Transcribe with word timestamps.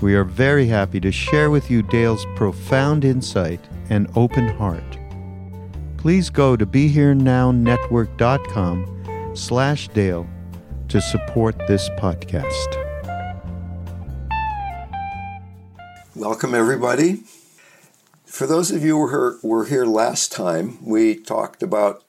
We 0.00 0.14
are 0.14 0.24
very 0.24 0.66
happy 0.66 0.98
to 1.00 1.12
share 1.12 1.50
with 1.50 1.70
you 1.70 1.82
Dale's 1.82 2.24
profound 2.34 3.04
insight 3.04 3.60
and 3.90 4.10
open 4.16 4.48
heart. 4.48 4.98
Please 5.98 6.30
go 6.30 6.56
to 6.56 6.64
BeHereNowNetwork.com 6.64 9.32
slash 9.36 9.88
Dale 9.88 10.26
to 10.88 11.02
support 11.02 11.58
this 11.68 11.90
podcast. 11.90 12.86
Welcome, 16.16 16.54
everybody. 16.54 17.24
For 18.24 18.46
those 18.46 18.70
of 18.70 18.82
you 18.82 19.06
who 19.06 19.38
were 19.46 19.66
here 19.66 19.84
last 19.84 20.32
time, 20.32 20.78
we 20.82 21.14
talked 21.14 21.62
about 21.62 22.04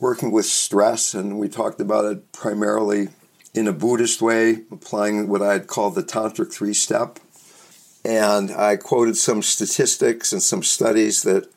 working 0.00 0.32
with 0.32 0.46
stress, 0.46 1.14
and 1.14 1.38
we 1.38 1.48
talked 1.48 1.80
about 1.80 2.06
it 2.06 2.32
primarily 2.32 3.10
in 3.54 3.68
a 3.68 3.72
Buddhist 3.72 4.20
way, 4.20 4.62
applying 4.70 5.28
what 5.28 5.40
I'd 5.40 5.68
call 5.68 5.90
the 5.90 6.02
Tantric 6.02 6.52
three 6.52 6.74
step. 6.74 7.20
And 8.04 8.50
I 8.50 8.76
quoted 8.76 9.16
some 9.16 9.42
statistics 9.42 10.32
and 10.32 10.42
some 10.42 10.62
studies 10.62 11.22
that 11.22 11.48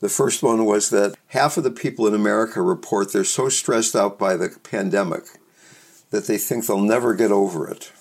the 0.00 0.08
first 0.08 0.42
one 0.42 0.64
was 0.64 0.90
that 0.90 1.16
half 1.28 1.56
of 1.56 1.64
the 1.64 1.70
people 1.70 2.06
in 2.06 2.14
America 2.14 2.60
report 2.60 3.12
they're 3.12 3.24
so 3.24 3.48
stressed 3.48 3.96
out 3.96 4.18
by 4.18 4.36
the 4.36 4.56
pandemic 4.62 5.24
that 6.10 6.26
they 6.26 6.38
think 6.38 6.66
they'll 6.66 6.80
never 6.80 7.14
get 7.14 7.32
over 7.32 7.68
it. 7.68 7.92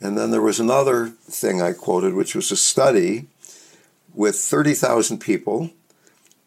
And 0.00 0.18
then 0.18 0.30
there 0.30 0.42
was 0.42 0.58
another 0.58 1.08
thing 1.08 1.62
I 1.62 1.72
quoted, 1.72 2.14
which 2.14 2.34
was 2.34 2.50
a 2.50 2.56
study 2.56 3.26
with 4.12 4.36
30,000 4.36 5.18
people, 5.18 5.70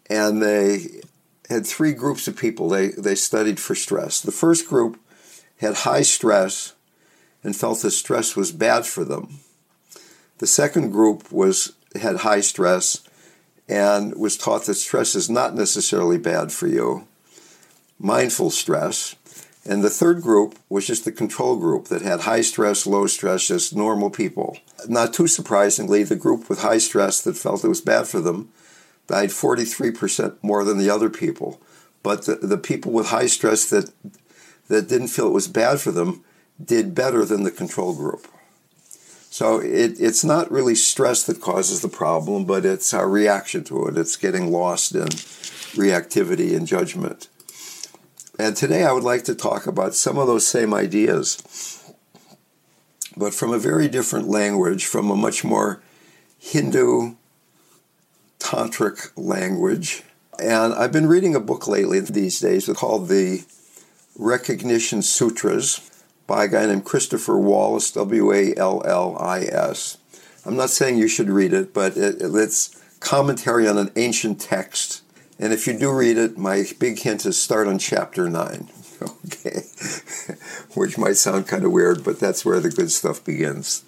and 0.09 0.41
they 0.41 1.01
had 1.49 1.65
three 1.65 1.93
groups 1.93 2.27
of 2.27 2.35
people 2.35 2.69
they, 2.69 2.89
they 2.89 3.15
studied 3.15 3.59
for 3.59 3.75
stress. 3.75 4.19
The 4.19 4.31
first 4.31 4.67
group 4.67 4.99
had 5.57 5.75
high 5.75 6.01
stress 6.01 6.73
and 7.43 7.55
felt 7.55 7.81
that 7.81 7.91
stress 7.91 8.35
was 8.35 8.51
bad 8.51 8.85
for 8.85 9.05
them. 9.05 9.39
The 10.39 10.47
second 10.47 10.91
group 10.91 11.31
was 11.31 11.73
had 11.99 12.17
high 12.17 12.41
stress 12.41 13.07
and 13.69 14.15
was 14.15 14.37
taught 14.37 14.65
that 14.65 14.75
stress 14.75 15.15
is 15.15 15.29
not 15.29 15.55
necessarily 15.55 16.17
bad 16.17 16.51
for 16.51 16.67
you. 16.67 17.07
Mindful 17.97 18.49
stress. 18.49 19.15
And 19.67 19.83
the 19.83 19.89
third 19.89 20.21
group 20.21 20.59
was 20.69 20.85
just 20.85 21.05
the 21.05 21.11
control 21.11 21.55
group 21.55 21.85
that 21.87 22.03
had 22.03 22.21
high 22.21 22.41
stress, 22.41 22.85
low 22.85 23.07
stress, 23.07 23.47
just 23.47 23.75
normal 23.75 24.11
people. 24.11 24.59
Not 24.87 25.13
too 25.13 25.27
surprisingly, 25.27 26.03
the 26.03 26.15
group 26.15 26.49
with 26.49 26.61
high 26.61 26.77
stress 26.77 27.21
that 27.21 27.37
felt 27.37 27.63
it 27.63 27.69
was 27.69 27.81
bad 27.81 28.07
for 28.07 28.19
them 28.19 28.49
died 29.07 29.29
43% 29.29 30.35
more 30.41 30.63
than 30.63 30.77
the 30.77 30.89
other 30.89 31.09
people. 31.09 31.61
But 32.03 32.25
the, 32.25 32.35
the 32.35 32.57
people 32.57 32.91
with 32.91 33.07
high 33.07 33.27
stress 33.27 33.69
that 33.69 33.91
that 34.67 34.87
didn't 34.87 35.09
feel 35.09 35.27
it 35.27 35.33
was 35.33 35.47
bad 35.47 35.79
for 35.79 35.91
them 35.91 36.23
did 36.63 36.95
better 36.95 37.25
than 37.25 37.43
the 37.43 37.51
control 37.51 37.93
group. 37.93 38.27
So 39.29 39.59
it, 39.59 39.99
it's 39.99 40.23
not 40.23 40.49
really 40.49 40.75
stress 40.75 41.23
that 41.23 41.41
causes 41.41 41.81
the 41.81 41.89
problem, 41.89 42.45
but 42.45 42.65
it's 42.65 42.93
our 42.93 43.09
reaction 43.09 43.65
to 43.65 43.87
it. 43.87 43.97
It's 43.97 44.15
getting 44.15 44.51
lost 44.51 44.95
in 44.95 45.07
reactivity 45.75 46.55
and 46.55 46.65
judgment. 46.65 47.27
And 48.39 48.55
today 48.55 48.83
I 48.83 48.93
would 48.93 49.03
like 49.03 49.25
to 49.25 49.35
talk 49.35 49.67
about 49.67 49.93
some 49.93 50.17
of 50.17 50.27
those 50.27 50.47
same 50.47 50.73
ideas, 50.73 51.83
but 53.17 53.33
from 53.33 53.51
a 53.51 53.59
very 53.59 53.89
different 53.89 54.29
language, 54.29 54.85
from 54.85 55.11
a 55.11 55.15
much 55.15 55.43
more 55.43 55.81
Hindu 56.39 57.15
tantric 58.39 59.11
language. 59.17 60.03
And 60.39 60.73
I've 60.73 60.91
been 60.91 61.07
reading 61.07 61.35
a 61.35 61.39
book 61.39 61.67
lately 61.67 61.99
these 61.99 62.39
days 62.39 62.69
called 62.75 63.09
the 63.09 63.43
Recognition 64.17 65.01
Sutras 65.01 65.91
by 66.27 66.45
a 66.45 66.47
guy 66.47 66.65
named 66.65 66.85
Christopher 66.85 67.37
Wallis, 67.37 67.91
W 67.91 68.31
A 68.31 68.55
L 68.55 68.81
L 68.85 69.17
I 69.19 69.41
S. 69.41 69.97
I'm 70.45 70.55
not 70.55 70.69
saying 70.69 70.97
you 70.97 71.07
should 71.07 71.29
read 71.29 71.53
it, 71.53 71.73
but 71.73 71.97
it, 71.97 72.17
it's 72.19 72.81
commentary 72.99 73.67
on 73.67 73.77
an 73.77 73.91
ancient 73.95 74.39
text. 74.39 75.01
And 75.37 75.51
if 75.51 75.67
you 75.67 75.77
do 75.77 75.91
read 75.91 76.17
it, 76.17 76.37
my 76.37 76.65
big 76.79 76.99
hint 76.99 77.25
is 77.25 77.41
start 77.41 77.67
on 77.67 77.79
chapter 77.79 78.29
9. 78.29 78.69
Okay. 79.25 79.63
Which 80.73 80.97
might 80.97 81.17
sound 81.17 81.47
kind 81.47 81.65
of 81.65 81.73
weird, 81.73 82.03
but 82.03 82.17
that's 82.17 82.45
where 82.45 82.61
the 82.61 82.69
good 82.69 82.89
stuff 82.89 83.23
begins. 83.23 83.83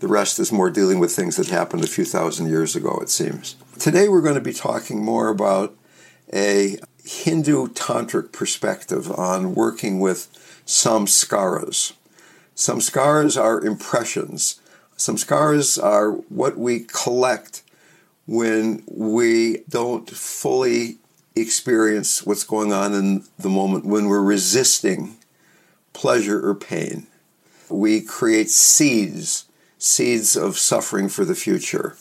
The 0.00 0.08
rest 0.08 0.40
is 0.40 0.50
more 0.50 0.68
dealing 0.68 0.98
with 0.98 1.12
things 1.12 1.36
that 1.36 1.46
happened 1.46 1.84
a 1.84 1.86
few 1.86 2.04
thousand 2.04 2.48
years 2.48 2.74
ago, 2.74 2.98
it 3.00 3.08
seems. 3.08 3.54
Today 3.78 4.08
we're 4.08 4.20
going 4.20 4.34
to 4.34 4.40
be 4.40 4.52
talking 4.52 5.02
more 5.02 5.28
about 5.28 5.76
a 6.34 6.76
Hindu 7.04 7.68
tantric 7.68 8.32
perspective 8.32 9.10
on 9.10 9.54
working 9.54 10.00
with 10.00 10.28
samskaras. 10.66 11.92
Samskaras 12.54 13.40
are 13.40 13.64
impressions. 13.64 14.60
Samskaras 14.96 15.82
are 15.82 16.12
what 16.12 16.56
we 16.56 16.80
collect 16.80 17.62
when 18.26 18.82
we 18.86 19.58
don't 19.68 20.08
fully 20.08 20.98
experience 21.34 22.24
what's 22.24 22.44
going 22.44 22.72
on 22.72 22.92
in 22.92 23.24
the 23.38 23.48
moment, 23.48 23.84
when 23.84 24.06
we're 24.06 24.22
resisting 24.22 25.16
pleasure 25.92 26.46
or 26.46 26.54
pain. 26.54 27.06
We 27.68 28.00
create 28.00 28.50
seeds. 28.50 29.46
seeds 29.78 30.36
of 30.36 30.56
suffering 30.56 31.08
for 31.08 31.24
the 31.24 31.34
future. 31.34 31.96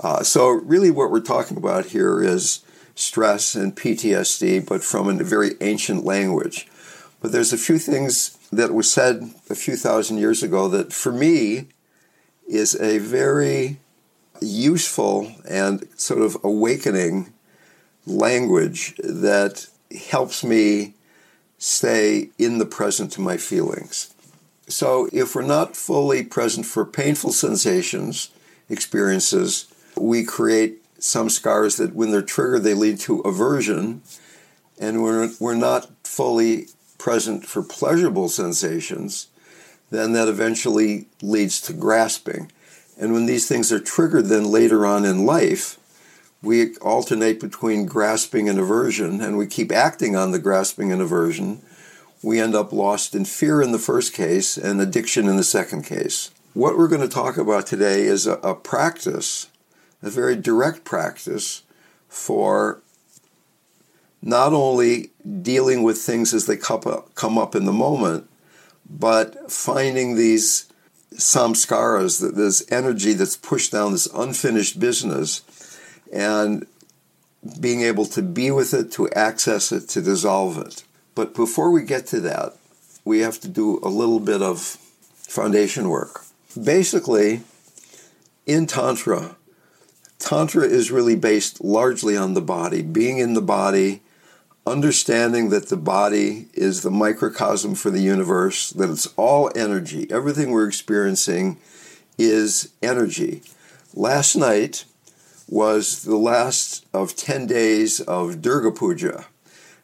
Uh, 0.00 0.22
so, 0.22 0.48
really, 0.48 0.90
what 0.90 1.10
we're 1.10 1.20
talking 1.20 1.56
about 1.56 1.86
here 1.86 2.20
is 2.22 2.60
stress 2.96 3.54
and 3.54 3.76
PTSD, 3.76 4.66
but 4.66 4.82
from 4.82 5.08
a 5.08 5.22
very 5.22 5.52
ancient 5.60 6.04
language. 6.04 6.66
But 7.20 7.30
there's 7.30 7.52
a 7.52 7.58
few 7.58 7.78
things 7.78 8.36
that 8.50 8.72
were 8.72 8.82
said 8.82 9.30
a 9.48 9.54
few 9.54 9.76
thousand 9.76 10.18
years 10.18 10.42
ago 10.42 10.66
that, 10.68 10.92
for 10.92 11.12
me, 11.12 11.68
is 12.48 12.74
a 12.80 12.98
very 12.98 13.78
useful 14.40 15.32
and 15.48 15.86
sort 15.96 16.22
of 16.22 16.36
awakening 16.42 17.32
language 18.06 18.96
that 18.98 19.66
helps 20.10 20.42
me 20.42 20.94
stay 21.58 22.30
in 22.38 22.58
the 22.58 22.66
present 22.66 23.12
to 23.12 23.20
my 23.20 23.36
feelings. 23.36 24.14
So, 24.68 25.08
if 25.12 25.34
we're 25.34 25.42
not 25.42 25.76
fully 25.76 26.24
present 26.24 26.66
for 26.66 26.84
painful 26.84 27.32
sensations, 27.32 28.30
experiences, 28.68 29.66
we 29.96 30.24
create 30.24 30.82
samskaras 30.98 31.78
that, 31.78 31.94
when 31.94 32.10
they're 32.10 32.22
triggered, 32.22 32.62
they 32.62 32.74
lead 32.74 32.98
to 33.00 33.20
aversion. 33.20 34.02
And 34.78 35.02
we're, 35.02 35.30
we're 35.40 35.54
not 35.54 35.90
fully 36.04 36.68
present 36.98 37.46
for 37.46 37.62
pleasurable 37.62 38.28
sensations, 38.28 39.28
then 39.90 40.12
that 40.12 40.28
eventually 40.28 41.06
leads 41.22 41.60
to 41.62 41.72
grasping. 41.72 42.50
And 42.98 43.12
when 43.12 43.26
these 43.26 43.46
things 43.46 43.70
are 43.72 43.80
triggered, 43.80 44.26
then 44.26 44.44
later 44.44 44.86
on 44.86 45.04
in 45.04 45.26
life, 45.26 45.78
we 46.42 46.76
alternate 46.76 47.40
between 47.40 47.86
grasping 47.86 48.48
and 48.48 48.58
aversion, 48.58 49.20
and 49.20 49.36
we 49.36 49.46
keep 49.46 49.72
acting 49.72 50.16
on 50.16 50.30
the 50.30 50.38
grasping 50.38 50.92
and 50.92 51.02
aversion. 51.02 51.62
We 52.22 52.40
end 52.40 52.54
up 52.54 52.72
lost 52.72 53.14
in 53.14 53.24
fear 53.24 53.60
in 53.62 53.72
the 53.72 53.78
first 53.78 54.14
case 54.14 54.56
and 54.56 54.80
addiction 54.80 55.28
in 55.28 55.36
the 55.36 55.44
second 55.44 55.84
case. 55.84 56.30
What 56.54 56.78
we're 56.78 56.88
going 56.88 57.02
to 57.02 57.08
talk 57.08 57.36
about 57.36 57.66
today 57.66 58.02
is 58.02 58.26
a, 58.26 58.34
a 58.34 58.54
practice, 58.54 59.48
a 60.06 60.10
very 60.10 60.36
direct 60.36 60.84
practice 60.84 61.62
for 62.08 62.80
not 64.22 64.52
only 64.52 65.10
dealing 65.42 65.82
with 65.82 65.98
things 65.98 66.32
as 66.34 66.46
they 66.46 66.56
come 66.56 67.38
up 67.38 67.54
in 67.54 67.64
the 67.64 67.72
moment, 67.72 68.28
but 68.88 69.50
finding 69.50 70.16
these 70.16 70.66
samskaras, 71.14 72.34
this 72.34 72.64
energy 72.70 73.12
that's 73.12 73.36
pushed 73.36 73.72
down 73.72 73.92
this 73.92 74.06
unfinished 74.14 74.78
business, 74.78 75.42
and 76.12 76.66
being 77.60 77.82
able 77.82 78.04
to 78.04 78.22
be 78.22 78.50
with 78.50 78.74
it, 78.74 78.90
to 78.92 79.08
access 79.10 79.70
it, 79.72 79.88
to 79.88 80.02
dissolve 80.02 80.58
it. 80.58 80.84
But 81.14 81.34
before 81.34 81.70
we 81.70 81.82
get 81.82 82.06
to 82.08 82.20
that, 82.20 82.54
we 83.04 83.20
have 83.20 83.40
to 83.40 83.48
do 83.48 83.78
a 83.82 83.88
little 83.88 84.20
bit 84.20 84.42
of 84.42 84.60
foundation 85.14 85.88
work. 85.88 86.24
Basically, 86.60 87.42
in 88.46 88.66
Tantra, 88.66 89.36
Tantra 90.18 90.64
is 90.64 90.90
really 90.90 91.16
based 91.16 91.62
largely 91.62 92.16
on 92.16 92.34
the 92.34 92.40
body, 92.40 92.82
being 92.82 93.18
in 93.18 93.34
the 93.34 93.42
body, 93.42 94.02
understanding 94.66 95.50
that 95.50 95.68
the 95.68 95.76
body 95.76 96.48
is 96.54 96.82
the 96.82 96.90
microcosm 96.90 97.74
for 97.74 97.90
the 97.90 98.00
universe, 98.00 98.70
that 98.70 98.90
it's 98.90 99.06
all 99.16 99.50
energy. 99.54 100.10
Everything 100.10 100.50
we're 100.50 100.66
experiencing 100.66 101.58
is 102.18 102.72
energy. 102.82 103.42
Last 103.94 104.36
night 104.36 104.84
was 105.48 106.02
the 106.02 106.16
last 106.16 106.84
of 106.92 107.14
10 107.14 107.46
days 107.46 108.00
of 108.00 108.42
Durga 108.42 108.72
Puja, 108.72 109.26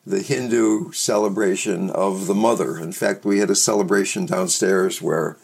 the 0.05 0.23
Hindu 0.23 0.91
celebration 0.93 1.89
of 1.91 2.27
the 2.27 2.35
mother. 2.35 2.77
In 2.79 2.93
fact, 2.93 3.25
we 3.25 3.39
had 3.39 3.51
a 3.51 3.55
celebration 3.55 4.27
downstairs 4.27 5.01
where 5.01 5.37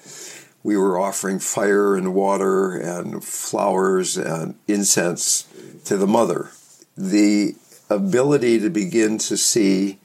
we 0.62 0.76
were 0.76 0.98
offering 0.98 1.38
fire 1.38 1.96
and 1.96 2.14
water 2.14 2.76
and 2.76 3.24
flowers 3.24 4.16
and 4.16 4.54
incense 4.66 5.46
to 5.84 5.96
the 5.96 6.06
mother. 6.06 6.50
The 6.96 7.54
ability 7.88 8.60
to 8.60 8.70
begin 8.70 9.18
to 9.18 9.36
see 9.36 9.98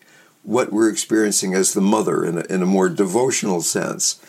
what 0.43 0.71
we're 0.71 0.89
experiencing 0.89 1.53
as 1.53 1.73
the 1.73 1.81
mother 1.81 2.23
in 2.25 2.37
a, 2.37 2.41
in 2.41 2.61
a 2.61 2.67
more 2.67 2.89
devotional 2.89 3.61
sense, 3.61 4.19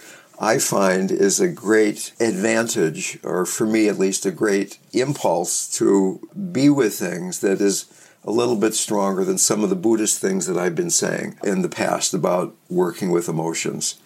I 0.41 0.59
find 0.59 1.11
is 1.11 1.41
a 1.41 1.49
great 1.49 2.13
advantage, 2.19 3.19
or 3.23 3.47
for 3.47 3.67
me 3.67 3.89
at 3.89 3.99
least, 3.99 4.27
a 4.27 4.31
great 4.31 4.79
impulse 4.93 5.69
to 5.79 6.27
be 6.53 6.69
with 6.69 6.95
things 6.95 7.41
that 7.41 7.61
is 7.61 7.87
a 8.25 8.31
little 8.31 8.57
bit 8.57 8.75
stronger 8.75 9.25
than 9.25 9.39
some 9.39 9.63
of 9.63 9.71
the 9.71 9.77
Buddhist 9.77 10.21
things 10.21 10.47
that 10.47 10.57
I've 10.57 10.75
been 10.75 10.91
saying 10.91 11.39
in 11.45 11.63
the 11.63 11.69
past 11.69 12.15
about 12.15 12.55
working 12.69 13.11
with 13.11 13.29
emotions. 13.29 13.97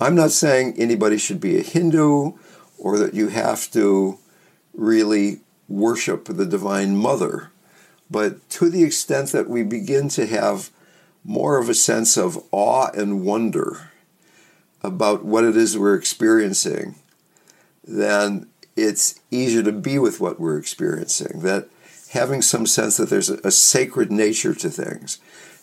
I'm 0.00 0.14
not 0.14 0.30
saying 0.30 0.74
anybody 0.78 1.18
should 1.18 1.40
be 1.40 1.58
a 1.58 1.62
Hindu 1.62 2.32
or 2.78 2.98
that 2.98 3.12
you 3.12 3.28
have 3.28 3.70
to 3.72 4.18
really 4.74 5.40
worship 5.68 6.24
the 6.24 6.46
Divine 6.46 6.96
Mother. 6.96 7.50
But 8.10 8.48
to 8.50 8.70
the 8.70 8.82
extent 8.82 9.30
that 9.32 9.48
we 9.48 9.62
begin 9.62 10.08
to 10.10 10.26
have 10.26 10.70
more 11.22 11.58
of 11.58 11.68
a 11.68 11.74
sense 11.74 12.16
of 12.16 12.42
awe 12.50 12.88
and 12.94 13.24
wonder 13.24 13.90
about 14.82 15.24
what 15.24 15.44
it 15.44 15.56
is 15.56 15.76
we're 15.76 15.94
experiencing, 15.94 16.94
then 17.84 18.48
it's 18.76 19.20
easier 19.30 19.62
to 19.62 19.72
be 19.72 19.98
with 19.98 20.18
what 20.18 20.40
we're 20.40 20.58
experiencing. 20.58 21.40
That 21.40 21.68
having 22.10 22.42
some 22.42 22.66
sense 22.66 22.96
that 22.96 23.10
there's 23.10 23.28
a, 23.28 23.50
sacred 23.50 24.10
nature 24.10 24.54
to 24.54 24.70
things. 24.70 25.18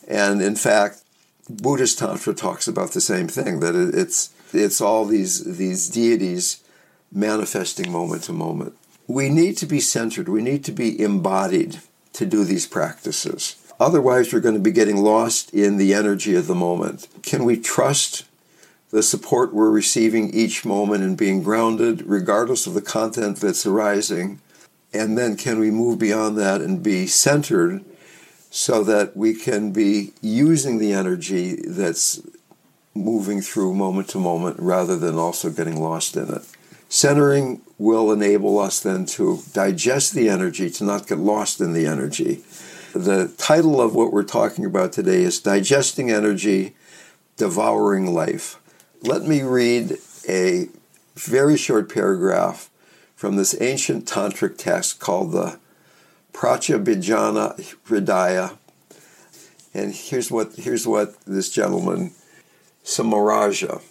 And 0.08 0.42
in 0.42 0.56
fact, 0.56 1.02
Buddhist 1.50 2.00
Tantra 2.00 2.34
talks 2.34 2.68
about 2.68 2.92
the 2.92 3.02
same 3.02 3.28
thing 3.28 3.60
that 3.62 3.76
it's, 3.76 4.32
it's 4.54 4.82
all 4.82 5.06
these, 5.06 5.58
these 5.58 5.88
deities 5.90 6.64
manifesting 7.12 7.92
moment 7.92 8.24
to 8.24 8.34
moment. 8.34 8.74
We 9.08 9.30
need 9.30 9.56
to 9.58 9.66
be 9.66 9.80
centered, 9.80 10.28
we 10.28 10.42
need 10.42 10.66
to 10.66 10.72
be 10.72 11.02
embodied 11.02 11.80
to 12.14 12.26
do 12.26 12.44
these 12.44 12.68
practices. 12.68 13.56
Otherwise, 13.80 14.34
we're 14.34 14.40
going 14.40 14.56
to 14.56 14.62
be 14.62 14.72
getting 14.72 14.98
lost 14.98 15.54
in 15.54 15.78
the 15.78 15.94
energy 15.94 16.36
of 16.36 16.48
the 16.48 16.56
moment. 16.56 17.08
Can 17.22 17.46
we 17.46 17.58
trust 17.58 18.26
the 18.90 19.04
support 19.04 19.54
we're 19.54 19.70
receiving 19.70 20.34
each 20.34 20.66
moment 20.66 21.04
and 21.04 21.18
being 21.18 21.44
grounded, 21.44 22.02
regardless 22.06 22.66
of 22.66 22.74
the 22.74 22.82
content 22.82 23.38
that's 23.38 23.66
arising? 23.66 24.42
And 24.94 25.18
then, 25.18 25.38
can 25.38 25.60
we 25.60 25.70
move 25.70 26.00
beyond 26.00 26.38
that 26.38 26.60
and 26.62 26.82
be 26.82 27.06
centered 27.06 27.86
so 28.58 28.84
that 28.84 29.16
we 29.16 29.36
can 29.36 29.72
be 29.72 30.12
using 30.20 30.80
the 30.80 30.92
energy 30.92 31.56
that's 31.68 32.20
moving 32.96 33.40
through 33.40 33.72
moment 33.72 34.10
to 34.10 34.18
moment 34.18 34.58
rather 34.60 34.98
than 34.98 35.16
also 35.16 35.52
getting 35.52 35.80
lost 35.80 36.18
in 36.18 36.28
it? 36.34 36.42
Centering 36.90 37.62
will 37.78 38.12
enable 38.12 38.58
us 38.58 38.80
then 38.80 39.06
to 39.06 39.42
digest 39.54 40.16
the 40.16 40.28
energy, 40.28 40.72
to 40.72 40.84
not 40.84 41.06
get 41.06 41.20
lost 41.20 41.62
in 41.62 41.74
the 41.74 41.86
energy. 41.86 42.42
The 42.94 43.32
title 43.38 43.80
of 43.80 43.94
what 43.94 44.12
we're 44.12 44.24
talking 44.24 44.66
about 44.66 44.92
today 44.92 45.22
is 45.22 45.40
Digesting 45.40 46.10
Energy, 46.10 46.76
Devouring 47.36 48.12
Life. 48.12 48.58
Let 49.04 49.22
me 49.22 49.44
read 49.44 50.00
a 50.28 50.70
very 51.14 51.58
short 51.58 51.94
paragraph 51.94 52.72
from 53.16 53.36
this 53.36 53.56
ancient 53.62 54.08
tantric 54.08 54.58
text 54.58 55.00
called 55.00 55.32
the 55.32 55.60
Pratyabhijna 56.38 57.60
Hridaya. 57.88 58.58
And 59.74 59.92
here's 59.92 60.30
what, 60.30 60.54
here's 60.56 60.86
what 60.86 61.20
this 61.26 61.50
gentleman, 61.50 62.12
Kshemaraja, 62.86 63.82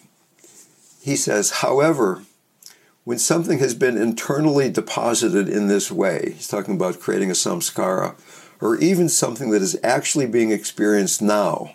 he 1.02 1.16
says, 1.16 1.50
however, 1.50 2.22
when 3.02 3.18
something 3.18 3.58
has 3.58 3.74
been 3.74 3.96
internally 3.96 4.70
deposited 4.70 5.48
in 5.48 5.66
this 5.66 5.90
way, 5.90 6.34
he's 6.36 6.46
talking 6.46 6.76
about 6.76 7.00
creating 7.00 7.30
a 7.30 7.34
samskara, 7.34 8.14
or 8.60 8.76
even 8.76 9.08
something 9.08 9.50
that 9.50 9.62
is 9.62 9.78
actually 9.82 10.26
being 10.26 10.52
experienced 10.52 11.20
now, 11.20 11.72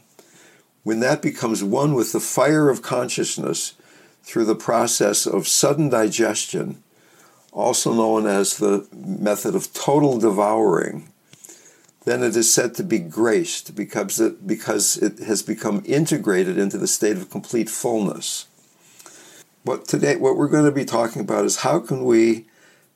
when 0.83 1.01
that 1.01 1.21
becomes 1.21 1.61
one 1.61 1.95
with 1.95 2.13
the 2.13 2.19
fire 2.21 2.69
of 2.69 2.81
consciousness 2.81 3.73
through 4.23 4.45
the 4.45 4.55
process 4.55 5.25
of 5.25 5.49
sudden 5.49 5.89
digestion, 5.89 6.81
also 7.51 7.93
known 7.93 8.25
as 8.25 8.57
the 8.57 8.87
method 8.93 9.55
of 9.55 9.73
total 9.73 10.17
devouring, 10.17 11.09
then 12.05 12.23
it 12.23 12.35
is 12.35 12.53
said 12.53 12.73
to 12.75 12.83
be 12.83 12.99
graced 12.99 13.75
because 13.75 14.19
it, 14.19 14.47
because 14.47 14.97
it 14.97 15.19
has 15.19 15.43
become 15.43 15.83
integrated 15.85 16.57
into 16.57 16.77
the 16.77 16.87
state 16.87 17.17
of 17.17 17.29
complete 17.29 17.69
fullness. 17.69 18.47
But 19.63 19.85
today, 19.85 20.15
what 20.15 20.37
we're 20.37 20.47
going 20.47 20.65
to 20.65 20.71
be 20.71 20.85
talking 20.85 21.21
about 21.21 21.45
is 21.45 21.57
how 21.57 21.79
can 21.79 22.03
we 22.03 22.47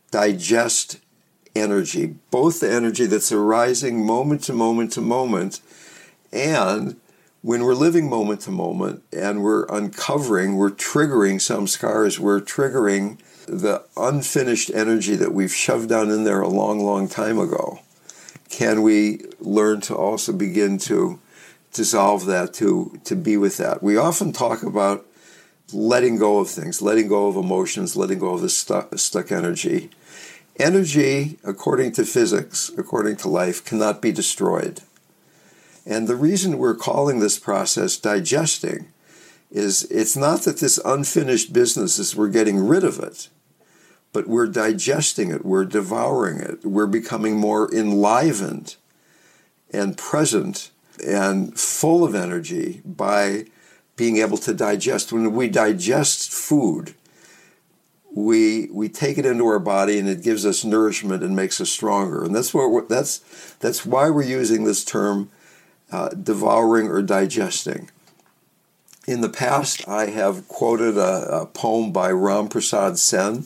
digest 0.09 0.99
energy, 1.55 2.15
both 2.31 2.59
the 2.59 2.71
energy 2.71 3.05
that's 3.05 3.31
arising 3.31 4.03
moment 4.03 4.43
to 4.45 4.53
moment 4.53 4.91
to 4.93 5.01
moment, 5.01 5.61
and 6.31 6.99
when 7.41 7.63
we're 7.63 7.75
living 7.75 8.09
moment 8.09 8.41
to 8.41 8.51
moment 8.51 9.03
and 9.13 9.43
we're 9.43 9.65
uncovering, 9.65 10.55
we're 10.55 10.71
triggering 10.71 11.35
samskaras, 11.35 12.17
we're 12.17 12.41
triggering 12.41 13.19
the 13.47 13.83
unfinished 13.95 14.71
energy 14.73 15.15
that 15.15 15.33
we've 15.33 15.53
shoved 15.53 15.89
down 15.89 16.09
in 16.09 16.23
there 16.23 16.41
a 16.41 16.47
long, 16.47 16.79
long 16.83 17.07
time 17.07 17.39
ago. 17.39 17.79
Can 18.49 18.81
we 18.81 19.21
learn 19.39 19.81
to 19.81 19.95
also 19.95 20.31
begin 20.33 20.77
to 20.79 21.19
dissolve 21.73 22.25
that, 22.25 22.53
to, 22.55 22.99
to 23.03 23.15
be 23.15 23.37
with 23.37 23.57
that? 23.57 23.81
We 23.81 23.97
often 23.97 24.31
talk 24.31 24.63
about 24.63 25.05
letting 25.73 26.17
go 26.17 26.39
of 26.39 26.49
things, 26.49 26.81
letting 26.81 27.07
go 27.07 27.27
of 27.27 27.35
emotions, 27.35 27.95
letting 27.95 28.19
go 28.19 28.33
of 28.33 28.41
the 28.41 28.49
stuck, 28.49 28.97
stuck 28.97 29.31
energy. 29.31 29.89
Energy, 30.57 31.37
according 31.43 31.91
to 31.93 32.05
physics, 32.05 32.71
according 32.77 33.17
to 33.17 33.27
life, 33.27 33.65
cannot 33.65 34.01
be 34.01 34.11
destroyed. 34.11 34.81
And 35.85 36.07
the 36.07 36.15
reason 36.15 36.57
we're 36.57 36.75
calling 36.75 37.19
this 37.19 37.37
process 37.37 37.97
digesting 37.97 38.87
is 39.51 39.83
it's 39.91 40.15
not 40.15 40.41
that 40.41 40.57
this 40.57 40.79
unfinished 40.83 41.53
business 41.53 41.99
is 41.99 42.15
we're 42.15 42.29
getting 42.29 42.65
rid 42.65 42.83
of 42.83 42.99
it, 42.99 43.29
but 44.15 44.27
we're 44.27 44.47
digesting 44.47 45.29
it, 45.29 45.43
we're 45.43 45.65
devouring 45.65 46.39
it, 46.39 46.63
we're 46.63 46.87
becoming 46.87 47.35
more 47.35 47.69
enlivened 47.75 48.77
and 49.73 49.97
present 49.97 50.71
and 51.05 51.59
full 51.59 52.01
of 52.05 52.15
energy 52.15 52.81
by 52.85 53.43
being 53.97 54.15
able 54.15 54.37
to 54.37 54.53
digest. 54.53 55.11
When 55.11 55.33
we 55.33 55.49
digest 55.49 56.31
food, 56.31 56.95
we 58.09 58.69
we 58.71 58.87
take 58.87 59.17
it 59.17 59.25
into 59.25 59.45
our 59.47 59.59
body 59.59 59.99
and 59.99 60.07
it 60.07 60.23
gives 60.23 60.45
us 60.45 60.63
nourishment 60.63 61.21
and 61.21 61.35
makes 61.35 61.59
us 61.59 61.69
stronger. 61.69 62.23
And 62.23 62.33
that's 62.33 62.53
what 62.53 62.87
that's 62.87 63.19
that's 63.59 63.85
why 63.85 64.09
we're 64.09 64.23
using 64.23 64.63
this 64.63 64.85
term 64.85 65.29
uh, 65.91 66.07
devouring 66.11 66.87
or 66.87 67.01
digesting. 67.01 67.91
In 69.05 69.19
the 69.19 69.29
past, 69.29 69.85
I 69.89 70.05
have 70.05 70.47
quoted 70.47 70.97
a, 70.97 71.41
a 71.41 71.45
poem 71.47 71.91
by 71.91 72.11
Ram 72.11 72.47
Prasad 72.47 72.97
Sen, 72.97 73.45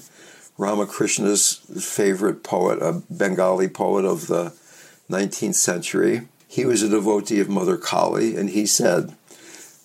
Ramakrishna's 0.59 1.61
favorite 1.81 2.43
poet, 2.43 2.81
a 2.81 3.01
Bengali 3.09 3.69
poet 3.69 4.03
of 4.03 4.27
the 4.27 4.51
19th 5.09 5.55
century. 5.55 6.27
He 6.49 6.65
was 6.65 6.83
a 6.83 6.89
devotee 6.89 7.39
of 7.39 7.47
Mother 7.47 7.77
Kali, 7.77 8.35
and 8.35 8.49
he 8.49 8.65
said, 8.65 9.15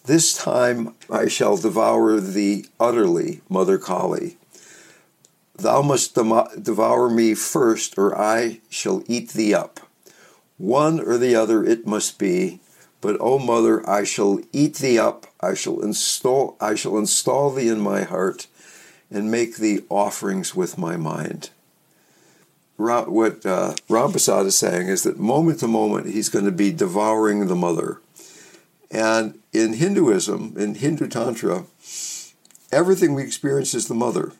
This 0.06 0.36
time 0.36 0.92
I 1.08 1.28
shall 1.28 1.56
devour 1.56 2.18
thee 2.18 2.66
utterly, 2.80 3.40
Mother 3.48 3.78
Kali. 3.78 4.36
Thou 5.56 5.80
must 5.80 6.16
devour 6.16 7.08
me 7.08 7.34
first, 7.34 7.96
or 7.96 8.18
I 8.18 8.60
shall 8.68 9.04
eat 9.06 9.30
thee 9.30 9.54
up. 9.54 9.78
One 10.58 10.98
or 10.98 11.18
the 11.18 11.36
other 11.36 11.62
it 11.62 11.86
must 11.86 12.18
be, 12.18 12.58
but 13.00 13.16
O 13.20 13.38
mother, 13.38 13.88
I 13.88 14.02
shall 14.02 14.40
eat 14.52 14.76
thee 14.76 14.98
up, 14.98 15.26
I 15.40 15.54
shall 15.54 15.80
install 15.80 16.56
I 16.60 16.74
shall 16.74 16.98
install 16.98 17.50
thee 17.50 17.68
in 17.68 17.78
my 17.78 18.02
heart, 18.02 18.48
and 19.10 19.30
make 19.30 19.56
the 19.56 19.84
offerings 19.88 20.54
with 20.54 20.78
my 20.78 20.96
mind. 20.96 21.50
What 22.76 23.46
uh, 23.46 23.74
Ram 23.88 24.10
Prasad 24.10 24.46
is 24.46 24.58
saying 24.58 24.88
is 24.88 25.04
that 25.04 25.18
moment 25.18 25.60
to 25.60 25.68
moment 25.68 26.06
he's 26.06 26.28
going 26.28 26.44
to 26.44 26.50
be 26.50 26.72
devouring 26.72 27.46
the 27.46 27.54
mother. 27.54 28.00
And 28.90 29.38
in 29.52 29.74
Hinduism, 29.74 30.54
in 30.56 30.74
Hindu 30.74 31.08
Tantra, 31.08 31.64
everything 32.72 33.14
we 33.14 33.22
experience 33.22 33.74
is 33.74 33.88
the 33.88 33.94
mother. 33.94 34.32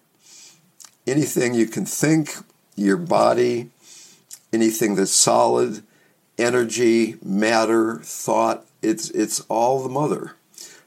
Anything 1.06 1.54
you 1.54 1.66
can 1.66 1.87
think, 1.87 2.37
your 2.75 2.97
body, 2.97 3.71
anything 4.52 4.94
that's 4.97 5.12
solid, 5.12 5.83
energy, 6.38 7.16
matter, 7.23 8.00
thought, 8.02 8.64
it's, 8.83 9.11
it's 9.11 9.40
all 9.49 9.83
the 9.83 9.88
mother. 9.88 10.35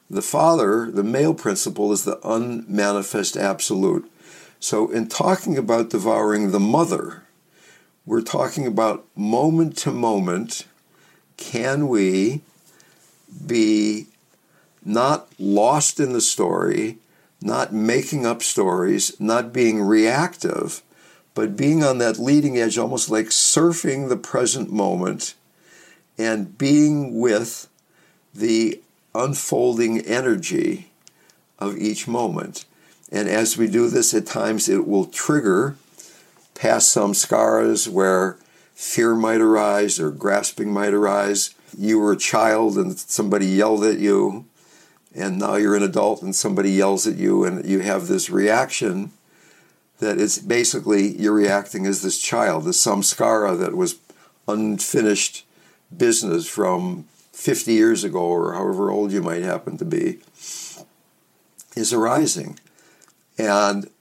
The 0.09 0.21
father, 0.21 0.89
the 0.89 1.03
male 1.03 1.33
principle, 1.33 1.91
is 1.91 2.03
the 2.03 2.19
unmanifest 2.27 3.35
absolute. 3.35 4.09
So, 4.59 4.89
in 4.89 5.07
talking 5.07 5.57
about 5.57 5.89
devouring 5.89 6.51
the 6.51 6.59
mother, 6.59 7.23
we're 8.05 8.21
talking 8.21 8.65
about 8.65 9.05
moment 9.15 9.77
to 9.79 9.91
moment. 9.91 10.65
Can 11.35 11.87
we 11.87 12.41
be 13.45 14.07
not 14.83 15.27
lost 15.37 15.99
in 15.99 16.13
the 16.13 16.21
story, 16.21 16.97
not 17.41 17.73
making 17.73 18.25
up 18.25 18.41
stories, 18.41 19.19
not 19.19 19.51
being 19.51 19.81
reactive, 19.81 20.81
but 21.35 21.57
being 21.57 21.83
on 21.83 21.97
that 21.99 22.17
leading 22.17 22.57
edge, 22.57 22.77
almost 22.77 23.11
like 23.11 23.27
surfing 23.27 24.09
the 24.09 24.17
present 24.17 24.71
moment 24.71 25.35
and 26.17 26.57
being 26.57 27.19
with 27.19 27.67
the 28.33 28.81
unfolding 29.17 30.00
energy 30.01 30.91
of 31.59 31.77
each 31.77 32.07
moment. 32.07 32.65
And 33.12 33.27
as 33.27 33.57
we 33.57 33.67
do 33.67 33.89
this, 33.89 34.13
at 34.13 34.25
times 34.25 34.67
it 34.67 34.88
will 34.88 35.05
trigger 35.05 35.75
past 36.53 36.95
samskaras 36.95 37.88
where 37.88 38.38
fear 38.74 39.15
might 39.15 39.41
arise 39.41 40.00
or 40.00 40.12
grasping 40.12 40.71
might 40.71 40.93
arise. 40.93 41.55
You 41.77 42.00
were 42.00 42.12
a 42.12 42.17
child 42.17 42.77
and 42.77 42.97
somebody 42.97 43.47
yelled 43.47 43.83
at 43.83 44.00
you, 44.00 44.45
and 45.15 45.39
now 45.39 45.55
you're 45.55 45.75
an 45.75 45.83
adult 45.83 46.21
and 46.21 46.36
somebody 46.36 46.71
yells 46.71 47.07
at 47.07 47.17
you, 47.17 47.43
and 47.43 47.65
you 47.65 47.79
have 47.79 48.07
this 48.07 48.29
reaction 48.29 49.12
that 50.00 50.19
is 50.19 50.38
basically 50.38 51.17
you're 51.17 51.33
reacting 51.33 51.86
as 51.86 52.01
this 52.01 52.19
child, 52.19 52.65
this 52.65 52.83
samskara 52.83 53.57
that 53.57 53.75
was 53.75 53.95
unfinished 54.47 55.45
business 55.95 56.47
from 56.47 57.05
50 57.38 57.72
years 57.72 58.03
ago 58.03 58.20
or 58.20 58.53
however 58.53 58.89
old 58.89 59.12
you 59.12 59.22
might 59.22 59.44
happen 59.44 59.77
to 59.77 59.86
be 59.86 60.17
is 61.75 61.94
arising. 61.94 62.60
And 63.38 63.91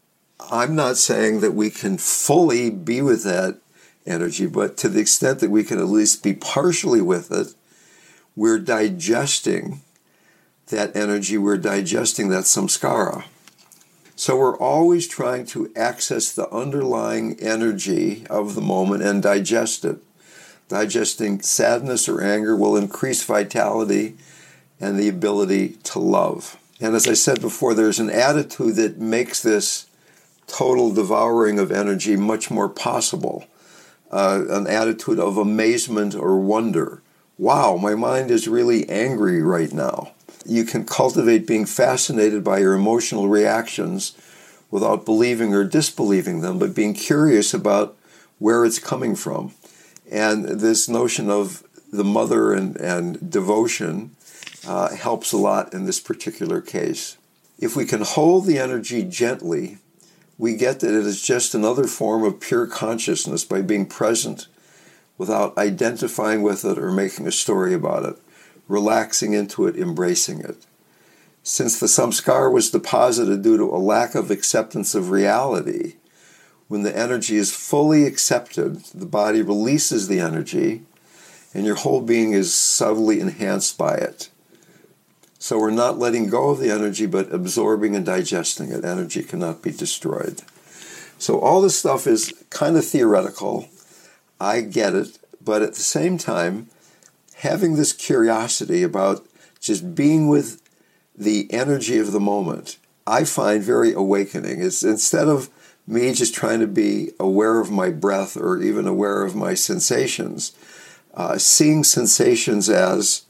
I'm 0.41 0.75
not 0.75 0.97
saying 0.97 1.41
that 1.41 1.53
we 1.53 1.69
can 1.69 1.99
fully 1.99 2.71
be 2.71 3.03
with 3.03 3.25
that 3.25 3.59
energy, 4.07 4.47
but 4.47 4.79
to 4.79 4.89
the 4.89 5.01
extent 5.01 5.41
that 5.41 5.51
we 5.51 5.65
can 5.65 5.79
at 5.79 5.87
least 5.87 6.23
be 6.23 6.33
partially 6.33 7.03
with 7.03 7.31
it, 7.31 7.55
we're 8.35 8.59
digesting 8.59 9.83
that 10.69 10.97
energy, 10.97 11.37
we're 11.37 11.59
digesting 11.59 12.31
that 12.31 12.45
samskara. 12.45 13.25
So 14.17 14.39
we're 14.39 14.57
always 14.57 15.07
trying 15.07 15.45
to 15.49 15.71
access 15.77 16.33
the 16.33 16.49
underlying 16.49 17.39
energy 17.39 18.27
of 18.31 18.55
the 18.55 18.63
moment 18.63 19.03
and 19.03 19.23
digest 19.23 19.85
it. 19.85 19.99
Digesting 20.69 21.41
sadness 21.43 22.09
or 22.09 22.23
anger 22.23 22.57
will 22.57 22.77
increase 22.77 23.23
vitality 23.25 24.17
and 24.81 24.99
the 24.99 25.09
ability 25.09 25.79
to 25.85 25.99
love. 25.99 26.57
And 26.81 26.95
as 26.95 27.07
I 27.07 27.15
said 27.15 27.41
before, 27.41 27.73
there's 27.73 28.01
an 28.01 28.11
attitude 28.11 28.77
that 28.77 28.99
makes 28.99 29.43
this 29.43 29.87
total 30.47 30.93
devouring 30.93 31.59
of 31.59 31.73
energy 31.73 32.17
much 32.17 32.51
more 32.51 32.69
possible. 32.69 33.47
Uh, 34.11 34.45
an 34.49 34.67
attitude 34.67 35.19
of 35.19 35.37
amazement 35.37 36.15
or 36.15 36.39
wonder. 36.39 37.03
Wow, 37.39 37.77
my 37.77 37.95
mind 37.95 38.31
is 38.31 38.49
really 38.49 38.89
angry 38.89 39.43
right 39.43 39.73
now 39.73 40.13
you 40.49 40.65
can 40.65 40.85
cultivate 40.85 41.47
being 41.47 41.67
fascinated 41.67 42.45
by 42.45 42.59
your 42.59 42.75
emotional 42.75 43.29
reactions 43.29 44.17
without 44.71 45.05
believing 45.05 45.55
or 45.55 45.65
disbelieving 45.65 46.41
them, 46.41 46.59
but 46.59 46.75
being 46.75 46.95
curious 46.95 47.53
about 47.53 47.97
where 48.39 48.65
it's 48.65 48.79
coming 48.79 49.15
from. 49.15 49.53
And 50.11 50.45
this 50.61 50.89
notion 50.89 51.31
of 51.31 51.63
the 51.93 52.05
mother 52.05 52.53
and, 52.53 52.77
and 52.77 53.31
devotion 53.31 54.17
uh, 54.67 54.95
helps 54.95 55.33
a 55.33 55.37
lot 55.37 55.73
in 55.73 55.85
this 55.85 56.01
particular 56.01 56.61
case. 56.61 57.17
If 57.59 57.77
we 57.77 57.87
can 57.87 58.03
hold 58.03 58.47
the 58.47 58.59
energy 58.59 59.03
gently, 59.03 59.79
we 60.39 60.57
get 60.57 60.81
that 60.81 60.95
it 60.95 61.07
is 61.07 61.23
just 61.23 61.55
another 61.55 61.85
form 61.87 62.23
of 62.23 62.41
pure 62.41 62.67
consciousness 62.67 63.45
by 63.45 63.63
being 63.63 63.87
present 63.87 64.49
without 65.17 65.57
identifying 65.57 66.43
with 66.43 66.65
it 66.65 66.79
or 66.79 66.93
making 66.93 67.27
a 67.27 67.33
story 67.33 67.73
about 67.73 68.05
it 68.05 68.17
relaxing 68.69 69.33
into 69.33 69.67
it, 69.67 69.77
embracing 69.77 70.41
it. 70.41 70.67
Since 71.43 71.79
the 71.79 71.87
samskar 71.87 72.53
was 72.53 72.71
deposited 72.71 73.43
due 73.43 73.57
to 73.57 73.65
a 73.65 73.79
lack 73.79 74.15
of 74.15 74.31
acceptance 74.31 74.95
of 74.95 75.11
reality, 75.11 75.95
when 76.69 76.83
the 76.83 76.97
energy 76.97 77.37
is 77.37 77.55
fully 77.55 78.07
accepted, 78.07 78.77
the 78.95 79.07
body 79.07 79.43
releases 79.43 80.09
the 80.09 80.21
energy 80.21 80.83
and 81.55 81.65
your 81.65 81.77
whole 81.77 82.03
being 82.03 82.33
is 82.33 82.55
subtly 82.55 83.19
enhanced 83.19 83.79
by 83.79 83.95
it. 83.95 84.29
So 85.39 85.59
we're 85.59 85.71
not 85.71 85.99
letting 85.99 86.29
go 86.29 86.51
of 86.51 86.59
the 86.59 86.71
energy, 86.71 87.07
but 87.07 87.33
absorbing 87.33 87.95
and 87.95 88.05
digesting 88.05 88.73
it. 88.73 88.85
Energy 88.85 89.23
cannot 89.23 89.63
be 89.63 89.71
destroyed. 89.71 90.43
So 91.19 91.41
all 91.41 91.63
this 91.63 91.79
stuff 91.79 92.07
is 92.07 92.35
kind 92.51 92.77
of 92.77 92.85
theoretical. 92.85 93.69
I 94.41 94.61
get 94.61 94.95
it. 94.95 95.19
But 95.43 95.63
at 95.63 95.75
the 95.75 95.81
same 95.81 96.19
time, 96.19 96.69
having 97.37 97.77
this 97.77 97.93
curiosity 97.93 98.83
about 98.83 99.25
just 99.61 99.95
being 99.95 100.29
with 100.29 100.61
the 101.17 101.51
energy 101.53 101.99
of 101.99 102.13
the 102.13 102.21
moment, 102.21 102.77
I 103.07 103.25
find 103.25 103.63
very 103.63 103.93
awakening. 103.93 104.61
It's 104.61 104.83
instead 104.83 105.29
of 105.29 105.49
me 105.87 106.13
just 106.13 106.35
trying 106.35 106.61
to 106.61 106.67
be 106.67 107.11
aware 107.21 107.61
of 107.61 107.71
my 107.71 107.91
breath 107.91 108.37
or 108.37 108.61
even 108.61 108.87
aware 108.87 109.23
of 109.25 109.37
my 109.37 109.55
sensations, 109.55 110.53
uh, 111.15 111.39
seeing 111.39 111.85
sensations 111.85 112.69
as 112.69 113.23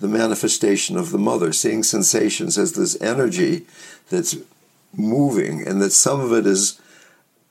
the 0.00 0.08
manifestation 0.08 0.96
of 0.96 1.10
the 1.10 1.18
mother, 1.18 1.52
seeing 1.52 1.82
sensations 1.82 2.58
as 2.58 2.72
this 2.72 3.00
energy 3.00 3.66
that's 4.08 4.36
moving, 4.96 5.66
and 5.66 5.80
that 5.80 5.92
some 5.92 6.20
of 6.20 6.32
it 6.32 6.46
is 6.46 6.80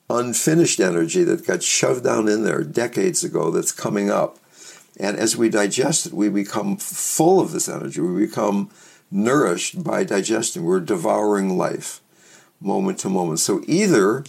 unfinished 0.10 0.80
energy 0.80 1.24
that 1.24 1.46
got 1.46 1.64
shoved 1.64 2.04
down 2.04 2.28
in 2.28 2.44
there 2.44 2.64
decades 2.64 3.24
ago 3.24 3.52
that's 3.52 3.72
coming 3.72 4.10
up. 4.10 4.38
And 5.00 5.16
as 5.18 5.38
we 5.38 5.50
digest 5.50 6.08
it, 6.08 6.14
we 6.14 6.28
become 6.28 6.76
full 6.76 7.40
of 7.40 7.52
this 7.52 7.70
energy. 7.70 8.02
We 8.02 8.26
become 8.26 8.70
nourished 9.10 9.84
by 9.84 10.04
digesting. 10.04 10.64
We're 10.64 10.82
devouring 10.82 11.58
life 11.58 12.02
moment 12.60 13.00
to 13.00 13.10
moment. 13.10 13.40
So 13.40 13.62
either 13.68 14.24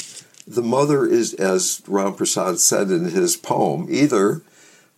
the 0.47 0.63
mother 0.63 1.07
is, 1.07 1.35
as 1.35 1.83
Ram 1.87 2.15
Prasad 2.15 2.59
said 2.59 2.91
in 2.91 3.05
his 3.07 3.37
poem, 3.37 3.87
either 3.91 4.43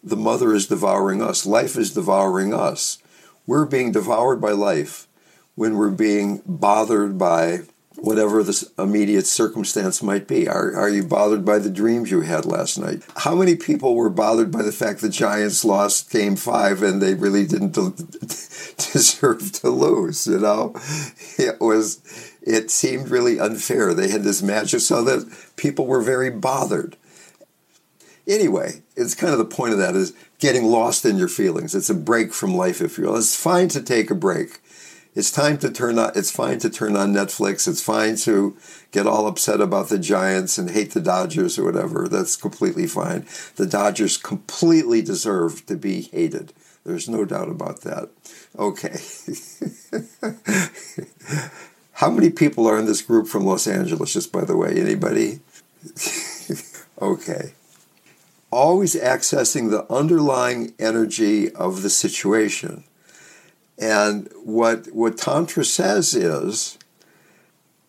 the 0.03 0.17
mother 0.17 0.55
is 0.55 0.67
devouring 0.67 1.23
us, 1.23 1.47
life 1.47 1.77
is 1.77 1.93
devouring 1.93 2.53
us. 2.53 2.99
We're 3.47 3.67
being 3.67 3.93
devoured 3.93 4.41
by 4.41 4.53
life 4.53 5.07
when 5.55 5.77
we're 5.77 5.91
being 5.91 6.43
bothered 6.47 7.19
by 7.19 7.61
whatever 7.97 8.43
the 8.43 8.69
immediate 8.79 9.27
circumstance 9.27 10.03
might 10.03 10.27
be. 10.27 10.49
Are, 10.49 10.75
are 10.75 10.89
you 10.89 11.05
bothered 11.05 11.45
by 11.45 11.59
the 11.59 11.71
dreams 11.71 12.11
you 12.11 12.23
had 12.23 12.45
last 12.45 12.79
night? 12.79 13.03
How 13.17 13.35
many 13.35 13.55
people 13.55 13.95
were 13.95 14.11
bothered 14.11 14.51
by 14.51 14.63
the 14.63 14.73
fact 14.73 15.01
the 15.01 15.09
Giants 15.09 15.65
lost 15.65 16.11
game 16.11 16.37
five 16.37 16.83
and 16.83 17.01
they 17.01 17.15
really 17.15 17.47
didn't 17.47 17.73
deserve 18.93 19.53
to 19.53 19.71
lose? 19.71 20.27
You 20.27 20.39
know, 20.39 20.75
it 21.39 21.61
was, 21.61 22.01
it 22.43 22.71
seemed 22.71 23.09
really 23.09 23.39
unfair. 23.39 23.95
They 23.95 24.11
had 24.11 24.23
this 24.23 24.43
magic 24.43 24.81
so 24.81 25.03
that 25.05 25.33
people 25.57 25.87
were 25.87 26.03
very 26.03 26.31
bothered. 26.31 26.97
Anyway, 28.27 28.83
it's 28.97 29.15
kind 29.15 29.33
of 29.33 29.39
the 29.39 29.45
point 29.45 29.73
of 29.73 29.79
that 29.79 29.97
is 29.97 30.15
getting 30.39 30.65
lost 30.65 31.05
in 31.05 31.17
your 31.17 31.29
feelings. 31.29 31.75
It's 31.75 31.91
a 31.91 31.95
break 31.95 32.33
from 32.33 32.55
life, 32.55 32.81
if 32.81 32.99
you 32.99 33.05
will. 33.05 33.17
It's 33.17 33.37
fine 33.37 33.69
to 33.69 33.83
take 33.83 34.11
a 34.11 34.15
break 34.15 34.61
it's 35.15 35.31
time 35.31 35.59
to 35.59 35.71
turn 35.71 35.99
on 35.99 36.11
it's 36.15 36.31
fine 36.31 36.59
to 36.59 36.71
turn 36.71 36.97
on 36.97 37.13
netflix 37.13 37.69
it's 37.69 37.83
fine 37.83 38.17
to 38.17 38.57
get 38.91 39.07
all 39.07 39.27
upset 39.27 39.61
about 39.61 39.89
the 39.89 39.99
giants 39.99 40.59
and 40.59 40.71
hate 40.71 40.93
the 40.93 41.01
dodgers 41.01 41.59
or 41.59 41.65
whatever 41.65 42.09
that's 42.09 42.37
completely 42.37 42.87
fine 42.87 43.27
the 43.57 43.67
dodgers 43.67 44.17
completely 44.17 45.03
deserve 45.03 45.65
to 45.67 45.77
be 45.77 46.03
hated 46.03 46.53
there's 46.85 47.09
no 47.09 47.25
doubt 47.25 47.49
about 47.49 47.83
that 47.83 48.09
okay 48.59 48.97
how 52.03 52.11
many 52.11 52.31
people 52.31 52.67
are 52.67 52.77
in 52.77 52.87
this 52.87 53.01
group 53.01 53.29
from 53.29 53.45
los 53.45 53.69
angeles 53.69 54.13
just 54.13 54.33
by 54.33 54.45
the 54.45 54.57
way? 54.57 54.75
Anybody? 54.77 55.41
Okay. 57.03 57.55
Always 58.53 58.95
accessing 58.95 59.71
the 59.71 59.93
underlying 59.93 60.73
energy 60.79 61.51
of 61.51 61.83
the 61.83 61.91
situation. 61.91 62.85
And 63.77 64.29
what 64.45 64.87
what 64.93 65.19
Tantra 65.19 65.65
says 65.65 66.15
is, 66.15 66.79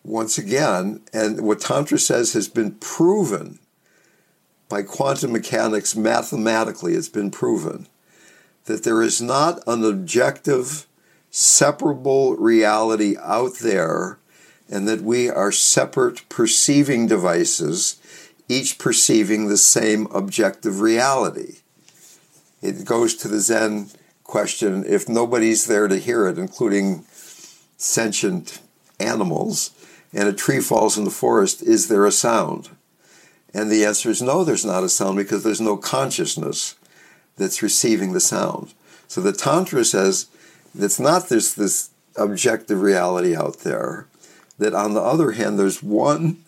once 0.02 0.36
again, 0.36 1.00
and 1.12 1.42
what 1.42 1.60
Tantra 1.60 1.98
says 1.98 2.32
has 2.32 2.48
been 2.48 2.72
proven 2.72 3.60
by 4.68 4.82
quantum 4.82 5.30
mechanics 5.32 5.94
mathematically, 5.94 6.94
it's 6.94 7.08
been 7.08 7.30
proven 7.30 7.86
that 8.64 8.82
there 8.82 9.00
is 9.00 9.22
not 9.22 9.62
an 9.68 9.84
objective, 9.84 10.88
separable 11.36 12.36
reality 12.36 13.16
out 13.20 13.58
there, 13.58 14.20
and 14.70 14.86
that 14.86 15.00
we 15.00 15.28
are 15.28 15.50
separate 15.50 16.28
perceiving 16.28 17.08
devices, 17.08 17.96
each 18.48 18.78
perceiving 18.78 19.48
the 19.48 19.56
same 19.56 20.06
objective 20.12 20.80
reality. 20.80 21.56
It 22.62 22.84
goes 22.84 23.16
to 23.16 23.26
the 23.26 23.40
Zen 23.40 23.90
question 24.22 24.84
if 24.86 25.08
nobody's 25.08 25.66
there 25.66 25.88
to 25.88 25.98
hear 25.98 26.28
it, 26.28 26.38
including 26.38 27.04
sentient 27.76 28.60
animals, 29.00 29.72
and 30.12 30.28
a 30.28 30.32
tree 30.32 30.60
falls 30.60 30.96
in 30.96 31.02
the 31.02 31.10
forest, 31.10 31.62
is 31.62 31.88
there 31.88 32.06
a 32.06 32.12
sound? 32.12 32.70
And 33.52 33.72
the 33.72 33.84
answer 33.84 34.08
is 34.08 34.22
no, 34.22 34.44
there's 34.44 34.64
not 34.64 34.84
a 34.84 34.88
sound 34.88 35.16
because 35.16 35.42
there's 35.42 35.60
no 35.60 35.76
consciousness 35.76 36.76
that's 37.36 37.60
receiving 37.60 38.12
the 38.12 38.20
sound. 38.20 38.72
So 39.08 39.20
the 39.20 39.32
Tantra 39.32 39.84
says 39.84 40.28
it's 40.74 41.00
not 41.00 41.28
this, 41.28 41.54
this 41.54 41.90
objective 42.16 42.80
reality 42.80 43.36
out 43.36 43.60
there, 43.60 44.06
that 44.58 44.74
on 44.74 44.94
the 44.94 45.00
other 45.00 45.32
hand, 45.32 45.58
there's 45.58 45.82
one 45.82 46.38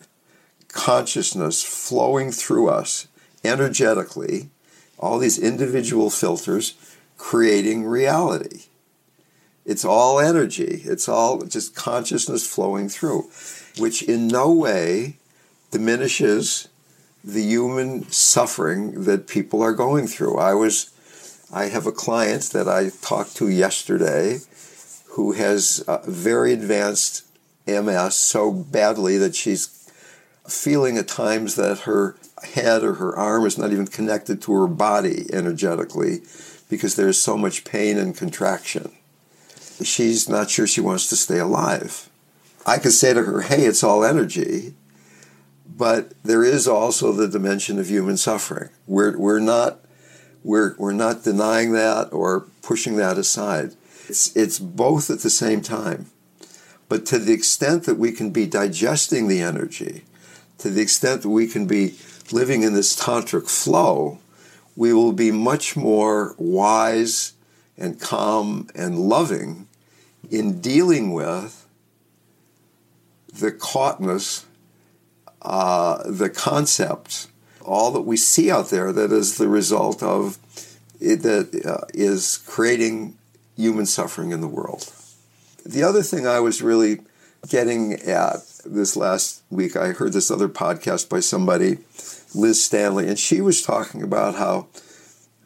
consciousness 0.67 1.63
flowing 1.63 2.31
through 2.31 2.69
us 2.69 3.07
energetically, 3.43 4.49
all 4.97 5.19
these 5.19 5.39
individual 5.39 6.09
filters 6.09 6.75
creating 7.17 7.85
reality. 7.85 8.63
It's 9.65 9.83
all 9.83 10.19
energy, 10.19 10.81
it's 10.85 11.09
all 11.09 11.41
just 11.43 11.75
consciousness 11.75 12.47
flowing 12.47 12.87
through, 12.89 13.29
which 13.77 14.01
in 14.01 14.27
no 14.27 14.51
way 14.51 15.17
diminishes 15.71 16.69
the 17.23 17.43
human 17.43 18.09
suffering 18.09 19.03
that 19.03 19.27
people 19.27 19.61
are 19.61 19.73
going 19.73 20.07
through. 20.07 20.37
I 20.37 20.53
was 20.53 20.91
I 21.51 21.65
have 21.65 21.87
a 21.87 21.91
client 21.91 22.43
that 22.53 22.67
I 22.67 22.89
talked 23.01 23.35
to 23.37 23.49
yesterday 23.49 24.39
who 25.11 25.31
has 25.33 25.83
very 26.05 26.53
advanced 26.53 27.23
MS 27.65 28.15
so 28.15 28.51
badly 28.51 29.17
that 29.17 29.35
she's 29.35 29.89
feeling 30.47 30.97
at 30.97 31.07
times 31.07 31.55
that 31.55 31.79
her 31.79 32.15
head 32.43 32.83
or 32.83 32.95
her 32.95 33.15
arm 33.15 33.45
is 33.45 33.57
not 33.57 33.71
even 33.71 33.87
connected 33.87 34.41
to 34.41 34.53
her 34.53 34.67
body 34.67 35.25
energetically 35.33 36.21
because 36.69 36.95
there's 36.95 37.21
so 37.21 37.37
much 37.37 37.65
pain 37.65 37.97
and 37.97 38.15
contraction. 38.15 38.91
She's 39.83 40.27
not 40.27 40.49
sure 40.49 40.67
she 40.67 40.81
wants 40.81 41.07
to 41.09 41.15
stay 41.15 41.39
alive. 41.39 42.09
I 42.65 42.77
could 42.77 42.91
say 42.91 43.13
to 43.13 43.23
her, 43.23 43.41
hey, 43.41 43.65
it's 43.65 43.83
all 43.83 44.03
energy, 44.03 44.73
but 45.65 46.11
there 46.23 46.43
is 46.43 46.67
also 46.67 47.11
the 47.11 47.27
dimension 47.27 47.79
of 47.79 47.87
human 47.87 48.17
suffering. 48.17 48.69
We're, 48.85 49.17
we're, 49.17 49.39
not, 49.39 49.79
we're, 50.47 50.75
we're 50.77 50.93
not 50.93 51.25
denying 51.25 51.73
that 51.73 52.13
or 52.13 52.47
pushing 52.61 52.95
that 52.95 53.17
aside. 53.17 53.73
It's, 54.07 54.33
it's 54.33 54.59
both 54.59 55.09
at 55.09 55.19
the 55.19 55.29
same 55.29 55.61
time. 55.61 56.05
But 56.87 57.05
to 57.07 57.19
the 57.19 57.33
extent 57.33 57.83
that 57.83 57.97
we 57.97 58.13
can 58.13 58.29
be 58.29 58.45
digesting 58.45 59.27
the 59.27 59.41
energy, 59.41 60.05
to 60.59 60.69
the 60.69 60.81
extent 60.81 61.23
that 61.23 61.29
we 61.29 61.47
can 61.47 61.67
be 61.67 61.97
living 62.31 62.63
in 62.63 62.73
this 62.73 62.95
tantric 62.95 63.49
flow, 63.49 64.19
we 64.77 64.93
will 64.93 65.11
be 65.11 65.31
much 65.31 65.75
more 65.75 66.33
wise 66.37 67.33
and 67.77 67.99
calm 67.99 68.69
and 68.73 68.97
loving 68.97 69.67
in 70.31 70.61
dealing 70.61 71.11
with 71.11 71.67
the 73.33 73.51
caughtness, 73.51 74.45
uh, 75.41 76.09
the 76.09 76.29
concepts, 76.29 77.27
all 77.67 77.91
that 77.91 78.01
we 78.01 78.17
see 78.17 78.49
out 78.49 78.69
there 78.69 78.91
that 78.93 79.11
is 79.11 79.37
the 79.37 79.47
result 79.47 80.01
of 80.01 80.37
it, 80.99 81.17
that 81.23 81.65
uh, 81.65 81.85
is 81.93 82.37
creating 82.37 83.17
human 83.55 83.85
suffering 83.85 84.31
in 84.31 84.41
the 84.41 84.47
world. 84.47 84.91
The 85.65 85.83
other 85.83 86.01
thing 86.01 86.25
I 86.25 86.39
was 86.39 86.61
really 86.61 87.01
getting 87.49 87.93
at 87.93 88.37
this 88.65 88.95
last 88.95 89.43
week, 89.49 89.75
I 89.75 89.89
heard 89.89 90.13
this 90.13 90.31
other 90.31 90.49
podcast 90.49 91.09
by 91.09 91.19
somebody 91.19 91.79
Liz 92.33 92.63
Stanley, 92.63 93.07
and 93.07 93.17
she 93.17 93.41
was 93.41 93.61
talking 93.61 94.01
about 94.01 94.35
how, 94.35 94.67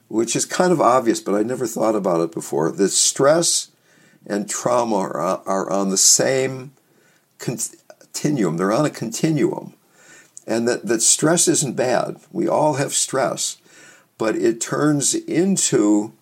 which 0.10 0.36
is 0.36 0.46
kind 0.46 0.72
of 0.72 0.82
obvious, 0.82 1.20
but 1.20 1.36
I 1.36 1.44
never 1.44 1.68
thought 1.68 1.96
about 1.96 2.22
it 2.22 2.32
before, 2.32 2.72
that 2.72 2.90
stress 2.90 3.70
and 4.26 4.50
trauma 4.50 4.96
are, 4.96 5.42
are 5.46 5.70
on 5.70 5.90
the 5.90 5.98
same 5.98 6.74
continuum. 7.40 8.58
They're 8.58 8.72
on 8.72 8.86
a 8.86 8.90
continuum. 8.90 9.74
And 10.48 10.68
that, 10.68 10.86
that 10.86 11.02
stress 11.02 11.48
isn't 11.48 11.76
bad. 11.76 12.18
We 12.32 12.48
all 12.48 12.76
have 12.76 12.94
stress, 12.94 13.58
but 14.18 14.36
it 14.36 14.60
turns 14.60 15.14
into 15.14 16.14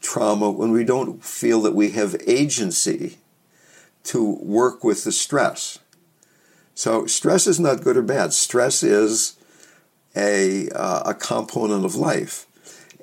trauma 0.00 0.50
when 0.50 0.72
we 0.72 0.84
don't 0.84 1.24
feel 1.24 1.60
that 1.62 1.74
we 1.74 1.90
have 1.90 2.16
agency 2.26 3.18
to 4.04 4.24
work 4.24 4.84
with 4.84 5.04
the 5.04 5.12
stress. 5.12 5.78
So, 6.74 7.06
stress 7.06 7.46
is 7.46 7.58
not 7.58 7.82
good 7.82 7.96
or 7.96 8.02
bad. 8.02 8.32
Stress 8.32 8.82
is 8.82 9.36
a, 10.14 10.68
uh, 10.70 11.02
a 11.06 11.14
component 11.14 11.84
of 11.84 11.94
life. 11.94 12.46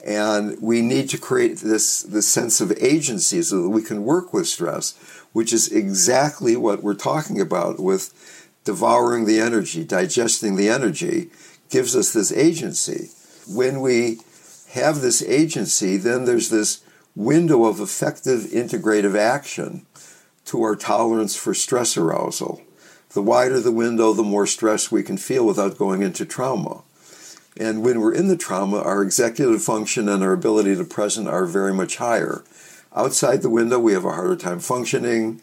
And 0.05 0.61
we 0.61 0.81
need 0.81 1.09
to 1.09 1.17
create 1.17 1.57
this, 1.59 2.03
this 2.03 2.27
sense 2.27 2.59
of 2.59 2.73
agency 2.79 3.41
so 3.41 3.63
that 3.63 3.69
we 3.69 3.81
can 3.81 4.03
work 4.03 4.33
with 4.33 4.47
stress, 4.47 4.97
which 5.31 5.53
is 5.53 5.71
exactly 5.71 6.55
what 6.55 6.83
we're 6.83 6.93
talking 6.93 7.39
about 7.39 7.79
with 7.79 8.13
devouring 8.63 9.25
the 9.25 9.39
energy, 9.39 9.83
digesting 9.83 10.55
the 10.55 10.69
energy, 10.69 11.29
gives 11.69 11.95
us 11.95 12.13
this 12.13 12.31
agency. 12.31 13.09
When 13.47 13.81
we 13.81 14.19
have 14.71 15.01
this 15.01 15.21
agency, 15.23 15.97
then 15.97 16.25
there's 16.25 16.49
this 16.49 16.81
window 17.15 17.65
of 17.65 17.79
effective 17.79 18.41
integrative 18.41 19.17
action 19.17 19.85
to 20.45 20.61
our 20.63 20.75
tolerance 20.75 21.35
for 21.35 21.53
stress 21.53 21.97
arousal. 21.97 22.61
The 23.13 23.21
wider 23.21 23.59
the 23.59 23.71
window, 23.71 24.13
the 24.13 24.23
more 24.23 24.47
stress 24.47 24.91
we 24.91 25.03
can 25.03 25.17
feel 25.17 25.45
without 25.45 25.77
going 25.77 26.01
into 26.01 26.25
trauma. 26.25 26.81
And 27.55 27.83
when 27.83 28.01
we're 28.01 28.15
in 28.15 28.27
the 28.27 28.37
trauma, 28.37 28.81
our 28.81 29.03
executive 29.03 29.61
function 29.61 30.09
and 30.09 30.23
our 30.23 30.33
ability 30.33 30.75
to 30.75 30.83
present 30.83 31.27
are 31.27 31.45
very 31.45 31.73
much 31.73 31.97
higher. 31.97 32.43
Outside 32.95 33.41
the 33.41 33.49
window, 33.49 33.77
we 33.77 33.93
have 33.93 34.05
a 34.05 34.13
harder 34.13 34.35
time 34.35 34.59
functioning, 34.59 35.41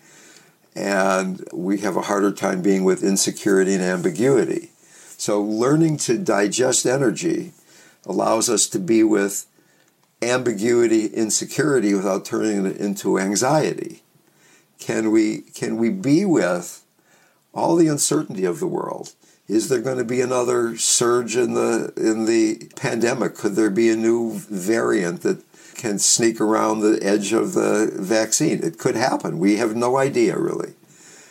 and 0.74 1.46
we 1.52 1.78
have 1.78 1.96
a 1.96 2.02
harder 2.02 2.32
time 2.32 2.62
being 2.62 2.84
with 2.84 3.02
insecurity 3.02 3.74
and 3.74 3.82
ambiguity. 3.82 4.70
So, 5.16 5.42
learning 5.42 5.98
to 5.98 6.16
digest 6.16 6.86
energy 6.86 7.52
allows 8.06 8.48
us 8.48 8.66
to 8.68 8.78
be 8.78 9.02
with 9.02 9.46
ambiguity, 10.22 11.06
insecurity 11.06 11.94
without 11.94 12.24
turning 12.24 12.66
it 12.66 12.76
into 12.76 13.18
anxiety. 13.18 14.02
Can 14.78 15.10
we 15.10 15.38
can 15.38 15.76
we 15.76 15.90
be 15.90 16.24
with 16.24 16.84
all 17.52 17.76
the 17.76 17.88
uncertainty 17.88 18.44
of 18.44 18.60
the 18.60 18.66
world? 18.66 19.12
Is 19.48 19.68
there 19.68 19.80
going 19.80 19.98
to 19.98 20.04
be 20.04 20.20
another 20.20 20.76
surge 20.78 21.36
in 21.36 21.54
the 21.54 21.92
in 21.96 22.24
the 22.24 22.70
pandemic? 22.76 23.34
Could 23.34 23.56
there 23.56 23.70
be 23.70 23.90
a 23.90 23.96
new 23.96 24.38
variant 24.38 25.22
that 25.22 25.42
can 25.80 25.98
sneak 25.98 26.42
around 26.42 26.80
the 26.80 26.98
edge 27.02 27.32
of 27.32 27.54
the 27.54 27.90
vaccine? 27.94 28.62
It 28.62 28.78
could 28.78 28.96
happen. 28.96 29.38
We 29.38 29.56
have 29.56 29.74
no 29.74 29.96
idea 29.96 30.38
really. 30.38 30.74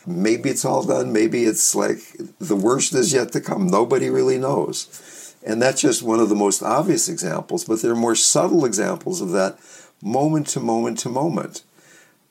Maybe 0.07 0.49
it's 0.49 0.65
all 0.65 0.83
done. 0.83 1.13
Maybe 1.13 1.43
it's 1.43 1.75
like 1.75 1.99
the 2.39 2.55
worst 2.55 2.95
is 2.95 3.13
yet 3.13 3.31
to 3.33 3.41
come. 3.41 3.67
Nobody 3.67 4.09
really 4.09 4.39
knows. 4.39 5.35
And 5.45 5.61
that's 5.61 5.81
just 5.81 6.01
one 6.01 6.19
of 6.19 6.29
the 6.29 6.35
most 6.35 6.63
obvious 6.63 7.07
examples, 7.07 7.63
but 7.63 7.83
there 7.83 7.91
are 7.91 7.95
more 7.95 8.15
subtle 8.15 8.65
examples 8.65 9.21
of 9.21 9.29
that 9.31 9.59
moment 10.01 10.47
to 10.47 10.59
moment 10.59 10.97
to 10.99 11.09
moment. 11.09 11.61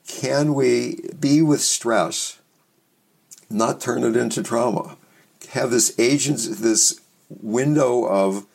Can 0.05 0.53
we 0.53 0.99
be 1.17 1.41
with 1.41 1.61
stress, 1.61 2.37
not 3.49 3.79
turn 3.79 4.03
it 4.03 4.17
into 4.17 4.43
trauma? 4.43 4.97
Have 5.51 5.71
this 5.71 5.97
agents, 5.97 6.59
this 6.59 6.99
window 7.29 8.03
of 8.05 8.45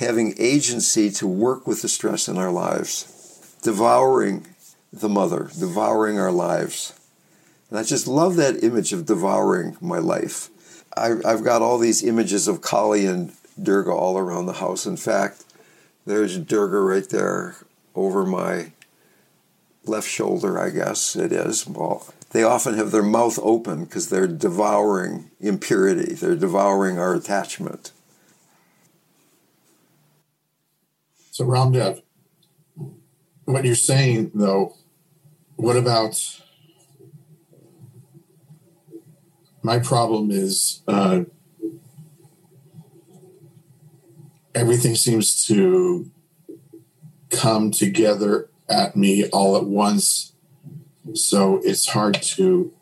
having 0.00 0.34
agency 0.38 1.10
to 1.10 1.26
work 1.26 1.66
with 1.66 1.82
the 1.82 1.88
stress 1.88 2.26
in 2.26 2.38
our 2.38 2.50
lives, 2.50 3.54
devouring 3.62 4.46
the 4.90 5.10
mother, 5.10 5.50
devouring 5.58 6.18
our 6.18 6.32
lives. 6.32 6.98
And 7.68 7.78
I 7.78 7.82
just 7.82 8.08
love 8.08 8.36
that 8.36 8.64
image 8.64 8.94
of 8.94 9.04
devouring 9.04 9.76
my 9.78 9.98
life. 9.98 10.48
I, 10.96 11.16
have 11.24 11.44
got 11.44 11.60
all 11.60 11.78
these 11.78 12.02
images 12.02 12.48
of 12.48 12.62
Kali 12.62 13.04
and 13.04 13.32
Durga 13.62 13.92
all 13.92 14.16
around 14.16 14.46
the 14.46 14.54
house. 14.54 14.86
In 14.86 14.96
fact, 14.96 15.44
there's 16.06 16.38
Durga 16.38 16.80
right 16.80 17.08
there 17.08 17.56
over 17.94 18.24
my 18.24 18.72
left 19.84 20.08
shoulder, 20.08 20.58
I 20.58 20.70
guess 20.70 21.14
it 21.14 21.30
is. 21.30 21.66
Well, 21.66 22.06
they 22.30 22.42
often 22.42 22.74
have 22.74 22.90
their 22.90 23.02
mouth 23.02 23.38
open 23.42 23.84
because 23.84 24.08
they're 24.08 24.26
devouring 24.26 25.30
impurity, 25.40 26.14
they're 26.14 26.36
devouring 26.36 26.98
our 26.98 27.14
attachment. 27.14 27.92
So, 31.30 31.44
Ramdev, 31.44 32.02
what 33.44 33.64
you're 33.64 33.74
saying, 33.74 34.32
though, 34.34 34.76
what 35.56 35.76
about 35.76 36.40
my 39.62 39.78
problem 39.78 40.30
is 40.30 40.82
uh, 40.88 41.24
everything 44.54 44.94
seems 44.94 45.46
to 45.46 46.10
come 47.30 47.70
together 47.70 48.48
at 48.68 48.96
me 48.96 49.28
all 49.28 49.56
at 49.56 49.64
once. 49.64 50.32
So 51.14 51.60
it's 51.64 51.88
hard 51.88 52.20
to 52.22 52.72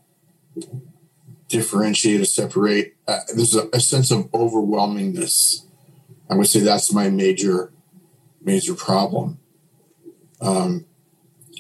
differentiate 1.49 2.21
or 2.21 2.25
separate. 2.25 2.95
Uh, 3.07 3.21
there's 3.35 3.55
a, 3.55 3.69
a, 3.73 3.81
sense 3.81 4.11
of 4.11 4.31
overwhelmingness. 4.33 5.65
I 6.29 6.35
would 6.35 6.47
say 6.47 6.61
that's 6.61 6.93
my 6.93 7.09
major, 7.09 7.73
major 8.49 8.75
problem 8.75 9.39
um, 10.41 10.87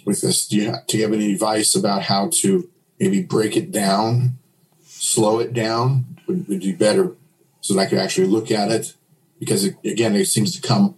with 0.06 0.22
this. 0.22 0.48
Do 0.48 0.56
you, 0.56 0.74
do 0.86 0.96
you 0.96 1.02
have 1.04 1.12
any 1.12 1.32
advice 1.34 1.74
about 1.74 2.02
how 2.04 2.30
to 2.40 2.68
maybe 2.98 3.22
break 3.22 3.56
it 3.56 3.70
down, 3.70 4.38
slow 4.86 5.38
it 5.38 5.52
down? 5.52 6.16
Would, 6.26 6.48
would 6.48 6.60
be 6.60 6.72
better 6.72 7.14
so 7.60 7.74
that 7.74 7.80
I 7.80 7.86
could 7.86 7.98
actually 7.98 8.26
look 8.26 8.50
at 8.50 8.70
it 8.70 8.94
because 9.38 9.64
it, 9.64 9.76
again, 9.84 10.16
it 10.16 10.26
seems 10.26 10.58
to 10.58 10.66
come 10.66 10.94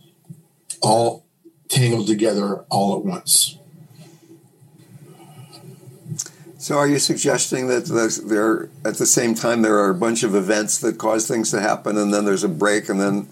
all 0.81 1.25
tangled 1.69 2.07
together 2.07 2.65
all 2.71 2.97
at 2.97 3.05
once. 3.05 3.59
So, 6.59 6.77
are 6.77 6.87
you 6.87 6.99
suggesting 6.99 7.69
that 7.69 7.87
there, 8.27 8.69
at 8.85 8.99
the 8.99 9.07
same 9.07 9.35
time, 9.35 9.63
there 9.63 9.79
are 9.79 9.89
a 9.89 9.95
bunch 9.95 10.23
of 10.23 10.35
events 10.35 10.79
that 10.79 10.99
cause 10.99 11.27
things 11.27 11.51
to 11.53 11.61
happen, 11.61 11.97
and 11.97 12.13
then 12.13 12.27
there's 12.27 12.45
a 12.45 12.51
break, 12.51 12.91
and 12.91 13.01
then 13.01 13.29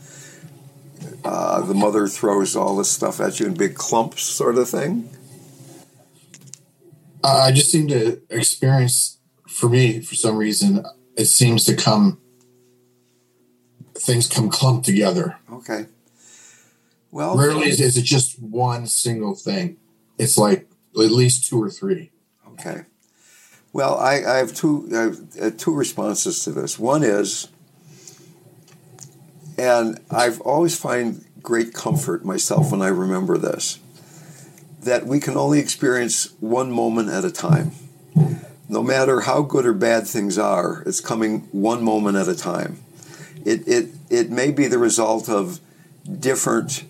uh, 1.25 1.61
the 1.63 1.75
mother 1.75 2.07
throws 2.07 2.57
all 2.57 2.77
this 2.77 2.91
stuff 2.91 3.21
at 3.21 3.41
you 3.41 3.47
in 3.47 3.55
big 3.55 3.75
clumps, 3.75 4.23
sort 4.23 4.57
of 4.57 4.69
thing? 4.69 5.11
Uh, 7.25 7.39
I 7.45 7.53
just 7.53 7.71
seem 7.71 7.89
to 7.89 8.21
experience, 8.31 9.19
for 9.47 9.69
me, 9.69 10.01
for 10.01 10.15
some 10.15 10.37
reason, 10.37 10.85
it 11.17 11.27
seems 11.27 11.65
to 11.65 11.75
come 11.75 12.21
things 13.95 14.29
come 14.29 14.49
clumped 14.49 14.87
together. 14.87 15.37
Okay. 15.53 15.87
Well, 17.11 17.37
rarely 17.37 17.69
is, 17.69 17.81
is 17.81 17.97
it 17.97 18.05
just 18.05 18.41
one 18.41 18.87
single 18.87 19.35
thing. 19.35 19.77
It's 20.19 20.39
like 20.39 20.69
at 20.95 21.11
least 21.11 21.47
two 21.47 21.63
or 21.63 21.71
three. 21.71 22.11
Okay. 22.53 22.83
Well, 23.73 23.99
I, 23.99 24.25
I 24.25 24.37
have 24.39 24.55
two 24.55 24.89
I 24.93 24.97
have, 24.97 25.21
uh, 25.41 25.51
two 25.57 25.75
responses 25.75 26.45
to 26.45 26.53
this. 26.53 26.79
One 26.79 27.03
is, 27.03 27.49
and 29.59 30.01
I've 30.11 30.41
always 30.43 30.79
find 30.79 31.25
great 31.43 31.75
comfort 31.75 32.25
myself 32.25 32.71
when 32.71 32.83
I 32.83 32.89
remember 32.89 33.37
this, 33.37 33.79
that 34.83 35.07
we 35.07 35.21
can 35.21 35.37
only 35.37 35.59
experience 35.59 36.33
one 36.41 36.71
moment 36.71 37.09
at 37.11 37.25
a 37.25 37.31
time. 37.31 37.73
No 38.69 38.83
matter 38.83 39.21
how 39.21 39.43
good 39.43 39.65
or 39.67 39.73
bad 39.73 40.07
things 40.07 40.39
are, 40.39 40.83
it's 40.87 41.01
coming 41.01 41.41
one 41.53 41.83
moment 41.83 42.17
at 42.17 42.29
a 42.29 42.37
time 42.37 42.85
it, 43.49 43.67
it, 43.67 43.89
it 44.11 44.31
may 44.31 44.51
be 44.51 44.67
the 44.67 44.79
result 44.79 45.29
of 45.29 45.61
different 46.21 46.85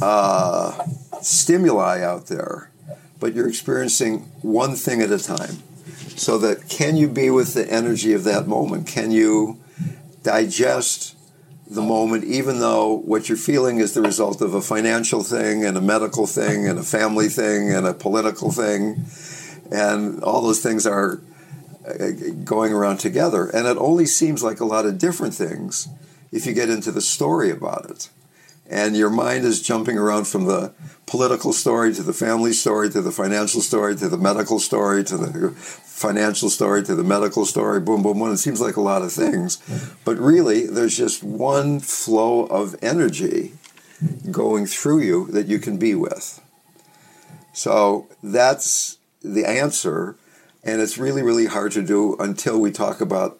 uh, 0.00 0.82
stimuli 1.20 2.00
out 2.02 2.26
there, 2.26 2.70
but 3.20 3.34
you're 3.34 3.48
experiencing 3.48 4.20
one 4.42 4.76
thing 4.76 5.02
at 5.02 5.10
a 5.10 5.18
time. 5.18 5.58
So 6.16 6.38
that 6.38 6.68
can 6.68 6.96
you 6.96 7.08
be 7.08 7.28
with 7.28 7.54
the 7.54 7.70
energy 7.70 8.12
of 8.12 8.24
that 8.24 8.46
moment? 8.46 8.86
Can 8.86 9.10
you 9.10 9.60
digest 10.22 11.13
the 11.66 11.82
moment, 11.82 12.24
even 12.24 12.60
though 12.60 12.94
what 12.94 13.28
you're 13.28 13.38
feeling 13.38 13.78
is 13.78 13.94
the 13.94 14.02
result 14.02 14.42
of 14.42 14.54
a 14.54 14.60
financial 14.60 15.22
thing 15.22 15.64
and 15.64 15.76
a 15.76 15.80
medical 15.80 16.26
thing 16.26 16.68
and 16.68 16.78
a 16.78 16.82
family 16.82 17.28
thing 17.28 17.72
and 17.72 17.86
a 17.86 17.94
political 17.94 18.50
thing, 18.50 19.04
and 19.72 20.22
all 20.22 20.42
those 20.42 20.60
things 20.62 20.86
are 20.86 21.20
uh, 21.88 22.08
going 22.44 22.72
around 22.72 22.98
together. 22.98 23.46
And 23.48 23.66
it 23.66 23.78
only 23.78 24.06
seems 24.06 24.42
like 24.42 24.60
a 24.60 24.64
lot 24.64 24.84
of 24.84 24.98
different 24.98 25.34
things 25.34 25.88
if 26.30 26.46
you 26.46 26.52
get 26.52 26.68
into 26.68 26.92
the 26.92 27.00
story 27.00 27.50
about 27.50 27.90
it. 27.90 28.08
And 28.68 28.96
your 28.96 29.10
mind 29.10 29.44
is 29.44 29.60
jumping 29.60 29.98
around 29.98 30.26
from 30.26 30.46
the 30.46 30.72
political 31.06 31.52
story 31.52 31.92
to 31.94 32.02
the 32.02 32.14
family 32.14 32.52
story 32.52 32.88
to 32.90 33.02
the 33.02 33.12
financial 33.12 33.60
story 33.60 33.94
to 33.96 34.08
the 34.08 34.16
medical 34.16 34.58
story 34.58 35.04
to 35.04 35.16
the 35.18 35.50
financial 35.50 36.48
story 36.48 36.82
to 36.82 36.94
the 36.94 37.04
medical 37.04 37.44
story, 37.44 37.80
boom, 37.80 38.02
boom, 38.02 38.18
boom. 38.18 38.32
It 38.32 38.38
seems 38.38 38.60
like 38.60 38.76
a 38.76 38.80
lot 38.80 39.02
of 39.02 39.12
things. 39.12 39.58
But 40.04 40.18
really, 40.18 40.66
there's 40.66 40.96
just 40.96 41.22
one 41.22 41.80
flow 41.80 42.46
of 42.46 42.74
energy 42.82 43.52
going 44.30 44.66
through 44.66 45.00
you 45.00 45.26
that 45.28 45.46
you 45.46 45.58
can 45.58 45.76
be 45.76 45.94
with. 45.94 46.40
So 47.52 48.08
that's 48.22 48.98
the 49.22 49.44
answer 49.44 50.16
and 50.64 50.80
it's 50.80 50.96
really, 50.96 51.22
really 51.22 51.46
hard 51.46 51.72
to 51.72 51.82
do 51.82 52.16
until 52.18 52.58
we 52.58 52.70
talk 52.70 53.00
about 53.00 53.38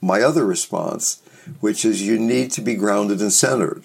my 0.00 0.22
other 0.22 0.44
response, 0.44 1.22
which 1.60 1.84
is 1.84 2.02
you 2.02 2.18
need 2.18 2.50
to 2.52 2.62
be 2.62 2.74
grounded 2.74 3.20
and 3.20 3.32
centered. 3.32 3.84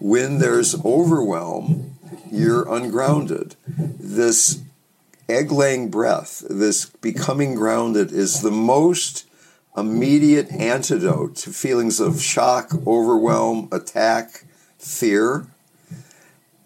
When 0.00 0.38
there's 0.38 0.74
overwhelm, 0.84 1.98
you're 2.30 2.72
ungrounded. 2.72 3.56
This 3.66 4.60
egg 5.28 5.52
laying 5.52 5.90
breath, 5.90 6.44
this 6.48 6.86
becoming 6.86 7.54
grounded, 7.54 8.12
is 8.12 8.42
the 8.42 8.50
most 8.50 9.26
immediate 9.76 10.50
antidote 10.50 11.36
to 11.36 11.50
feelings 11.50 12.00
of 12.00 12.20
shock, 12.20 12.72
overwhelm, 12.86 13.68
attack, 13.70 14.44
fear. 14.78 15.46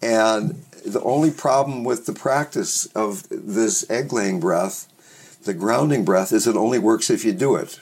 And 0.01 0.63
the 0.85 1.01
only 1.01 1.31
problem 1.31 1.83
with 1.83 2.05
the 2.05 2.13
practice 2.13 2.87
of 2.87 3.27
this 3.29 3.89
egg 3.89 4.11
laying 4.11 4.39
breath 4.39 4.87
the 5.45 5.53
grounding 5.53 6.03
breath 6.03 6.33
is 6.33 6.47
it 6.47 6.55
only 6.55 6.79
works 6.79 7.09
if 7.09 7.23
you 7.23 7.31
do 7.31 7.55
it. 7.55 7.79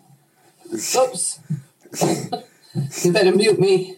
Oops. 0.72 1.40
you 3.04 3.12
better 3.12 3.34
mute 3.34 3.60
me. 3.60 3.96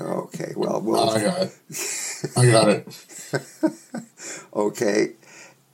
Okay, 0.00 0.52
well, 0.56 0.80
well. 0.80 1.10
Oh, 1.10 1.14
I 1.14 1.22
got 1.22 1.42
it. 1.42 1.52
I 2.36 2.50
got 2.50 2.68
it. 2.68 3.04
okay. 4.54 5.12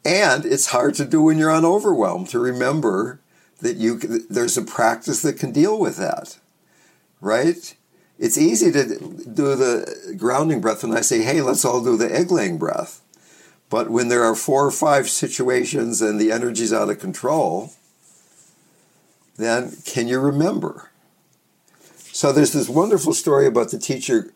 And 0.05 0.45
it's 0.45 0.67
hard 0.67 0.95
to 0.95 1.05
do 1.05 1.23
when 1.23 1.39
you're 1.39 1.51
on 1.51 1.65
overwhelm 1.65 2.27
to 2.27 2.41
remember 2.41 3.21
that 3.61 3.77
you 3.77 3.99
there's 3.99 4.59
a 4.59 4.63
practice 4.63 5.23
that 5.23 5.39
can 5.39 5.53
deal 5.53 5.79
with 5.79 5.97
that. 5.97 6.39
Right? 7.21 7.77
It's 8.19 8.37
easy 8.37 8.73
to 8.73 8.85
do 8.85 9.55
the 9.55 10.15
grounding 10.19 10.61
breath 10.61 10.83
when 10.83 10.97
I 10.97 11.01
say, 11.01 11.23
"Hey, 11.23 11.41
let's 11.41 11.65
all 11.65 11.83
do 11.83 11.97
the 11.97 12.13
egg 12.13 12.33
laying 12.33 12.59
breath." 12.59 13.01
But 13.71 13.91
when 13.91 14.09
there 14.09 14.25
are 14.25 14.35
four 14.35 14.67
or 14.67 14.71
five 14.71 15.09
situations 15.09 16.03
and 16.03 16.21
the 16.21 16.31
energy's 16.31 16.73
out 16.73 16.91
of 16.91 16.99
control, 16.99 17.73
then 19.37 19.77
can 19.85 20.09
you 20.09 20.21
remember? 20.21 20.91
So 22.13 22.33
there's 22.33 22.53
this 22.53 22.69
wonderful 22.69 23.15
story 23.15 23.47
about 23.47 23.71
the 23.71 23.79
teacher 23.79 24.33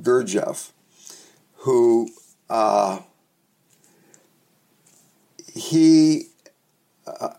Gurdjieff, 0.00 0.70
who 1.58 2.10
uh, 2.48 3.00
he, 5.54 6.26
uh, 7.06 7.30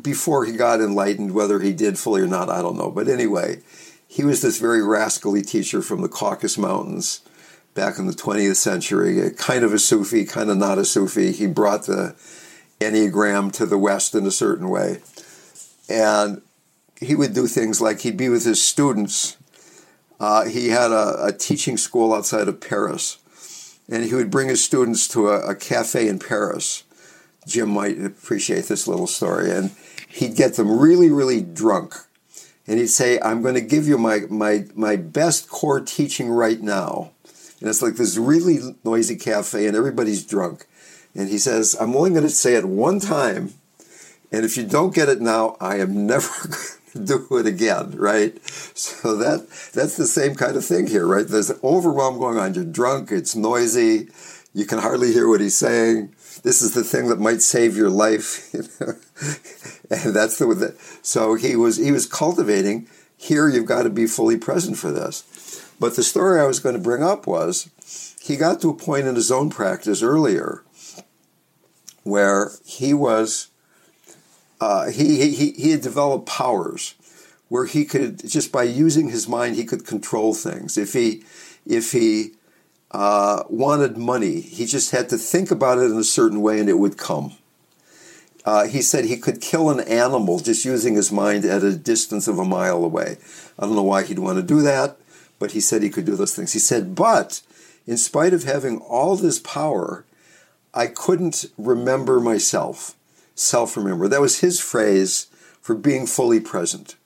before 0.00 0.44
he 0.44 0.52
got 0.52 0.80
enlightened, 0.80 1.32
whether 1.32 1.60
he 1.60 1.72
did 1.72 1.98
fully 1.98 2.22
or 2.22 2.26
not, 2.26 2.48
I 2.48 2.62
don't 2.62 2.76
know. 2.76 2.90
But 2.90 3.08
anyway, 3.08 3.62
he 4.06 4.24
was 4.24 4.42
this 4.42 4.58
very 4.58 4.82
rascally 4.82 5.42
teacher 5.42 5.82
from 5.82 6.02
the 6.02 6.08
Caucasus 6.08 6.58
Mountains 6.58 7.20
back 7.74 7.98
in 7.98 8.06
the 8.06 8.12
20th 8.12 8.56
century, 8.56 9.30
kind 9.36 9.64
of 9.64 9.72
a 9.72 9.78
Sufi, 9.78 10.24
kind 10.24 10.50
of 10.50 10.56
not 10.56 10.78
a 10.78 10.84
Sufi. 10.84 11.32
He 11.32 11.46
brought 11.46 11.86
the 11.86 12.16
Enneagram 12.80 13.52
to 13.52 13.66
the 13.66 13.78
West 13.78 14.14
in 14.14 14.26
a 14.26 14.30
certain 14.30 14.68
way. 14.68 14.98
And 15.88 16.42
he 17.00 17.14
would 17.14 17.34
do 17.34 17.46
things 17.46 17.80
like 17.80 18.00
he'd 18.00 18.16
be 18.16 18.28
with 18.28 18.44
his 18.44 18.62
students. 18.62 19.36
Uh, 20.18 20.44
he 20.46 20.68
had 20.68 20.90
a, 20.90 21.26
a, 21.26 21.32
teaching 21.32 21.76
school 21.76 22.12
outside 22.12 22.46
of 22.46 22.60
Paris, 22.60 23.18
and 23.88 24.04
he 24.04 24.14
would 24.14 24.30
bring 24.30 24.48
his 24.48 24.62
students 24.62 25.08
to 25.08 25.28
a, 25.28 25.50
a 25.50 25.54
cafe 25.54 26.08
in 26.08 26.18
Paris. 26.18 26.84
Jim 27.46 27.70
might 27.70 28.00
appreciate 28.00 28.66
this 28.66 28.86
little 28.86 29.06
story. 29.06 29.50
And 29.50 29.70
he'd 30.08 30.36
get 30.36 30.54
them 30.54 30.78
really, 30.78 31.10
really 31.10 31.40
drunk. 31.40 31.94
And 32.66 32.78
he'd 32.78 32.88
say, 32.88 33.18
I'm 33.20 33.42
going 33.42 33.54
to 33.54 33.60
give 33.60 33.88
you 33.88 33.98
my, 33.98 34.20
my, 34.28 34.66
my 34.74 34.96
best 34.96 35.48
core 35.48 35.80
teaching 35.80 36.30
right 36.30 36.60
now. 36.60 37.12
And 37.60 37.68
it's 37.68 37.82
like 37.82 37.94
this 37.94 38.16
really 38.16 38.58
noisy 38.84 39.16
cafe, 39.16 39.66
and 39.66 39.76
everybody's 39.76 40.24
drunk. 40.24 40.66
And 41.14 41.28
he 41.28 41.38
says, 41.38 41.76
I'm 41.80 41.96
only 41.96 42.10
going 42.10 42.22
to 42.22 42.30
say 42.30 42.54
it 42.54 42.64
one 42.64 43.00
time. 43.00 43.54
And 44.32 44.44
if 44.44 44.56
you 44.56 44.64
don't 44.64 44.94
get 44.94 45.08
it 45.08 45.20
now, 45.20 45.56
I 45.60 45.76
am 45.78 46.06
never 46.06 46.28
going 46.94 47.06
to 47.06 47.26
do 47.28 47.36
it 47.38 47.46
again, 47.46 47.92
right? 47.96 48.38
So 48.46 49.16
that 49.16 49.48
that's 49.74 49.96
the 49.96 50.06
same 50.06 50.34
kind 50.34 50.56
of 50.56 50.64
thing 50.64 50.86
here, 50.86 51.06
right? 51.06 51.26
There's 51.26 51.52
overwhelm 51.62 52.18
going 52.18 52.38
on. 52.38 52.54
You're 52.54 52.64
drunk, 52.64 53.10
it's 53.10 53.34
noisy, 53.34 54.08
you 54.54 54.66
can 54.66 54.78
hardly 54.78 55.12
hear 55.12 55.28
what 55.28 55.40
he's 55.40 55.56
saying. 55.56 56.14
This 56.42 56.62
is 56.62 56.74
the 56.74 56.84
thing 56.84 57.08
that 57.08 57.18
might 57.18 57.42
save 57.42 57.76
your 57.76 57.90
life. 57.90 58.52
and 59.90 60.14
that's 60.14 60.38
the 60.38 60.74
so 61.02 61.34
he 61.34 61.56
was 61.56 61.76
he 61.76 61.92
was 61.92 62.06
cultivating 62.06 62.88
here 63.20 63.48
you've 63.48 63.66
got 63.66 63.82
to 63.82 63.90
be 63.90 64.06
fully 64.06 64.38
present 64.38 64.78
for 64.78 64.90
this. 64.90 65.24
But 65.78 65.94
the 65.94 66.02
story 66.02 66.40
I 66.40 66.46
was 66.46 66.58
going 66.58 66.74
to 66.74 66.80
bring 66.80 67.02
up 67.02 67.26
was 67.26 67.70
he 68.20 68.36
got 68.36 68.60
to 68.62 68.70
a 68.70 68.74
point 68.74 69.06
in 69.06 69.14
his 69.14 69.30
own 69.30 69.50
practice 69.50 70.02
earlier 70.02 70.62
where 72.02 72.52
he 72.64 72.94
was 72.94 73.48
uh, 74.60 74.90
he, 74.90 75.34
he 75.34 75.52
he 75.52 75.70
had 75.70 75.80
developed 75.80 76.26
powers 76.26 76.94
where 77.48 77.66
he 77.66 77.84
could 77.84 78.26
just 78.28 78.52
by 78.52 78.62
using 78.62 79.08
his 79.08 79.28
mind 79.28 79.56
he 79.56 79.64
could 79.64 79.86
control 79.86 80.34
things. 80.34 80.76
If 80.76 80.92
he 80.92 81.22
if 81.66 81.92
he 81.92 82.32
uh, 82.90 83.44
wanted 83.48 83.96
money, 83.96 84.40
he 84.40 84.66
just 84.66 84.90
had 84.90 85.08
to 85.10 85.16
think 85.16 85.50
about 85.50 85.78
it 85.78 85.90
in 85.90 85.98
a 85.98 86.04
certain 86.04 86.40
way 86.42 86.58
and 86.60 86.68
it 86.68 86.78
would 86.78 86.98
come. 86.98 87.34
Uh, 88.44 88.66
he 88.66 88.80
said 88.80 89.04
he 89.04 89.18
could 89.18 89.40
kill 89.40 89.68
an 89.68 89.80
animal 89.80 90.40
just 90.40 90.64
using 90.64 90.94
his 90.94 91.12
mind 91.12 91.44
at 91.44 91.62
a 91.62 91.76
distance 91.76 92.26
of 92.26 92.38
a 92.38 92.44
mile 92.44 92.84
away. 92.84 93.18
I 93.58 93.66
don't 93.66 93.76
know 93.76 93.82
why 93.82 94.02
he'd 94.04 94.18
want 94.18 94.38
to 94.38 94.42
do 94.42 94.62
that, 94.62 94.96
but 95.38 95.52
he 95.52 95.60
said 95.60 95.82
he 95.82 95.90
could 95.90 96.06
do 96.06 96.16
those 96.16 96.34
things. 96.34 96.54
He 96.54 96.58
said, 96.58 96.94
but 96.94 97.42
in 97.86 97.98
spite 97.98 98.32
of 98.32 98.44
having 98.44 98.78
all 98.78 99.16
this 99.16 99.38
power, 99.38 100.04
I 100.72 100.86
couldn't 100.86 101.46
remember 101.58 102.20
myself, 102.20 102.94
self 103.34 103.76
remember. 103.76 104.08
That 104.08 104.20
was 104.20 104.40
his 104.40 104.60
phrase 104.60 105.26
for 105.60 105.74
being 105.74 106.06
fully 106.06 106.40
present. 106.40 106.96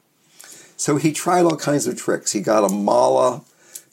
So 0.76 0.96
he 0.96 1.12
tried 1.12 1.44
all 1.44 1.56
kinds 1.56 1.86
of 1.86 1.96
tricks. 1.96 2.32
He 2.32 2.40
got 2.40 2.68
a 2.68 2.72
mala, 2.72 3.42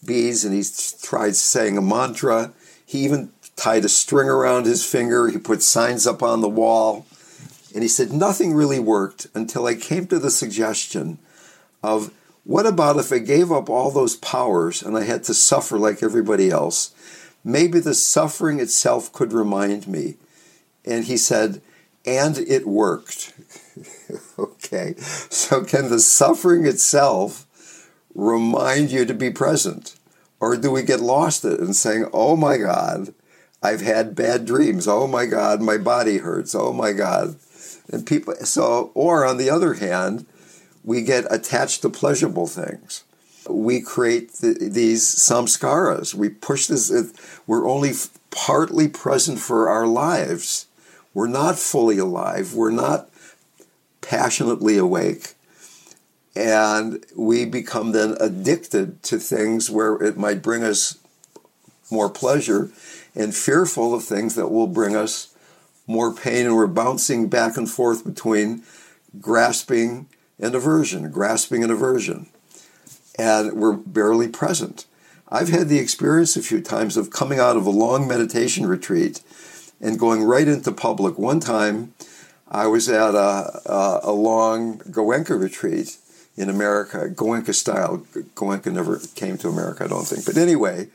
beads, 0.05 0.43
and 0.43 0.53
he 0.53 0.63
tried 1.01 1.35
saying 1.35 1.77
a 1.77 1.81
mantra. 1.81 2.51
He 2.85 2.99
even 2.99 3.31
tied 3.55 3.85
a 3.85 3.89
string 3.89 4.27
around 4.27 4.65
his 4.65 4.85
finger. 4.85 5.29
He 5.29 5.37
put 5.37 5.61
signs 5.61 6.07
up 6.07 6.23
on 6.23 6.41
the 6.41 6.49
wall. 6.49 7.05
And 7.73 7.83
he 7.83 7.87
said, 7.87 8.11
nothing 8.11 8.53
really 8.53 8.79
worked 8.79 9.27
until 9.33 9.65
I 9.65 9.75
came 9.75 10.07
to 10.07 10.19
the 10.19 10.31
suggestion 10.31 11.19
of 11.81 12.11
what 12.43 12.65
about 12.65 12.97
if 12.97 13.13
I 13.13 13.19
gave 13.19 13.51
up 13.51 13.69
all 13.69 13.91
those 13.91 14.15
powers 14.17 14.81
and 14.81 14.97
I 14.97 15.03
had 15.03 15.23
to 15.25 15.33
suffer 15.33 15.77
like 15.77 16.03
everybody 16.03 16.49
else? 16.49 16.93
Maybe 17.43 17.79
the 17.79 17.93
suffering 17.93 18.59
itself 18.59 19.11
could 19.11 19.33
remind 19.33 19.87
me. 19.87 20.17
And 20.85 21.05
he 21.05 21.17
said, 21.17 21.61
and 22.05 22.37
it 22.37 22.67
worked. 22.67 23.33
okay, 24.39 24.95
so 24.97 25.63
can 25.63 25.89
the 25.89 25.99
suffering 25.99 26.65
itself 26.65 27.47
remind 28.13 28.91
you 28.91 29.05
to 29.05 29.13
be 29.13 29.31
present? 29.31 29.95
Or 30.39 30.57
do 30.57 30.71
we 30.71 30.81
get 30.81 30.99
lost 30.99 31.45
in 31.45 31.53
it 31.53 31.59
and 31.59 31.75
saying, 31.75 32.07
oh 32.13 32.35
my 32.35 32.57
God, 32.57 33.13
I've 33.61 33.81
had 33.81 34.15
bad 34.15 34.45
dreams. 34.45 34.87
Oh 34.87 35.05
my 35.05 35.27
God, 35.27 35.61
my 35.61 35.77
body 35.77 36.17
hurts. 36.17 36.55
Oh 36.55 36.73
my 36.73 36.93
God. 36.93 37.35
And 37.91 38.07
people, 38.07 38.33
so, 38.43 38.91
or 38.95 39.25
on 39.25 39.37
the 39.37 39.49
other 39.49 39.75
hand, 39.75 40.25
we 40.83 41.03
get 41.03 41.31
attached 41.31 41.83
to 41.83 41.89
pleasurable 41.89 42.47
things 42.47 43.03
we 43.55 43.81
create 43.81 44.33
the, 44.33 44.57
these 44.59 45.03
samskaras. 45.03 46.13
We 46.13 46.29
push 46.29 46.67
this, 46.67 46.91
uh, 46.91 47.03
we're 47.47 47.67
only 47.67 47.91
partly 48.29 48.87
present 48.87 49.39
for 49.39 49.69
our 49.69 49.87
lives. 49.87 50.67
We're 51.13 51.27
not 51.27 51.59
fully 51.59 51.97
alive. 51.97 52.53
We're 52.53 52.71
not 52.71 53.09
passionately 54.01 54.77
awake. 54.77 55.35
And 56.35 57.05
we 57.15 57.45
become 57.45 57.91
then 57.91 58.15
addicted 58.19 59.03
to 59.03 59.19
things 59.19 59.69
where 59.69 60.01
it 60.01 60.17
might 60.17 60.41
bring 60.41 60.63
us 60.63 60.97
more 61.89 62.09
pleasure 62.09 62.69
and 63.13 63.35
fearful 63.35 63.93
of 63.93 64.03
things 64.03 64.35
that 64.35 64.49
will 64.49 64.67
bring 64.67 64.95
us 64.95 65.35
more 65.87 66.13
pain. 66.13 66.45
And 66.45 66.55
we're 66.55 66.67
bouncing 66.67 67.27
back 67.27 67.57
and 67.57 67.69
forth 67.69 68.05
between 68.05 68.63
grasping 69.19 70.07
and 70.39 70.55
aversion, 70.55 71.11
grasping 71.11 71.63
and 71.63 71.71
aversion 71.71 72.30
and 73.17 73.53
we're 73.53 73.73
barely 73.73 74.27
present. 74.27 74.85
I've 75.29 75.49
had 75.49 75.69
the 75.69 75.79
experience 75.79 76.35
a 76.35 76.43
few 76.43 76.61
times 76.61 76.97
of 76.97 77.09
coming 77.09 77.39
out 77.39 77.55
of 77.55 77.65
a 77.65 77.69
long 77.69 78.07
meditation 78.07 78.65
retreat 78.65 79.21
and 79.79 79.97
going 79.97 80.23
right 80.23 80.47
into 80.47 80.71
public. 80.71 81.17
One 81.17 81.39
time, 81.39 81.93
I 82.49 82.67
was 82.67 82.89
at 82.89 83.15
a, 83.15 83.61
a, 83.65 83.99
a 84.03 84.11
long 84.11 84.79
Goenka 84.79 85.39
retreat 85.39 85.97
in 86.35 86.49
America, 86.49 87.09
Goenka 87.09 87.53
style. 87.53 88.05
Goenka 88.35 88.71
never 88.73 88.99
came 89.15 89.37
to 89.37 89.47
America, 89.47 89.85
I 89.85 89.87
don't 89.87 90.05
think. 90.05 90.25
But 90.25 90.37
anyway, 90.37 90.89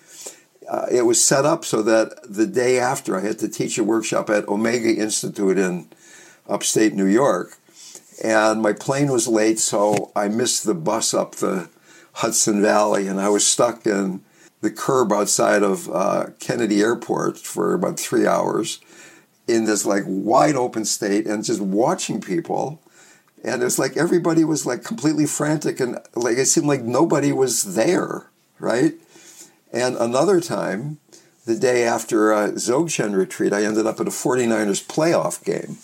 uh, 0.68 0.87
it 0.90 1.02
was 1.02 1.22
set 1.24 1.46
up 1.46 1.64
so 1.64 1.83
that 1.83 2.20
the 2.29 2.46
day 2.46 2.79
after 2.79 3.16
I 3.16 3.20
had 3.20 3.38
to 3.38 3.48
teach 3.48 3.79
a 3.79 3.85
workshop 3.85 4.29
at 4.29 4.48
Omega 4.48 4.94
Institute 4.94 5.59
in 5.59 5.88
upstate 6.48 6.94
New 6.94 7.07
York. 7.07 7.57
And 8.22 8.62
my 8.62 8.72
plane 8.72 9.11
was 9.11 9.29
late, 9.29 9.59
so 9.59 10.11
I 10.16 10.29
missed 10.29 10.64
the 10.64 10.74
bus 10.74 11.14
up 11.14 11.37
the 11.37 11.68
Hudson 12.16 12.62
Valley, 12.62 13.09
and 13.09 13.20
I 13.20 13.29
was 13.29 13.46
stuck 13.46 13.87
in 13.87 14.22
the 14.62 14.70
curb 14.70 15.12
outside 15.12 15.62
of 15.62 15.90
uh, 15.90 16.29
Kennedy 16.40 16.81
Airport 16.81 17.37
for 17.37 17.74
about 17.74 18.00
three 18.00 18.26
hours 18.26 18.81
in 19.46 19.66
this 19.66 19.85
like 19.85 20.05
wide 20.07 20.55
open 20.55 20.87
state 20.87 21.26
and 21.26 21.44
just 21.44 21.61
watching 21.61 22.22
people. 22.22 22.81
And 23.44 23.62
it's 23.62 23.79
like 23.79 23.98
everybody 23.98 24.44
was 24.44 24.64
like 24.64 24.83
completely 24.83 25.26
frantic 25.26 25.79
and 25.79 25.98
like 26.14 26.38
it 26.38 26.46
seemed 26.46 26.66
like 26.66 26.83
nobody 26.83 27.33
was 27.33 27.74
there, 27.74 28.31
right? 28.59 28.94
And 29.70 29.94
another 29.96 30.40
time, 30.40 30.96
the 31.44 31.55
day 31.55 31.85
after 31.85 32.33
a 32.33 32.50
Dzogchen 32.52 33.14
retreat, 33.14 33.52
I 33.52 33.64
ended 33.64 33.87
up 33.87 34.00
at 34.00 34.09
a 34.09 34.11
49ers 34.11 34.87
playoff 34.87 35.44
game 35.44 35.76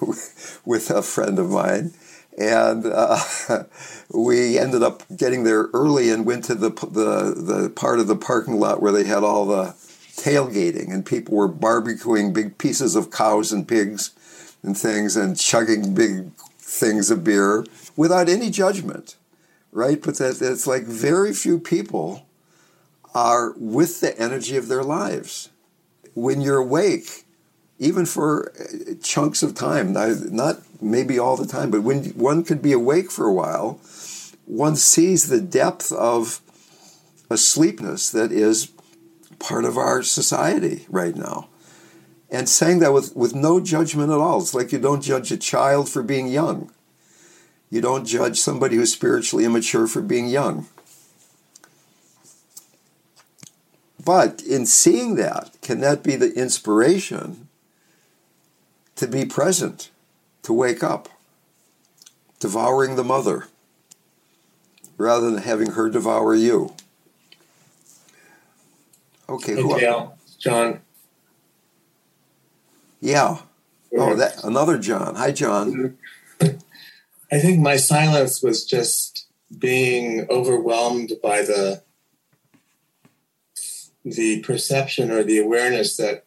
with 0.64 0.90
a 0.90 1.02
friend 1.02 1.40
of 1.40 1.50
mine 1.50 1.92
and 2.38 2.86
uh, 2.86 3.18
we 4.10 4.58
ended 4.58 4.82
up 4.82 5.02
getting 5.16 5.44
there 5.44 5.68
early 5.74 6.10
and 6.10 6.26
went 6.26 6.44
to 6.44 6.54
the, 6.54 6.70
the 6.70 7.34
the 7.36 7.70
part 7.70 7.98
of 7.98 8.06
the 8.06 8.16
parking 8.16 8.58
lot 8.58 8.80
where 8.80 8.92
they 8.92 9.04
had 9.04 9.22
all 9.22 9.46
the 9.46 9.74
tailgating 10.16 10.92
and 10.92 11.06
people 11.06 11.36
were 11.36 11.48
barbecuing 11.48 12.32
big 12.32 12.58
pieces 12.58 12.94
of 12.94 13.10
cows 13.10 13.52
and 13.52 13.66
pigs 13.66 14.10
and 14.62 14.76
things 14.76 15.16
and 15.16 15.38
chugging 15.38 15.94
big 15.94 16.30
things 16.58 17.10
of 17.10 17.24
beer 17.24 17.64
without 17.96 18.28
any 18.28 18.50
judgment 18.50 19.16
right? 19.72 20.00
But 20.00 20.18
that 20.18 20.40
it's 20.40 20.66
like 20.66 20.84
very 20.84 21.32
few 21.32 21.58
people 21.58 22.26
are 23.14 23.52
with 23.56 24.00
the 24.00 24.16
energy 24.18 24.56
of 24.56 24.68
their 24.68 24.84
lives. 24.84 25.48
When 26.14 26.40
you're 26.40 26.58
awake 26.58 27.24
even 27.82 28.06
for 28.06 28.52
uh, 28.52 28.94
chunks 29.02 29.42
of 29.42 29.56
time, 29.56 29.92
not 29.92 30.58
maybe 30.80 31.18
all 31.18 31.36
the 31.36 31.46
time, 31.46 31.68
but 31.68 31.82
when 31.82 32.04
one 32.10 32.44
could 32.44 32.62
be 32.62 32.72
awake 32.72 33.10
for 33.10 33.26
a 33.26 33.32
while, 33.32 33.80
one 34.46 34.76
sees 34.76 35.28
the 35.28 35.40
depth 35.40 35.90
of 35.90 36.40
asleepness 37.28 38.10
that 38.12 38.30
is 38.30 38.70
part 39.40 39.64
of 39.64 39.76
our 39.76 40.02
society 40.04 40.86
right 40.88 41.16
now. 41.16 41.48
And 42.30 42.48
saying 42.48 42.78
that 42.78 42.92
with, 42.92 43.16
with 43.16 43.34
no 43.34 43.60
judgment 43.60 44.12
at 44.12 44.18
all. 44.18 44.40
It's 44.40 44.54
like 44.54 44.70
you 44.70 44.78
don't 44.78 45.02
judge 45.02 45.32
a 45.32 45.36
child 45.36 45.88
for 45.88 46.04
being 46.04 46.28
young. 46.28 46.70
You 47.68 47.80
don't 47.80 48.06
judge 48.06 48.38
somebody 48.38 48.76
who's 48.76 48.92
spiritually 48.92 49.44
immature 49.44 49.88
for 49.88 50.02
being 50.02 50.28
young. 50.28 50.68
But 54.02 54.40
in 54.42 54.66
seeing 54.66 55.16
that, 55.16 55.56
can 55.62 55.80
that 55.80 56.04
be 56.04 56.16
the 56.16 56.32
inspiration 56.32 57.48
to 59.02 59.08
be 59.08 59.24
present, 59.24 59.90
to 60.44 60.52
wake 60.52 60.84
up, 60.84 61.08
devouring 62.38 62.94
the 62.94 63.02
mother, 63.02 63.48
rather 64.96 65.28
than 65.28 65.42
having 65.42 65.72
her 65.72 65.90
devour 65.90 66.36
you. 66.36 66.72
Okay, 69.28 69.56
Hey, 69.56 69.62
who 69.62 69.80
Dale, 69.80 70.16
John. 70.38 70.80
Yeah. 73.00 73.38
Oh, 73.98 74.14
that 74.14 74.44
another 74.44 74.78
John. 74.78 75.16
Hi, 75.16 75.32
John. 75.32 75.96
Mm-hmm. 76.40 76.56
I 77.32 77.40
think 77.40 77.58
my 77.58 77.76
silence 77.76 78.40
was 78.40 78.64
just 78.64 79.26
being 79.58 80.28
overwhelmed 80.30 81.14
by 81.20 81.42
the 81.42 81.82
the 84.04 84.40
perception 84.42 85.10
or 85.10 85.24
the 85.24 85.38
awareness 85.38 85.96
that 85.96 86.24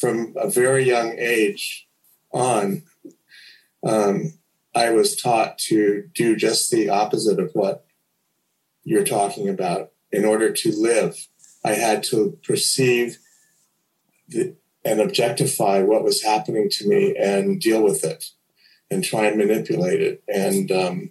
from 0.00 0.34
a 0.36 0.50
very 0.50 0.84
young 0.84 1.16
age 1.18 1.85
on, 2.32 2.82
um, 3.84 4.34
I 4.74 4.90
was 4.90 5.16
taught 5.16 5.58
to 5.58 6.08
do 6.14 6.36
just 6.36 6.70
the 6.70 6.88
opposite 6.90 7.40
of 7.40 7.50
what 7.54 7.86
you're 8.84 9.04
talking 9.04 9.48
about. 9.48 9.90
In 10.12 10.24
order 10.24 10.52
to 10.52 10.72
live, 10.72 11.26
I 11.64 11.72
had 11.72 12.02
to 12.04 12.38
perceive 12.44 13.18
the, 14.28 14.54
and 14.84 15.00
objectify 15.00 15.82
what 15.82 16.04
was 16.04 16.22
happening 16.22 16.68
to 16.70 16.88
me 16.88 17.16
and 17.16 17.60
deal 17.60 17.82
with 17.82 18.04
it 18.04 18.30
and 18.90 19.02
try 19.02 19.26
and 19.26 19.36
manipulate 19.36 20.00
it. 20.00 20.22
And 20.28 20.70
um, 20.70 21.10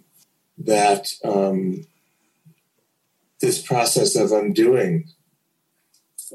that 0.58 1.08
um, 1.22 1.86
this 3.40 3.60
process 3.60 4.16
of 4.16 4.32
undoing 4.32 5.10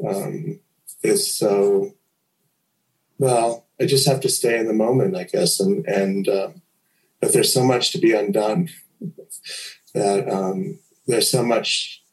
um, 0.08 0.60
is 1.02 1.36
so, 1.36 1.96
well, 3.18 3.66
I 3.82 3.86
just 3.86 4.08
have 4.08 4.20
to 4.22 4.30
stay 4.30 4.60
in 4.60 4.68
the 4.68 4.74
moment, 4.74 5.18
I 5.18 5.24
guess. 5.24 5.60
And, 5.60 5.86
and 5.88 6.30
um, 6.30 6.62
but 7.20 7.34
there's 7.34 7.54
so 7.54 7.64
much 7.64 7.92
to 7.92 7.98
be 7.98 8.14
undone 8.14 8.70
that 9.94 10.30
um, 10.30 10.80
there's 11.08 11.32
so 11.32 11.44
much 11.44 12.04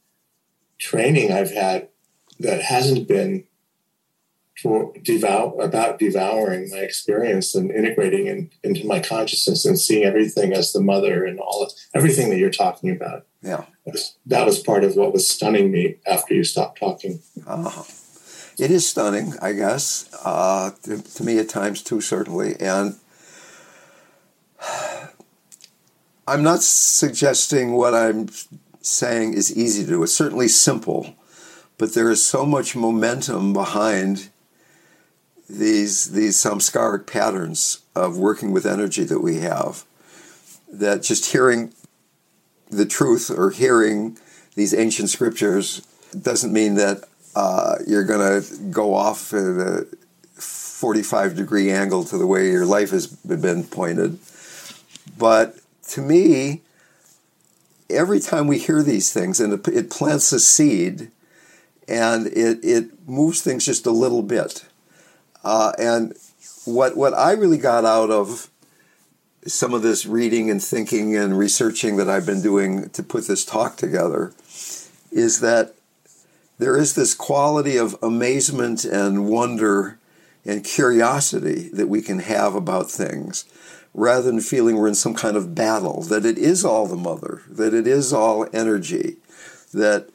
training 0.79 1.33
I've 1.33 1.53
had 1.53 1.89
that 2.41 2.63
hasn't 2.63 3.07
been 3.07 3.45
devour 5.05 5.61
about 5.61 6.01
devouring 6.01 6.69
my 6.71 6.79
experience 6.79 7.55
and 7.55 7.71
integrating 7.71 8.27
in, 8.27 8.51
into 8.65 8.87
my 8.87 8.99
consciousness 8.99 9.65
and 9.65 9.79
seeing 9.79 10.05
everything 10.05 10.53
as 10.53 10.73
the 10.73 10.81
mother 10.81 11.25
and 11.25 11.39
all 11.39 11.71
everything 11.95 12.29
that 12.31 12.39
you're 12.39 12.51
talking 12.51 12.91
about. 12.91 13.25
Yeah. 13.41 13.67
That 13.85 13.93
was, 13.93 14.17
that 14.27 14.47
was 14.47 14.59
part 14.59 14.83
of 14.83 14.97
what 14.97 15.13
was 15.13 15.31
stunning 15.31 15.71
me 15.71 15.97
after 16.07 16.35
you 16.35 16.43
stopped 16.43 16.81
talking. 16.81 17.21
Uh, 17.47 17.85
it 18.59 18.71
is 18.71 18.89
stunning, 18.89 19.35
I 19.41 19.53
guess, 19.53 20.09
uh, 20.25 20.73
to, 20.83 21.01
to 21.01 21.25
me 21.25 21.39
at 21.39 21.49
times 21.49 21.83
too, 21.83 22.01
certainly. 22.01 22.57
And 22.61 22.97
I'm 26.27 26.43
not 26.43 26.63
suggesting 26.63 27.73
what 27.73 27.95
I'm 27.95 28.29
saying 28.81 29.35
is 29.35 29.57
easy 29.57 29.85
to 29.85 29.89
do. 29.89 30.03
It's 30.03 30.13
certainly 30.13 30.49
simple, 30.49 31.15
but 31.79 31.95
there 31.95 32.11
is 32.11 32.25
so 32.25 32.45
much 32.45 32.75
momentum 32.75 33.53
behind 33.53 34.31
these 35.49 36.11
these 36.11 36.37
samskaric 36.37 37.07
patterns 37.07 37.81
of 37.95 38.19
working 38.19 38.53
with 38.53 38.67
energy 38.67 39.05
that 39.05 39.21
we 39.21 39.37
have 39.37 39.85
that 40.71 41.03
just 41.03 41.33
hearing 41.33 41.73
the 42.69 42.85
truth 42.85 43.31
or 43.31 43.51
hearing 43.51 44.19
these 44.57 44.75
ancient 44.75 45.09
scriptures 45.09 45.87
doesn't 46.21 46.53
mean 46.53 46.75
that 46.75 47.05
uh, 47.39 47.77
you're 47.87 48.03
going 48.03 48.43
to 48.43 48.57
go 48.73 48.95
off 48.95 49.33
at 49.33 49.39
a 49.39 49.87
45 50.35 51.37
degree 51.37 51.71
angle 51.71 52.03
to 52.03 52.19
the 52.19 52.27
way 52.27 52.51
your 52.51 52.67
life 52.67 52.91
has 52.91 53.07
been 53.07 53.63
pointed. 53.63 54.19
But 55.17 55.57
to 55.91 56.01
me, 56.01 56.63
every 57.89 58.19
time 58.19 58.49
we 58.49 58.59
hear 58.59 58.83
these 58.83 59.13
things, 59.13 59.39
and 59.39 59.53
it, 59.53 59.69
it 59.69 59.89
plants 59.89 60.33
a 60.33 60.41
seed 60.41 61.13
and 61.87 62.27
it, 62.27 62.59
it 62.65 63.09
moves 63.09 63.41
things 63.41 63.65
just 63.65 63.87
a 63.87 63.93
little 63.93 64.23
bit. 64.23 64.65
Uh, 65.45 65.73
and 65.79 66.15
what, 66.65 66.97
what 66.97 67.15
I 67.15 67.33
really 67.33 67.59
got 67.59 67.85
out 67.85 68.11
of 68.11 68.51
some 69.47 69.75
of 69.75 69.83
this 69.83 70.07
reading 70.07 70.51
and 70.51 70.61
thinking 70.61 71.15
and 71.15 71.39
researching 71.39 71.99
that 71.99 72.11
I've 72.11 72.27
been 72.27 72.43
doing 72.43 72.91
to 72.91 73.03
put 73.05 73.29
this 73.29 73.45
talk 73.45 73.77
together 73.77 74.33
is 75.13 75.39
that 75.39 75.77
there 76.59 76.77
is 76.77 76.95
this 76.95 77.15
quality 77.15 77.77
of 77.77 77.97
amazement 78.03 78.85
and 78.85 79.29
wonder 79.29 79.99
and 80.45 80.65
curiosity 80.65 81.69
that 81.73 81.89
we 81.89 82.03
can 82.03 82.21
have 82.21 82.55
about 82.55 82.91
things 82.91 83.45
rather 83.95 84.23
than 84.23 84.41
feeling 84.41 84.77
we're 84.77 84.89
in 84.89 84.95
some 84.95 85.15
kind 85.15 85.37
of 85.37 85.55
battle, 85.55 86.03
that 86.03 86.25
it 86.25 86.39
is 86.39 86.65
all 86.65 86.87
the 86.87 86.97
mother, 86.97 87.43
that 87.49 87.75
it 87.75 87.87
is 87.87 88.13
all 88.13 88.47
energy, 88.53 89.17
that 89.73 90.09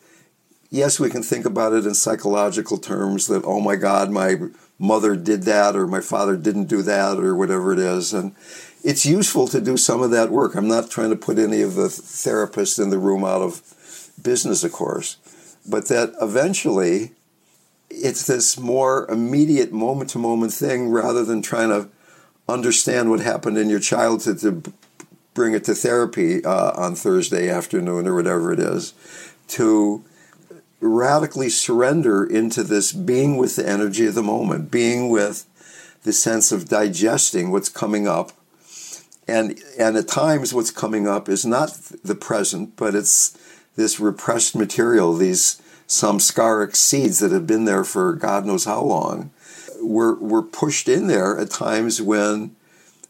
yes, 0.70 1.00
we 1.00 1.10
can 1.10 1.22
think 1.22 1.46
about 1.46 1.74
it 1.74 1.86
in 1.86 1.94
psychological 1.94 2.78
terms 2.78 3.28
that, 3.28 3.44
oh 3.46 3.62
my 3.62 3.76
God, 3.76 4.10
my 4.10 4.38
mother 4.80 5.16
did 5.16 5.44
that 5.44 5.76
or 5.76 5.86
my 5.86 6.02
father 6.02 6.36
didn't 6.36 6.66
do 6.66 6.82
that 6.82 7.18
or 7.18 7.36
whatever 7.36 7.74
it 7.74 7.80
is. 7.80 8.14
And 8.14 8.36
it's 8.84 9.06
useful 9.06 9.48
to 9.50 9.62
do 9.62 9.78
some 9.78 10.02
of 10.02 10.12
that 10.12 10.32
work. 10.32 10.56
I'm 10.56 10.68
not 10.68 10.90
trying 10.90 11.12
to 11.12 11.16
put 11.16 11.38
any 11.38 11.62
of 11.62 11.76
the 11.76 11.88
therapists 11.88 12.82
in 12.82 12.90
the 12.90 12.98
room 12.98 13.24
out 13.24 13.42
of 13.42 13.62
business, 14.22 14.64
of 14.64 14.72
course, 14.72 15.18
but 15.68 15.88
that 15.88 16.14
eventually 16.22 17.12
it's 17.90 18.26
this 18.26 18.58
more 18.58 19.10
immediate 19.10 19.72
moment 19.72 20.10
to 20.12 20.18
moment 20.18 20.54
thing 20.54 20.90
rather 20.90 21.24
than 21.24 21.42
trying 21.42 21.70
to 21.70 21.90
understand 22.48 23.10
what 23.10 23.20
happened 23.20 23.58
in 23.58 23.70
your 23.70 23.80
childhood 23.80 24.40
to 24.40 24.64
bring 25.34 25.54
it 25.54 25.64
to 25.64 25.74
therapy 25.74 26.44
uh, 26.44 26.72
on 26.76 26.96
Thursday 26.96 27.50
afternoon 27.50 28.08
or 28.08 28.16
whatever 28.16 28.52
it 28.52 28.60
is, 28.60 28.94
to 29.48 30.04
radically 30.80 31.50
surrender 31.50 32.26
into 32.26 32.64
this 32.64 32.92
being 32.92 33.38
with 33.38 33.56
the 33.56 33.68
energy 33.68 34.06
of 34.06 34.16
the 34.16 34.24
moment, 34.24 34.70
being 34.70 35.10
with 35.10 35.46
the 36.04 36.14
sense 36.14 36.52
of 36.52 36.68
digesting 36.68 37.52
what's 37.52 37.70
coming 37.70 38.08
up. 38.08 38.32
And, 39.28 39.58
and 39.80 39.96
at 39.96 40.10
times, 40.10 40.54
what's 40.54 40.72
coming 40.72 41.08
up 41.08 41.30
is 41.30 41.46
not 41.46 41.72
the 42.04 42.16
present, 42.16 42.76
but 42.76 42.94
it's 42.94 43.38
this 43.76 44.00
repressed 44.00 44.56
material, 44.56 45.14
these 45.14 45.62
samskaric 45.88 46.76
seeds 46.76 47.20
that 47.20 47.32
have 47.32 47.48
been 47.48 47.66
there 47.66 47.84
for 47.84 48.14
God 48.14 48.46
knows 48.46 48.66
how 48.66 48.82
long. 48.82 49.32
Were, 49.82 50.16
were 50.16 50.42
pushed 50.42 50.88
in 50.88 51.08
there 51.08 51.38
at 51.38 51.50
times 51.50 52.02
when 52.02 52.56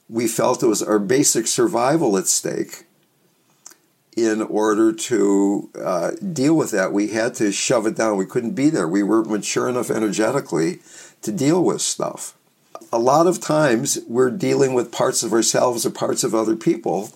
we 0.09 0.27
felt 0.27 0.63
it 0.63 0.67
was 0.67 0.81
our 0.81 0.99
basic 0.99 1.47
survival 1.47 2.17
at 2.17 2.27
stake 2.27 2.85
in 4.15 4.41
order 4.41 4.91
to 4.91 5.69
uh, 5.79 6.11
deal 6.11 6.55
with 6.55 6.71
that, 6.71 6.91
we 6.93 7.09
had 7.09 7.33
to 7.35 7.51
shove 7.51 7.87
it 7.87 7.95
down. 7.95 8.17
We 8.17 8.25
couldn't 8.25 8.51
be 8.51 8.69
there. 8.69 8.87
We 8.87 9.03
weren't 9.03 9.29
mature 9.29 9.67
enough 9.67 9.89
energetically 9.89 10.79
to 11.21 11.31
deal 11.31 11.63
with 11.63 11.81
stuff. 11.81 12.35
A 12.91 12.99
lot 12.99 13.27
of 13.27 13.41
times, 13.41 13.99
we're 14.07 14.29
dealing 14.29 14.73
with 14.73 14.91
parts 14.91 15.23
of 15.23 15.33
ourselves 15.33 15.85
or 15.85 15.89
parts 15.89 16.23
of 16.23 16.35
other 16.35 16.55
people 16.55 17.11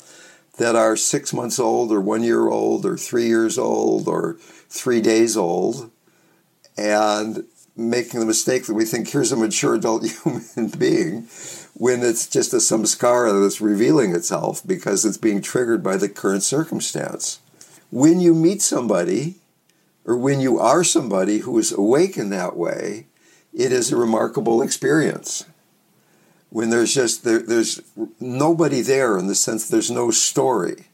that 0.58 0.76
are 0.76 0.96
six 0.96 1.34
months 1.34 1.60
old, 1.60 1.92
or 1.92 2.02
one 2.02 2.24
year 2.24 2.48
old, 2.48 2.86
or 2.86 2.98
three 2.98 3.28
years 3.28 3.58
old, 3.58 4.08
or 4.08 4.38
three 4.70 5.02
days 5.02 5.38
old, 5.38 5.92
and 6.78 7.46
making 7.76 8.20
the 8.20 8.26
mistake 8.26 8.66
that 8.66 8.74
we 8.74 8.86
think 8.86 9.10
here's 9.10 9.32
a 9.32 9.36
mature 9.36 9.76
adult 9.76 10.04
human 10.24 10.70
being 10.78 11.28
when 11.76 12.02
it's 12.02 12.28
just 12.28 12.54
a 12.54 12.58
samskara 12.58 13.40
that's 13.42 13.62
revealing 13.62 14.16
itself 14.16 14.66
because 14.66 15.06
it's 15.06 15.18
being 15.18 15.42
triggered 15.42 15.84
by 15.84 15.96
the 15.96 16.10
current 16.10 16.42
circumstance. 16.42 17.40
When 17.92 18.20
you 18.20 18.34
meet 18.34 18.64
somebody, 18.64 19.36
or 20.04 20.18
when 20.18 20.40
you 20.40 20.58
are 20.58 20.84
somebody 20.84 21.40
who 21.40 21.58
is 21.60 21.72
awake 21.72 22.18
in 22.18 22.32
that 22.32 22.58
way, 22.58 23.06
it 23.54 23.72
is 23.72 23.92
a 23.92 23.98
remarkable 23.98 24.62
experience. 24.62 25.46
When 26.50 26.70
there's 26.70 26.94
just 26.94 27.24
there, 27.24 27.40
there's 27.40 27.82
nobody 28.20 28.82
there 28.82 29.18
in 29.18 29.28
the 29.28 29.36
sense 29.36 29.68
there's 29.68 29.92
no 29.92 30.12
story 30.12 30.86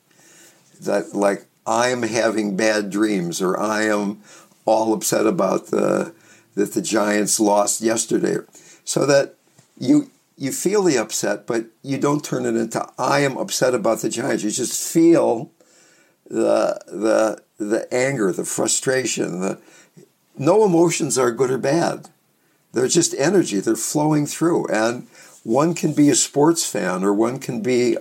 that 0.81 1.13
like 1.13 1.45
I 1.65 1.89
am 1.89 2.03
having 2.03 2.55
bad 2.55 2.89
dreams 2.89 3.41
or 3.41 3.59
I 3.59 3.83
am 3.83 4.21
all 4.65 4.93
upset 4.93 5.25
about 5.25 5.67
the 5.67 6.13
that 6.55 6.73
the 6.73 6.81
Giants 6.81 7.39
lost 7.39 7.81
yesterday, 7.81 8.37
so 8.83 9.05
that 9.05 9.35
you 9.79 10.09
you 10.37 10.51
feel 10.51 10.83
the 10.83 10.97
upset, 10.97 11.45
but 11.47 11.65
you 11.83 11.97
don't 11.97 12.23
turn 12.23 12.45
it 12.45 12.55
into 12.55 12.85
I 12.97 13.19
am 13.19 13.37
upset 13.37 13.73
about 13.73 13.99
the 13.99 14.09
Giants. 14.09 14.43
You 14.43 14.51
just 14.51 14.91
feel 14.91 15.51
the 16.27 16.79
the 16.87 17.41
the 17.57 17.93
anger, 17.93 18.31
the 18.31 18.45
frustration. 18.45 19.41
The 19.41 19.59
no 20.37 20.65
emotions 20.65 21.17
are 21.17 21.31
good 21.31 21.51
or 21.51 21.57
bad. 21.57 22.09
They're 22.71 22.87
just 22.87 23.13
energy. 23.15 23.59
They're 23.59 23.75
flowing 23.75 24.25
through, 24.25 24.67
and 24.67 25.07
one 25.43 25.73
can 25.73 25.93
be 25.93 26.09
a 26.09 26.15
sports 26.15 26.65
fan, 26.65 27.03
or 27.03 27.13
one 27.13 27.39
can 27.39 27.61
be 27.61 27.97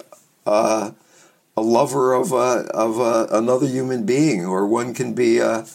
uh, 0.46 0.92
a 1.56 1.62
lover 1.62 2.14
of 2.14 2.32
a, 2.32 2.68
of 2.72 2.98
a, 2.98 3.28
another 3.30 3.66
human 3.66 4.06
being, 4.06 4.46
or 4.46 4.66
one 4.66 4.94
can 4.94 5.14
be 5.14 5.38
a, 5.38 5.66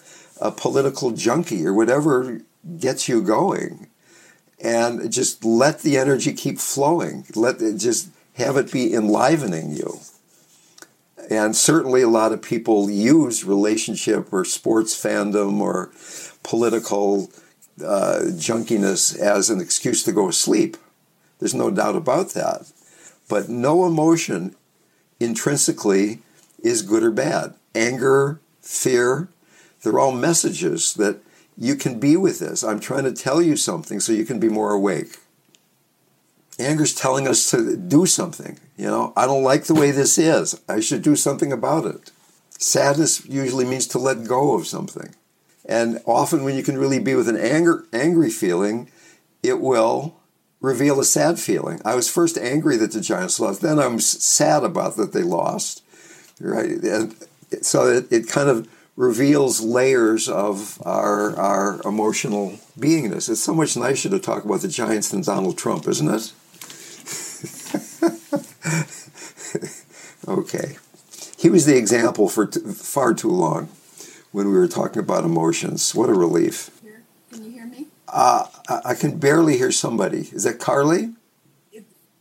a 0.42 0.52
political 0.52 1.12
junkie, 1.12 1.66
or 1.66 1.74
whatever 1.74 2.42
gets 2.80 3.08
you 3.08 3.22
going 3.22 3.88
and 4.60 5.12
just 5.12 5.46
let 5.46 5.82
the 5.82 5.98
energy 5.98 6.34
keep 6.34 6.58
flowing. 6.58 7.26
Let 7.36 7.62
it 7.62 7.78
just 7.78 8.10
have 8.36 8.58
it 8.58 8.72
be 8.72 8.94
enlivening 8.94 9.72
you. 9.72 10.00
And 11.30 11.56
certainly, 11.56 12.02
a 12.02 12.08
lot 12.08 12.32
of 12.32 12.42
people 12.42 12.90
use 12.90 13.44
relationship 13.44 14.32
or 14.32 14.46
sports 14.46 14.96
fandom 14.96 15.60
or 15.60 15.92
political 16.44 17.30
uh, 17.84 18.22
junkiness 18.32 19.18
as 19.18 19.50
an 19.50 19.60
excuse 19.60 20.04
to 20.04 20.12
go 20.12 20.28
to 20.28 20.34
sleep. 20.34 20.78
There's 21.40 21.54
no 21.54 21.72
doubt 21.72 21.96
about 21.96 22.32
that. 22.32 22.72
But 23.30 23.50
no 23.50 23.86
emotion 23.86 24.56
intrinsically 25.20 26.22
is 26.64 26.82
good 26.82 27.04
or 27.04 27.12
bad. 27.12 27.54
Anger, 27.76 28.40
fear, 28.62 29.30
they're 29.84 30.00
all 30.00 30.12
messages 30.12 30.94
that 30.96 31.20
you 31.58 31.76
can 31.76 32.00
be 32.00 32.16
with 32.16 32.40
this. 32.40 32.64
I'm 32.64 32.80
trying 32.80 33.04
to 33.04 33.14
tell 33.14 33.42
you 33.42 33.56
something 33.56 34.00
so 34.00 34.14
you 34.14 34.26
can 34.26 34.40
be 34.40 34.50
more 34.50 34.72
awake. 34.72 35.18
Anger's 36.60 36.96
telling 36.96 37.28
us 37.28 37.50
to 37.52 37.78
do 37.78 38.06
something. 38.06 38.60
You 38.78 38.88
know, 38.88 39.14
I 39.16 39.26
don't 39.26 39.44
like 39.44 39.66
the 39.66 39.76
way 39.76 39.92
this 39.92 40.18
is. 40.18 40.60
I 40.68 40.80
should 40.80 41.02
do 41.02 41.16
something 41.16 41.52
about 41.52 41.86
it. 41.86 42.12
Sadness 42.58 43.26
usually 43.26 43.66
means 43.66 43.88
to 43.88 44.00
let 44.00 44.28
go 44.28 44.56
of 44.56 44.66
something. 44.66 45.14
And 45.66 46.00
often 46.06 46.44
when 46.44 46.56
you 46.56 46.64
can 46.64 46.78
really 46.78 47.00
be 47.00 47.14
with 47.14 47.28
an 47.28 47.38
anger, 47.38 47.86
angry 47.94 48.30
feeling, 48.30 48.90
it 49.44 49.60
will 49.60 50.16
reveal 50.62 51.00
a 51.00 51.06
sad 51.06 51.40
feeling. 51.40 51.82
I 51.86 51.96
was 51.96 52.10
first 52.10 52.38
angry 52.38 52.78
that 52.78 52.92
the 52.92 53.02
Giants 53.02 53.40
lost, 53.40 53.62
then 53.62 53.80
I'm 53.80 54.00
sad 54.00 54.64
about 54.64 54.96
that 54.98 55.14
they 55.14 55.24
lost. 55.24 55.84
Right? 56.40 56.72
And 56.84 57.16
so 57.62 57.86
it, 57.86 58.12
it 58.12 58.28
kind 58.28 58.50
of 58.50 58.68
reveals 58.96 59.62
layers 59.62 60.28
of 60.28 60.82
our 60.86 61.36
our 61.38 61.80
emotional 61.86 62.60
beingness. 62.78 63.30
It's 63.30 63.44
so 63.44 63.54
much 63.54 63.78
nicer 63.78 64.10
to 64.10 64.20
talk 64.20 64.44
about 64.44 64.62
the 64.62 64.68
Giants 64.68 65.10
than 65.10 65.22
Donald 65.22 65.58
Trump, 65.58 65.88
isn't 65.88 66.10
it? 66.10 66.34
okay. 70.28 70.78
He 71.38 71.50
was 71.50 71.66
the 71.66 71.78
example 71.78 72.28
for 72.28 72.48
t- 72.48 72.60
far 72.60 73.14
too 73.14 73.30
long 73.30 73.70
when 74.32 74.48
we 74.48 74.54
were 74.54 74.68
talking 74.68 75.00
about 75.00 75.24
emotions. 75.24 75.94
What 75.94 76.10
a 76.10 76.14
relief. 76.14 76.72
Can 77.32 77.46
you 77.46 77.52
hear 77.52 77.66
me? 77.68 77.88
Uh, 78.08 78.46
I 78.70 78.96
can 78.96 79.18
barely 79.18 79.58
hear 79.58 79.72
somebody. 79.72 80.30
Is 80.34 80.44
that 80.44 80.60
Carly? 80.60 81.14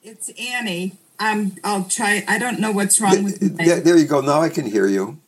It's 0.03 0.31
Annie. 0.39 0.93
I'm, 1.19 1.57
I'll 1.65 1.85
try. 1.85 2.25
I 2.29 2.39
don't 2.39 2.61
know 2.61 2.71
what's 2.71 3.01
wrong 3.01 3.25
with 3.25 3.43
my... 3.59 3.65
There 3.65 3.97
you 3.97 4.07
go. 4.07 4.21
Now 4.21 4.41
I 4.41 4.49
can 4.49 4.67
hear 4.67 4.87
you. 4.87 5.19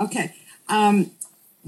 Okay. 0.00 0.34
Um, 0.68 1.10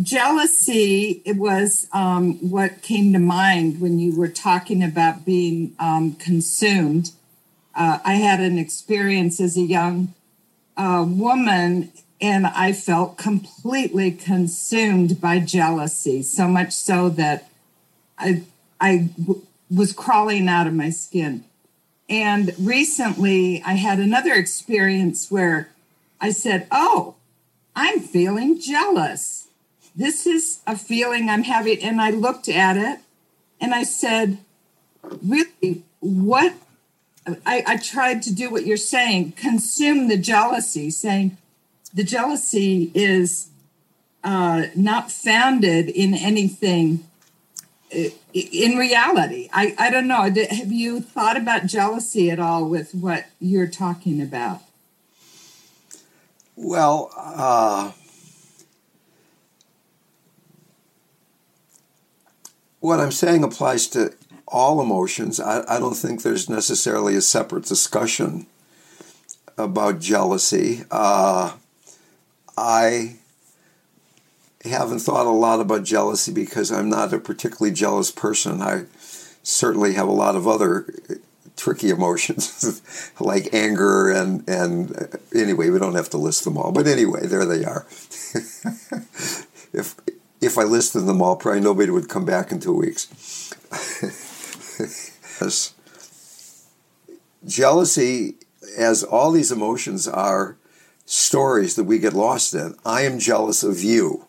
jealousy, 0.00 1.20
it 1.24 1.36
was 1.36 1.88
um, 1.92 2.34
what 2.48 2.80
came 2.80 3.12
to 3.12 3.18
mind 3.18 3.80
when 3.80 3.98
you 3.98 4.16
were 4.16 4.28
talking 4.28 4.82
about 4.82 5.24
being 5.24 5.74
um, 5.78 6.14
consumed. 6.14 7.12
Uh, 7.74 7.98
I 8.04 8.14
had 8.14 8.40
an 8.40 8.58
experience 8.58 9.40
as 9.40 9.56
a 9.56 9.62
young 9.62 10.14
uh, 10.76 11.04
woman 11.06 11.92
and 12.20 12.46
I 12.46 12.72
felt 12.72 13.16
completely 13.16 14.10
consumed 14.10 15.20
by 15.20 15.38
jealousy, 15.38 16.22
so 16.22 16.46
much 16.46 16.72
so 16.72 17.08
that 17.10 17.48
I, 18.18 18.42
I 18.80 19.10
w- 19.18 19.42
was 19.70 19.92
crawling 19.92 20.48
out 20.48 20.66
of 20.66 20.74
my 20.74 20.90
skin. 20.90 21.44
And 22.08 22.52
recently, 22.58 23.62
I 23.64 23.74
had 23.74 23.98
another 23.98 24.34
experience 24.34 25.30
where 25.30 25.68
I 26.20 26.30
said, 26.30 26.66
Oh, 26.70 27.16
I'm 27.76 28.00
feeling 28.00 28.60
jealous. 28.60 29.48
This 29.94 30.26
is 30.26 30.60
a 30.66 30.76
feeling 30.76 31.28
I'm 31.28 31.44
having. 31.44 31.82
And 31.82 32.00
I 32.00 32.10
looked 32.10 32.48
at 32.48 32.76
it 32.76 33.00
and 33.60 33.74
I 33.74 33.84
said, 33.84 34.38
Really, 35.02 35.84
what? 36.00 36.54
I, 37.46 37.62
I 37.66 37.76
tried 37.76 38.22
to 38.22 38.34
do 38.34 38.50
what 38.50 38.66
you're 38.66 38.76
saying, 38.76 39.32
consume 39.32 40.08
the 40.08 40.16
jealousy, 40.16 40.90
saying, 40.90 41.36
the 41.92 42.04
jealousy 42.04 42.90
is 42.94 43.48
uh, 44.22 44.66
not 44.76 45.10
founded 45.10 45.88
in 45.88 46.14
anything 46.14 47.06
in 47.90 48.76
reality. 48.76 49.48
I, 49.52 49.74
I 49.78 49.90
don't 49.90 50.06
know. 50.06 50.22
Have 50.22 50.72
you 50.72 51.00
thought 51.00 51.36
about 51.36 51.66
jealousy 51.66 52.30
at 52.30 52.38
all 52.38 52.68
with 52.68 52.94
what 52.94 53.26
you're 53.40 53.66
talking 53.66 54.20
about? 54.20 54.62
Well, 56.56 57.10
uh, 57.16 57.92
what 62.80 63.00
I'm 63.00 63.12
saying 63.12 63.44
applies 63.44 63.86
to 63.88 64.14
all 64.46 64.80
emotions. 64.80 65.40
I, 65.40 65.64
I 65.68 65.78
don't 65.78 65.94
think 65.94 66.22
there's 66.22 66.48
necessarily 66.48 67.14
a 67.14 67.20
separate 67.20 67.64
discussion 67.64 68.46
about 69.56 70.00
jealousy. 70.00 70.84
Uh, 70.90 71.52
I 72.56 73.19
haven't 74.64 75.00
thought 75.00 75.26
a 75.26 75.30
lot 75.30 75.60
about 75.60 75.84
jealousy 75.84 76.32
because 76.32 76.70
I'm 76.70 76.88
not 76.88 77.12
a 77.12 77.18
particularly 77.18 77.74
jealous 77.74 78.10
person. 78.10 78.60
I 78.60 78.84
certainly 79.42 79.94
have 79.94 80.08
a 80.08 80.12
lot 80.12 80.36
of 80.36 80.46
other 80.46 80.92
uh, 81.08 81.14
tricky 81.56 81.90
emotions 81.90 82.82
like 83.20 83.52
anger 83.52 84.10
and 84.10 84.48
and 84.48 84.96
uh, 84.96 85.06
anyway 85.34 85.68
we 85.68 85.78
don't 85.78 85.94
have 85.94 86.08
to 86.08 86.16
list 86.16 86.44
them 86.44 86.56
all 86.56 86.72
but 86.72 86.86
anyway 86.86 87.26
there 87.26 87.44
they 87.44 87.64
are 87.64 87.86
if 89.72 89.94
if 90.40 90.56
i 90.56 90.62
listed 90.62 91.04
them 91.04 91.20
all 91.20 91.36
probably 91.36 91.60
nobody 91.60 91.90
would 91.90 92.08
come 92.08 92.24
back 92.24 92.50
in 92.50 92.60
two 92.60 92.72
weeks 92.72 93.52
jealousy 97.44 98.36
as 98.76 99.02
all 99.02 99.30
these 99.30 99.52
emotions 99.52 100.08
are 100.08 100.56
stories 101.04 101.74
that 101.74 101.84
we 101.84 101.98
get 101.98 102.12
lost 102.12 102.54
in. 102.54 102.74
I 102.84 103.02
am 103.02 103.18
jealous 103.18 103.62
of 103.62 103.82
you. 103.82 104.26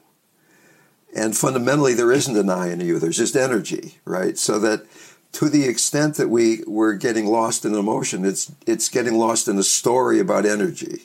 And 1.16 1.36
fundamentally, 1.36 1.94
there 1.94 2.12
isn't 2.12 2.38
an 2.38 2.50
I 2.50 2.72
in 2.72 2.80
you, 2.80 3.00
there's 3.00 3.18
just 3.18 3.36
energy, 3.36 3.98
right? 4.06 4.38
So 4.38 4.60
that 4.60 4.86
to 5.34 5.50
the 5.50 5.66
extent 5.66 6.16
that 6.16 6.30
we, 6.30 6.64
we're 6.68 6.96
getting 6.96 7.26
lost 7.26 7.66
in 7.66 7.74
emotion, 7.74 8.26
it's, 8.26 8.52
it's 8.66 8.90
getting 8.90 9.18
lost 9.18 9.48
in 9.48 9.58
a 9.58 9.64
story 9.64 10.20
about 10.20 10.46
energy. 10.46 11.04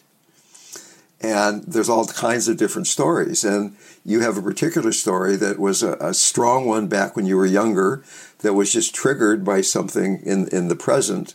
And 1.20 1.64
there's 1.64 1.88
all 1.88 2.06
kinds 2.06 2.46
of 2.46 2.56
different 2.56 2.88
stories. 2.88 3.44
And 3.44 3.76
you 4.04 4.20
have 4.20 4.36
a 4.36 4.42
particular 4.42 4.92
story 4.92 5.36
that 5.36 5.58
was 5.58 5.82
a, 5.82 5.92
a 5.94 6.12
strong 6.12 6.66
one 6.66 6.88
back 6.88 7.16
when 7.16 7.26
you 7.26 7.36
were 7.36 7.46
younger, 7.46 8.04
that 8.40 8.54
was 8.54 8.72
just 8.72 8.94
triggered 8.94 9.44
by 9.44 9.60
something 9.60 10.20
in, 10.24 10.48
in 10.48 10.68
the 10.68 10.76
present 10.76 11.34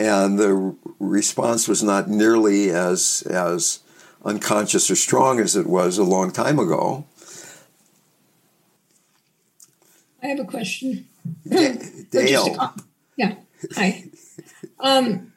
and 0.00 0.38
the 0.38 0.74
response 0.98 1.68
was 1.68 1.82
not 1.82 2.08
nearly 2.08 2.70
as 2.70 3.22
as 3.28 3.80
unconscious 4.24 4.90
or 4.90 4.96
strong 4.96 5.38
as 5.38 5.56
it 5.56 5.66
was 5.66 5.98
a 5.98 6.04
long 6.04 6.32
time 6.32 6.58
ago. 6.58 7.04
I 10.22 10.26
have 10.26 10.40
a 10.40 10.44
question. 10.44 11.06
Dale. 12.10 12.74
yeah. 13.16 13.34
Hi. 13.74 14.04
Um, 14.78 15.32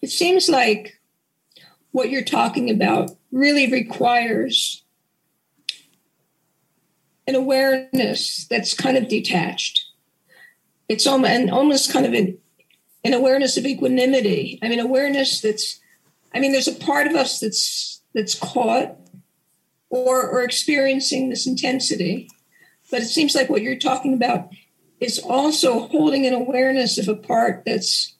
it 0.00 0.10
seems 0.10 0.48
like 0.48 1.00
what 1.90 2.10
you're 2.10 2.22
talking 2.22 2.70
about 2.70 3.10
really 3.32 3.70
requires 3.70 4.82
an 7.26 7.34
awareness 7.34 8.46
that's 8.48 8.74
kind 8.74 8.96
of 8.96 9.08
detached. 9.08 9.84
It's 10.88 11.06
almost, 11.06 11.30
and 11.30 11.50
almost 11.50 11.92
kind 11.92 12.06
of 12.06 12.14
an 12.14 12.38
an 13.04 13.14
awareness 13.14 13.56
of 13.56 13.64
equanimity. 13.64 14.58
I 14.62 14.68
mean, 14.68 14.80
awareness 14.80 15.40
that's, 15.40 15.78
I 16.34 16.40
mean, 16.40 16.52
there's 16.52 16.68
a 16.68 16.74
part 16.74 17.06
of 17.06 17.14
us 17.14 17.38
that's 17.38 18.00
that's 18.14 18.34
caught 18.34 18.96
or 19.90 20.28
or 20.28 20.42
experiencing 20.42 21.28
this 21.28 21.46
intensity, 21.46 22.28
but 22.90 23.02
it 23.02 23.06
seems 23.06 23.34
like 23.34 23.48
what 23.48 23.62
you're 23.62 23.76
talking 23.76 24.14
about 24.14 24.48
is 25.00 25.18
also 25.18 25.86
holding 25.88 26.26
an 26.26 26.34
awareness 26.34 26.98
of 26.98 27.08
a 27.08 27.14
part 27.14 27.62
that's 27.64 28.16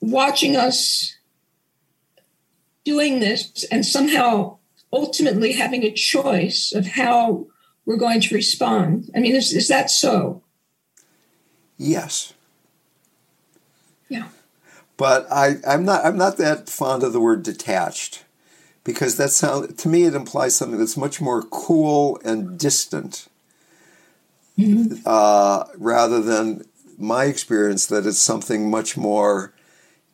watching 0.00 0.56
us 0.56 1.16
doing 2.84 3.20
this 3.20 3.64
and 3.70 3.84
somehow 3.84 4.58
ultimately 4.92 5.52
having 5.52 5.84
a 5.84 5.92
choice 5.92 6.72
of 6.74 6.86
how 6.86 7.46
we're 7.84 7.96
going 7.96 8.20
to 8.20 8.34
respond. 8.34 9.10
I 9.14 9.20
mean, 9.20 9.36
is, 9.36 9.52
is 9.52 9.68
that 9.68 9.90
so? 9.90 10.42
Yes. 11.76 12.32
Yeah. 14.08 14.28
But 14.96 15.26
I, 15.30 15.56
I'm 15.66 15.84
not 15.84 16.04
I'm 16.04 16.18
not 16.18 16.36
that 16.36 16.68
fond 16.68 17.02
of 17.02 17.12
the 17.12 17.20
word 17.20 17.42
detached 17.42 18.24
because 18.92 19.16
that 19.16 19.30
sound 19.30 19.78
to 19.78 19.88
me 19.88 20.04
it 20.04 20.14
implies 20.14 20.56
something 20.56 20.78
that's 20.78 20.96
much 20.96 21.20
more 21.20 21.42
cool 21.44 22.20
and 22.24 22.58
distant 22.58 23.28
mm-hmm. 24.58 24.96
uh, 25.06 25.64
rather 25.76 26.20
than 26.20 26.64
my 26.98 27.24
experience 27.24 27.86
that 27.86 28.04
it's 28.04 28.18
something 28.18 28.70
much 28.70 28.96
more 28.96 29.52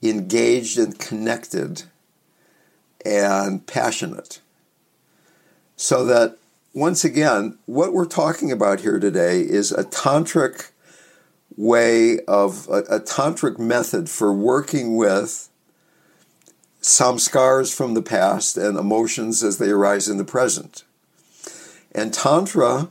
engaged 0.02 0.78
and 0.78 0.98
connected 0.98 1.84
and 3.04 3.66
passionate. 3.66 4.40
So 5.76 6.04
that 6.04 6.38
once 6.74 7.04
again, 7.04 7.58
what 7.64 7.92
we're 7.92 8.04
talking 8.04 8.52
about 8.52 8.80
here 8.80 8.98
today 8.98 9.40
is 9.40 9.72
a 9.72 9.84
tantric 9.84 10.70
way 11.56 12.20
of 12.28 12.68
a, 12.68 12.96
a 12.96 13.00
tantric 13.00 13.58
method 13.58 14.10
for 14.10 14.32
working 14.32 14.96
with 14.96 15.48
samskars 16.80 17.74
from 17.74 17.94
the 17.94 18.02
past 18.02 18.56
and 18.56 18.78
emotions 18.78 19.42
as 19.42 19.58
they 19.58 19.70
arise 19.70 20.08
in 20.08 20.18
the 20.18 20.24
present. 20.24 20.84
And 21.92 22.12
Tantra, 22.12 22.90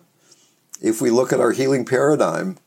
if 0.82 1.02
we 1.02 1.10
look 1.10 1.32
at 1.32 1.40
our 1.40 1.52
healing 1.52 1.86
paradigm, 1.86 2.58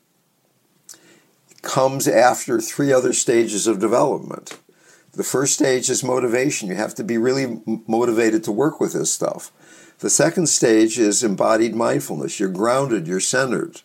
comes 1.62 2.08
after 2.08 2.60
three 2.60 2.92
other 2.92 3.12
stages 3.12 3.66
of 3.66 3.78
development. 3.78 4.58
The 5.12 5.24
first 5.24 5.54
stage 5.54 5.90
is 5.90 6.04
motivation. 6.04 6.68
You 6.68 6.76
have 6.76 6.94
to 6.94 7.04
be 7.04 7.18
really 7.18 7.60
motivated 7.86 8.44
to 8.44 8.52
work 8.52 8.80
with 8.80 8.92
this 8.92 9.12
stuff. 9.12 9.50
The 9.98 10.10
second 10.10 10.48
stage 10.48 10.98
is 10.98 11.24
embodied 11.24 11.74
mindfulness. 11.74 12.38
You're 12.38 12.50
grounded, 12.50 13.08
you're 13.08 13.18
centered, 13.18 13.82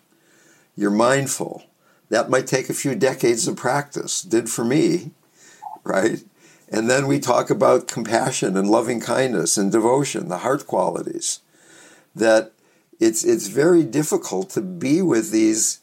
you're 0.76 0.92
mindful. 0.92 1.64
That 2.10 2.30
might 2.30 2.46
take 2.46 2.70
a 2.70 2.74
few 2.76 2.94
decades 2.94 3.48
of 3.48 3.56
practice, 3.56 4.22
did 4.22 4.48
for 4.48 4.64
me, 4.64 5.12
right? 5.84 6.24
And 6.74 6.90
then 6.90 7.06
we 7.06 7.20
talk 7.20 7.52
about 7.52 7.88
compassion 7.88 8.58
and 8.58 8.68
loving 8.68 9.00
kindness 9.00 9.58
and 9.58 9.72
devotion, 9.72 10.28
the 10.28 10.40
heart 10.40 10.66
qualities. 10.66 11.40
That 12.16 12.52
it's 13.00 13.24
it's 13.24 13.48
very 13.48 13.84
difficult 13.84 14.50
to 14.52 14.62
be 14.62 15.04
with 15.04 15.30
these. 15.30 15.80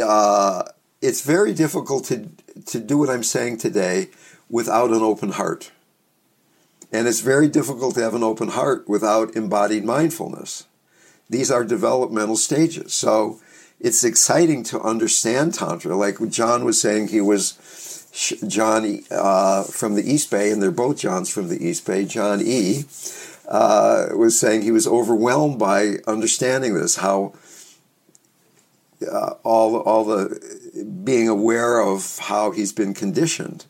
Uh, 0.00 0.64
it's 1.00 1.22
very 1.22 1.54
difficult 1.54 2.04
to 2.06 2.28
to 2.66 2.80
do 2.80 2.98
what 2.98 3.08
I'm 3.08 3.22
saying 3.22 3.58
today 3.58 4.10
without 4.50 4.90
an 4.90 5.00
open 5.00 5.30
heart. 5.32 5.72
And 6.92 7.08
it's 7.08 7.20
very 7.20 7.48
difficult 7.48 7.94
to 7.94 8.02
have 8.02 8.14
an 8.14 8.22
open 8.22 8.48
heart 8.48 8.86
without 8.86 9.34
embodied 9.34 9.84
mindfulness. 9.84 10.66
These 11.30 11.50
are 11.50 11.64
developmental 11.64 12.36
stages. 12.36 12.92
So 12.92 13.40
it's 13.80 14.04
exciting 14.04 14.64
to 14.64 14.82
understand 14.82 15.54
Tantra. 15.54 15.96
Like 15.96 16.18
John 16.28 16.66
was 16.66 16.78
saying, 16.78 17.08
he 17.08 17.22
was 17.22 17.54
John 18.12 19.00
uh, 19.10 19.64
from 19.64 19.94
the 19.94 20.02
East 20.02 20.30
Bay, 20.30 20.50
and 20.50 20.62
they're 20.62 20.70
both 20.70 20.98
Johns 20.98 21.30
from 21.30 21.48
the 21.48 21.66
East 21.66 21.86
Bay. 21.86 22.04
John 22.04 22.40
E. 22.44 22.84
Uh, 23.48 24.08
was 24.14 24.38
saying 24.38 24.62
he 24.62 24.70
was 24.70 24.86
overwhelmed 24.86 25.58
by 25.58 25.96
understanding 26.06 26.74
this, 26.74 26.96
how 26.96 27.34
uh, 29.10 29.34
all 29.42 29.76
all 29.76 30.04
the 30.04 30.86
being 31.04 31.28
aware 31.28 31.80
of 31.80 32.18
how 32.18 32.50
he's 32.52 32.72
been 32.72 32.94
conditioned. 32.94 33.66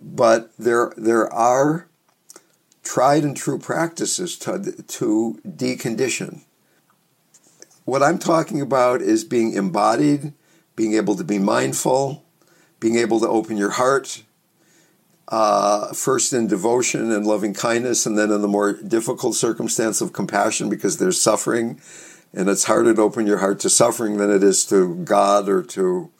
But 0.00 0.50
there 0.58 0.92
there 0.96 1.32
are 1.32 1.88
tried 2.82 3.22
and 3.22 3.36
true 3.36 3.58
practices 3.58 4.38
to, 4.38 4.82
to 4.82 5.38
decondition. 5.46 6.40
What 7.84 8.02
I'm 8.02 8.18
talking 8.18 8.60
about 8.62 9.02
is 9.02 9.24
being 9.24 9.52
embodied, 9.52 10.32
being 10.74 10.94
able 10.94 11.14
to 11.16 11.24
be 11.24 11.38
mindful, 11.38 12.24
being 12.80 12.96
able 12.96 13.20
to 13.20 13.28
open 13.28 13.56
your 13.56 13.70
heart, 13.70 14.22
uh, 15.28 15.92
first 15.92 16.32
in 16.32 16.46
devotion 16.46 17.10
and 17.10 17.26
loving 17.26 17.54
kindness, 17.54 18.06
and 18.06 18.16
then 18.16 18.30
in 18.30 18.42
the 18.42 18.48
more 18.48 18.72
difficult 18.72 19.34
circumstance 19.34 20.00
of 20.00 20.12
compassion 20.12 20.68
because 20.68 20.98
there's 20.98 21.20
suffering. 21.20 21.80
And 22.32 22.48
it's 22.48 22.64
harder 22.64 22.94
to 22.94 23.02
open 23.02 23.26
your 23.26 23.38
heart 23.38 23.60
to 23.60 23.70
suffering 23.70 24.18
than 24.18 24.30
it 24.30 24.42
is 24.42 24.64
to 24.66 24.96
God 24.96 25.48
or 25.48 25.62
to 25.62 26.10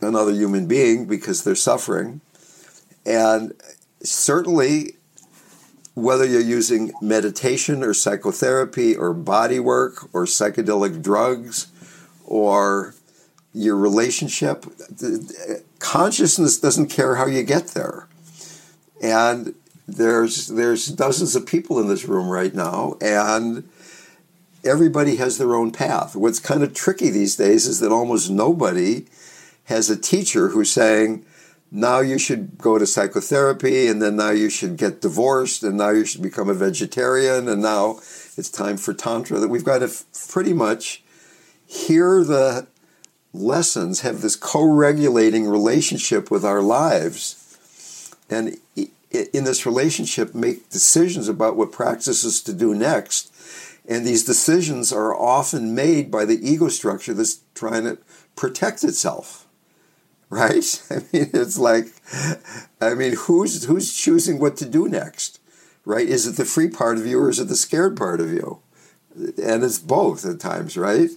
another 0.00 0.32
human 0.32 0.66
being 0.66 1.06
because 1.06 1.44
they're 1.44 1.54
suffering. 1.54 2.20
And 3.04 3.54
certainly, 4.02 4.94
whether 5.94 6.24
you're 6.24 6.40
using 6.40 6.92
meditation 7.02 7.82
or 7.82 7.92
psychotherapy 7.92 8.96
or 8.96 9.12
body 9.12 9.60
work 9.60 10.08
or 10.14 10.24
psychedelic 10.24 11.02
drugs 11.02 11.68
or 12.24 12.94
your 13.52 13.76
relationship, 13.76 14.64
consciousness 15.78 16.58
doesn't 16.58 16.86
care 16.88 17.16
how 17.16 17.26
you 17.26 17.42
get 17.42 17.68
there. 17.68 18.06
And 19.02 19.54
there's 19.88 20.48
there's 20.48 20.86
dozens 20.86 21.34
of 21.34 21.46
people 21.46 21.80
in 21.80 21.88
this 21.88 22.04
room 22.04 22.28
right 22.28 22.54
now, 22.54 22.96
and 23.00 23.68
everybody 24.64 25.16
has 25.16 25.38
their 25.38 25.54
own 25.54 25.72
path. 25.72 26.14
What's 26.14 26.38
kind 26.38 26.62
of 26.62 26.74
tricky 26.74 27.10
these 27.10 27.36
days 27.36 27.66
is 27.66 27.80
that 27.80 27.90
almost 27.90 28.30
nobody 28.30 29.06
has 29.64 29.90
a 29.90 29.96
teacher 29.96 30.48
who's 30.48 30.70
saying, 30.70 31.24
now 31.72 32.00
you 32.00 32.18
should 32.18 32.58
go 32.58 32.78
to 32.78 32.86
psychotherapy, 32.86 33.86
and 33.86 34.02
then 34.02 34.16
now 34.16 34.30
you 34.30 34.50
should 34.50 34.76
get 34.76 35.00
divorced, 35.00 35.62
and 35.62 35.76
now 35.76 35.90
you 35.90 36.04
should 36.04 36.22
become 36.22 36.48
a 36.48 36.54
vegetarian, 36.54 37.48
and 37.48 37.62
now 37.62 37.98
it's 38.36 38.50
time 38.50 38.76
for 38.76 38.92
Tantra. 38.92 39.38
That 39.38 39.48
we've 39.48 39.64
got 39.64 39.78
to 39.78 39.86
f- 39.86 40.04
pretty 40.28 40.52
much 40.52 41.02
hear 41.66 42.24
the 42.24 42.66
lessons, 43.32 44.00
have 44.00 44.20
this 44.20 44.36
co 44.36 44.64
regulating 44.64 45.48
relationship 45.48 46.30
with 46.30 46.44
our 46.44 46.62
lives, 46.62 48.14
and 48.28 48.58
in 48.76 49.44
this 49.44 49.66
relationship, 49.66 50.34
make 50.34 50.70
decisions 50.70 51.28
about 51.28 51.56
what 51.56 51.72
practices 51.72 52.40
to 52.42 52.52
do 52.52 52.74
next. 52.74 53.32
And 53.88 54.06
these 54.06 54.24
decisions 54.24 54.92
are 54.92 55.14
often 55.14 55.74
made 55.74 56.10
by 56.10 56.24
the 56.24 56.38
ego 56.48 56.68
structure 56.68 57.12
that's 57.12 57.40
trying 57.54 57.84
to 57.84 57.98
protect 58.36 58.84
itself 58.84 59.48
right? 60.30 60.82
I 60.90 60.94
mean, 61.12 61.30
it's 61.34 61.58
like, 61.58 61.86
I 62.80 62.94
mean, 62.94 63.16
who's 63.16 63.64
who's 63.64 63.92
choosing 63.92 64.38
what 64.38 64.56
to 64.58 64.64
do 64.64 64.88
next, 64.88 65.40
right? 65.84 66.08
Is 66.08 66.24
it 66.24 66.36
the 66.36 66.44
free 66.44 66.68
part 66.68 66.98
of 66.98 67.06
you 67.06 67.18
or 67.18 67.30
is 67.30 67.40
it 67.40 67.48
the 67.48 67.56
scared 67.56 67.96
part 67.96 68.20
of 68.20 68.30
you? 68.32 68.60
And 69.16 69.64
it's 69.64 69.80
both 69.80 70.24
at 70.24 70.38
times, 70.38 70.76
right? 70.76 71.10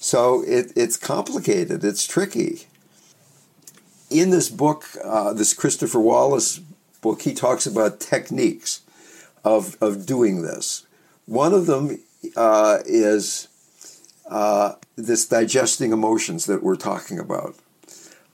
So 0.00 0.42
it, 0.42 0.72
it's 0.74 0.96
complicated. 0.96 1.84
It's 1.84 2.06
tricky. 2.06 2.66
In 4.10 4.30
this 4.30 4.48
book, 4.48 4.86
uh, 5.04 5.32
this 5.32 5.54
Christopher 5.54 6.00
Wallis 6.00 6.58
book, 7.00 7.22
he 7.22 7.32
talks 7.32 7.64
about 7.64 8.00
techniques 8.00 8.80
of 9.44 9.76
of 9.80 10.04
doing 10.04 10.42
this. 10.42 10.84
One 11.26 11.54
of 11.54 11.66
them 11.66 12.00
uh, 12.34 12.78
is 12.84 13.46
uh, 14.28 14.74
this 14.96 15.26
digesting 15.26 15.92
emotions 15.92 16.46
that 16.46 16.62
we're 16.64 16.76
talking 16.76 17.20
about 17.20 17.54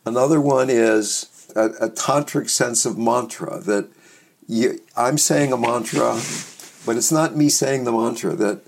Another 0.07 0.41
one 0.41 0.71
is 0.71 1.51
a, 1.57 1.65
a 1.65 1.91
tantric 1.91 2.49
sense 2.49 2.87
of 2.87 2.97
mantra 2.97 3.59
that 3.59 3.89
you, 4.47 4.81
I'm 4.97 5.19
saying 5.19 5.53
a 5.53 5.57
mantra, 5.57 6.21
but 6.87 6.97
it's 6.97 7.11
not 7.11 7.35
me 7.35 7.49
saying 7.49 7.83
the 7.83 7.91
mantra. 7.91 8.37
That 8.37 8.61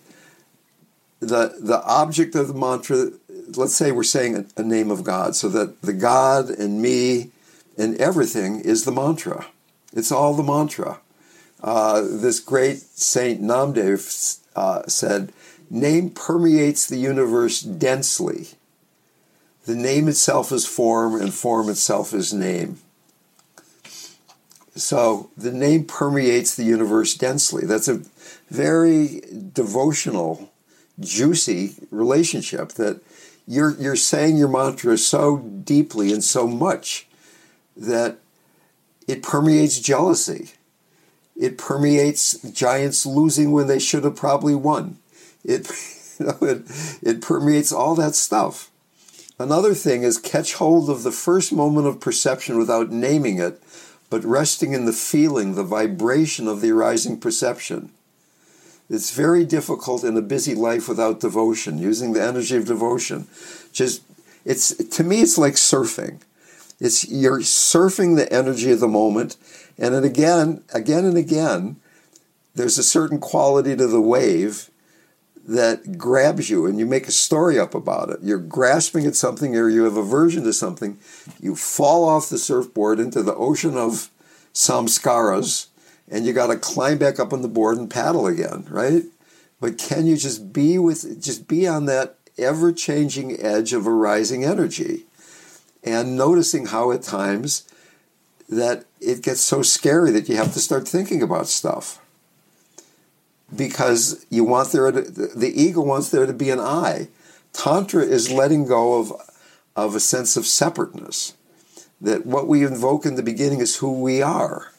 the 1.20 1.56
the 1.60 1.82
object 1.84 2.34
of 2.34 2.48
the 2.48 2.54
mantra, 2.54 3.10
let's 3.56 3.74
say 3.74 3.92
we're 3.92 4.02
saying 4.04 4.46
a, 4.56 4.62
name 4.62 4.90
of 4.90 5.04
God, 5.04 5.34
so 5.34 5.48
that 5.48 5.82
the 5.82 5.92
God 5.92 6.50
and 6.50 6.80
me 6.80 7.30
and 7.76 7.96
everything 7.96 8.60
is 8.60 8.84
the 8.84 8.92
mantra. 8.92 9.46
It's 9.92 10.12
all 10.12 10.34
the 10.34 10.42
mantra. 10.42 11.00
Uh, 11.62 12.02
this 12.02 12.38
great 12.40 12.78
Saint 12.78 13.42
Namdev 13.42 14.38
uh, 14.54 14.86
said, 14.86 15.32
"Name 15.70 16.10
permeates 16.10 16.86
the 16.86 16.98
universe 16.98 17.60
densely." 17.60 18.48
The 19.66 19.74
name 19.74 20.08
itself 20.08 20.50
is 20.50 20.66
form, 20.66 21.20
and 21.20 21.34
form 21.34 21.68
itself 21.68 22.14
is 22.14 22.32
name. 22.32 22.78
So 24.78 25.30
the 25.36 25.52
name 25.52 25.84
permeates 25.84 26.54
the 26.54 26.64
universe 26.64 27.14
densely. 27.14 27.66
That's 27.66 27.88
a 27.88 28.02
very 28.48 29.22
devotional, 29.52 30.47
juicy 31.00 31.74
relationship 31.90 32.70
that 32.72 33.00
you're, 33.46 33.74
you're 33.80 33.96
saying 33.96 34.36
your 34.36 34.48
mantra 34.48 34.98
so 34.98 35.38
deeply 35.38 36.12
and 36.12 36.22
so 36.22 36.46
much 36.46 37.06
that 37.76 38.18
it 39.06 39.22
permeates 39.22 39.80
jealousy. 39.80 40.50
It 41.34 41.56
permeates 41.56 42.38
giants 42.50 43.06
losing 43.06 43.52
when 43.52 43.66
they 43.66 43.78
should 43.78 44.04
have 44.04 44.16
probably 44.16 44.54
won. 44.54 44.98
It, 45.44 45.70
you 46.18 46.26
know, 46.26 46.38
it, 46.42 46.62
it 47.02 47.22
permeates 47.22 47.72
all 47.72 47.94
that 47.94 48.14
stuff. 48.14 48.70
Another 49.38 49.72
thing 49.72 50.02
is 50.02 50.18
catch 50.18 50.54
hold 50.54 50.90
of 50.90 51.04
the 51.04 51.12
first 51.12 51.52
moment 51.52 51.86
of 51.86 52.00
perception 52.00 52.58
without 52.58 52.90
naming 52.90 53.38
it, 53.38 53.62
but 54.10 54.24
resting 54.24 54.72
in 54.72 54.84
the 54.84 54.92
feeling, 54.92 55.54
the 55.54 55.62
vibration 55.62 56.48
of 56.48 56.60
the 56.60 56.72
arising 56.72 57.20
perception. 57.20 57.92
It's 58.90 59.14
very 59.14 59.44
difficult 59.44 60.02
in 60.02 60.16
a 60.16 60.22
busy 60.22 60.54
life 60.54 60.88
without 60.88 61.20
devotion, 61.20 61.78
using 61.78 62.12
the 62.12 62.22
energy 62.22 62.56
of 62.56 62.66
devotion. 62.66 63.26
Just 63.72 64.02
it's 64.44 64.74
to 64.74 65.04
me 65.04 65.20
it's 65.20 65.36
like 65.36 65.54
surfing. 65.54 66.20
It's 66.80 67.08
you're 67.08 67.40
surfing 67.40 68.16
the 68.16 68.32
energy 68.32 68.70
of 68.72 68.80
the 68.80 68.88
moment, 68.88 69.36
and 69.76 69.94
then 69.94 70.04
again, 70.04 70.62
again 70.72 71.04
and 71.04 71.18
again, 71.18 71.76
there's 72.54 72.78
a 72.78 72.82
certain 72.82 73.18
quality 73.18 73.76
to 73.76 73.86
the 73.86 74.00
wave 74.00 74.70
that 75.46 75.96
grabs 75.96 76.50
you 76.50 76.66
and 76.66 76.78
you 76.78 76.84
make 76.84 77.08
a 77.08 77.12
story 77.12 77.58
up 77.58 77.74
about 77.74 78.10
it. 78.10 78.18
You're 78.22 78.38
grasping 78.38 79.06
at 79.06 79.16
something 79.16 79.56
or 79.56 79.70
you 79.70 79.84
have 79.84 79.96
aversion 79.96 80.44
to 80.44 80.52
something. 80.52 80.98
You 81.40 81.56
fall 81.56 82.06
off 82.06 82.28
the 82.28 82.36
surfboard 82.36 83.00
into 83.00 83.22
the 83.22 83.34
ocean 83.34 83.76
of 83.76 84.10
samskaras 84.52 85.68
and 86.10 86.26
you 86.26 86.32
got 86.32 86.48
to 86.48 86.56
climb 86.56 86.98
back 86.98 87.18
up 87.18 87.32
on 87.32 87.42
the 87.42 87.48
board 87.48 87.78
and 87.78 87.90
paddle 87.90 88.26
again, 88.26 88.66
right? 88.68 89.04
But 89.60 89.78
can 89.78 90.06
you 90.06 90.16
just 90.16 90.52
be 90.52 90.78
with, 90.78 91.22
just 91.22 91.48
be 91.48 91.66
on 91.66 91.86
that 91.86 92.16
ever 92.36 92.72
changing 92.72 93.40
edge 93.40 93.72
of 93.72 93.86
a 93.86 93.90
rising 93.90 94.44
energy 94.44 95.04
and 95.82 96.16
noticing 96.16 96.66
how 96.66 96.92
at 96.92 97.02
times 97.02 97.68
that 98.48 98.84
it 99.00 99.22
gets 99.22 99.40
so 99.40 99.62
scary 99.62 100.10
that 100.12 100.28
you 100.28 100.36
have 100.36 100.52
to 100.54 100.60
start 100.60 100.88
thinking 100.88 101.22
about 101.22 101.48
stuff 101.48 102.00
because 103.54 104.24
you 104.30 104.44
want 104.44 104.72
there 104.72 104.90
to, 104.90 105.00
the 105.00 105.52
ego 105.54 105.80
wants 105.80 106.10
there 106.10 106.26
to 106.26 106.32
be 106.32 106.50
an 106.50 106.60
I. 106.60 107.08
Tantra 107.52 108.02
is 108.02 108.30
letting 108.30 108.66
go 108.66 109.00
of 109.00 109.12
of 109.74 109.94
a 109.94 110.00
sense 110.00 110.36
of 110.36 110.44
separateness. 110.44 111.34
That 112.00 112.26
what 112.26 112.48
we 112.48 112.64
invoke 112.64 113.06
in 113.06 113.14
the 113.14 113.22
beginning 113.22 113.60
is 113.60 113.76
who 113.76 114.00
we 114.00 114.22
are. 114.22 114.72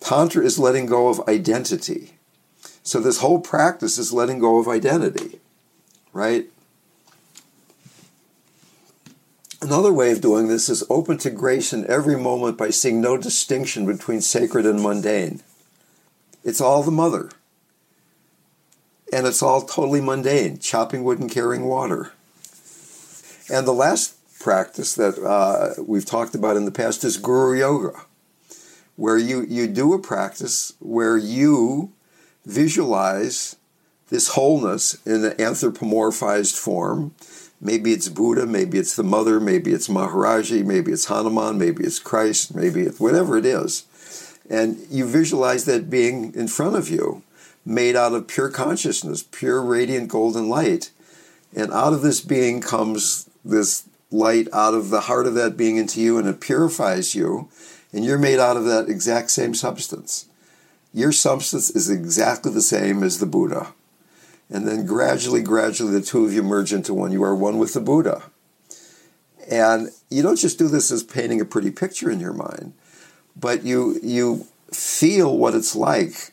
Tantra 0.00 0.44
is 0.44 0.58
letting 0.58 0.86
go 0.86 1.08
of 1.08 1.26
identity. 1.28 2.12
So 2.82 3.00
this 3.00 3.18
whole 3.18 3.40
practice 3.40 3.98
is 3.98 4.12
letting 4.12 4.38
go 4.38 4.58
of 4.58 4.68
identity, 4.68 5.40
right? 6.12 6.46
Another 9.60 9.92
way 9.92 10.12
of 10.12 10.20
doing 10.20 10.48
this 10.48 10.68
is 10.68 10.84
open 10.88 11.18
to 11.18 11.30
grace 11.30 11.72
in 11.72 11.86
every 11.86 12.16
moment 12.16 12.56
by 12.56 12.70
seeing 12.70 13.00
no 13.00 13.16
distinction 13.16 13.86
between 13.86 14.20
sacred 14.20 14.64
and 14.64 14.80
mundane. 14.80 15.42
It's 16.44 16.60
all 16.60 16.82
the 16.82 16.92
mother. 16.92 17.30
And 19.12 19.26
it's 19.26 19.42
all 19.42 19.62
totally 19.62 20.00
mundane 20.00 20.58
chopping 20.58 21.02
wood 21.02 21.18
and 21.18 21.30
carrying 21.30 21.64
water. 21.64 22.12
And 23.50 23.66
the 23.66 23.72
last 23.72 24.14
practice 24.38 24.94
that 24.94 25.18
uh, 25.18 25.82
we've 25.82 26.04
talked 26.04 26.34
about 26.34 26.56
in 26.56 26.64
the 26.64 26.70
past 26.70 27.02
is 27.02 27.16
Guru 27.16 27.58
Yoga, 27.58 28.02
where 28.98 29.16
you, 29.16 29.46
you 29.48 29.66
do 29.66 29.94
a 29.94 29.98
practice 29.98 30.74
where 30.78 31.16
you 31.16 31.90
visualize 32.44 33.56
this 34.10 34.28
wholeness 34.28 34.94
in 35.06 35.24
an 35.24 35.32
anthropomorphized 35.32 36.58
form 36.58 37.14
Maybe 37.60 37.92
it's 37.92 38.08
Buddha, 38.08 38.46
maybe 38.46 38.78
it's 38.78 38.94
the 38.94 39.02
mother, 39.02 39.40
maybe 39.40 39.72
it's 39.72 39.88
Maharaji, 39.88 40.64
maybe 40.64 40.92
it's 40.92 41.06
Hanuman, 41.06 41.58
maybe 41.58 41.82
it's 41.82 41.98
Christ, 41.98 42.54
maybe 42.54 42.82
it's 42.82 43.00
whatever 43.00 43.36
it 43.36 43.44
is. 43.44 43.84
And 44.48 44.78
you 44.90 45.06
visualize 45.06 45.64
that 45.64 45.90
being 45.90 46.32
in 46.34 46.46
front 46.46 46.76
of 46.76 46.88
you, 46.88 47.22
made 47.66 47.96
out 47.96 48.14
of 48.14 48.28
pure 48.28 48.48
consciousness, 48.48 49.24
pure 49.24 49.60
radiant 49.60 50.08
golden 50.08 50.48
light. 50.48 50.90
And 51.54 51.72
out 51.72 51.92
of 51.92 52.02
this 52.02 52.20
being 52.20 52.60
comes 52.60 53.28
this 53.44 53.88
light 54.10 54.48
out 54.52 54.74
of 54.74 54.90
the 54.90 55.02
heart 55.02 55.26
of 55.26 55.34
that 55.34 55.56
being 55.56 55.76
into 55.76 56.00
you, 56.00 56.16
and 56.16 56.28
it 56.28 56.40
purifies 56.40 57.14
you. 57.14 57.48
And 57.92 58.04
you're 58.04 58.18
made 58.18 58.38
out 58.38 58.56
of 58.56 58.64
that 58.64 58.88
exact 58.88 59.30
same 59.30 59.54
substance. 59.54 60.26
Your 60.92 61.12
substance 61.12 61.70
is 61.70 61.90
exactly 61.90 62.52
the 62.52 62.60
same 62.60 63.02
as 63.02 63.18
the 63.18 63.26
Buddha. 63.26 63.72
And 64.50 64.66
then 64.66 64.86
gradually, 64.86 65.42
gradually, 65.42 65.92
the 65.92 66.02
two 66.02 66.24
of 66.24 66.32
you 66.32 66.42
merge 66.42 66.72
into 66.72 66.94
one. 66.94 67.12
You 67.12 67.22
are 67.24 67.34
one 67.34 67.58
with 67.58 67.74
the 67.74 67.80
Buddha. 67.80 68.24
And 69.50 69.90
you 70.10 70.22
don't 70.22 70.38
just 70.38 70.58
do 70.58 70.68
this 70.68 70.90
as 70.90 71.02
painting 71.02 71.40
a 71.40 71.44
pretty 71.44 71.70
picture 71.70 72.10
in 72.10 72.20
your 72.20 72.34
mind, 72.34 72.74
but 73.34 73.64
you, 73.64 73.98
you 74.02 74.46
feel 74.70 75.36
what 75.36 75.54
it's 75.54 75.74
like 75.74 76.32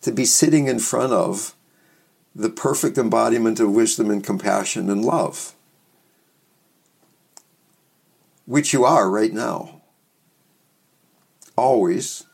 to 0.00 0.10
be 0.10 0.24
sitting 0.24 0.66
in 0.66 0.78
front 0.78 1.12
of 1.12 1.54
the 2.34 2.50
perfect 2.50 2.98
embodiment 2.98 3.60
of 3.60 3.72
wisdom 3.72 4.10
and 4.10 4.24
compassion 4.24 4.90
and 4.90 5.04
love, 5.04 5.54
which 8.46 8.72
you 8.72 8.84
are 8.84 9.10
right 9.10 9.32
now, 9.32 9.77
always. 11.58 12.24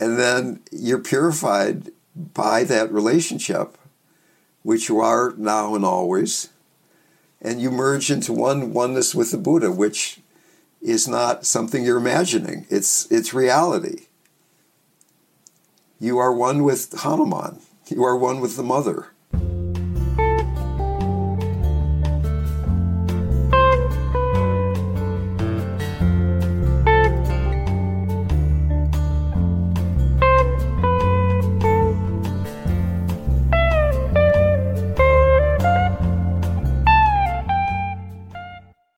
And 0.00 0.18
then 0.18 0.60
you're 0.70 0.98
purified 0.98 1.90
by 2.14 2.64
that 2.64 2.92
relationship 2.92 3.78
which 4.62 4.88
you 4.88 5.00
are 5.00 5.34
now 5.36 5.74
and 5.74 5.84
always, 5.84 6.50
and 7.40 7.60
you 7.60 7.70
merge 7.70 8.10
into 8.10 8.32
one 8.32 8.72
oneness 8.72 9.14
with 9.14 9.30
the 9.30 9.38
Buddha, 9.38 9.72
which 9.72 10.20
is 10.80 11.08
not 11.08 11.44
something 11.44 11.84
you're 11.84 11.98
imagining. 11.98 12.66
It's 12.70 13.10
it's 13.10 13.34
reality. 13.34 14.06
You 15.98 16.18
are 16.18 16.32
one 16.32 16.62
with 16.62 16.92
Hanuman. 17.00 17.60
You 17.88 18.04
are 18.04 18.16
one 18.16 18.40
with 18.40 18.56
the 18.56 18.62
mother. 18.62 19.08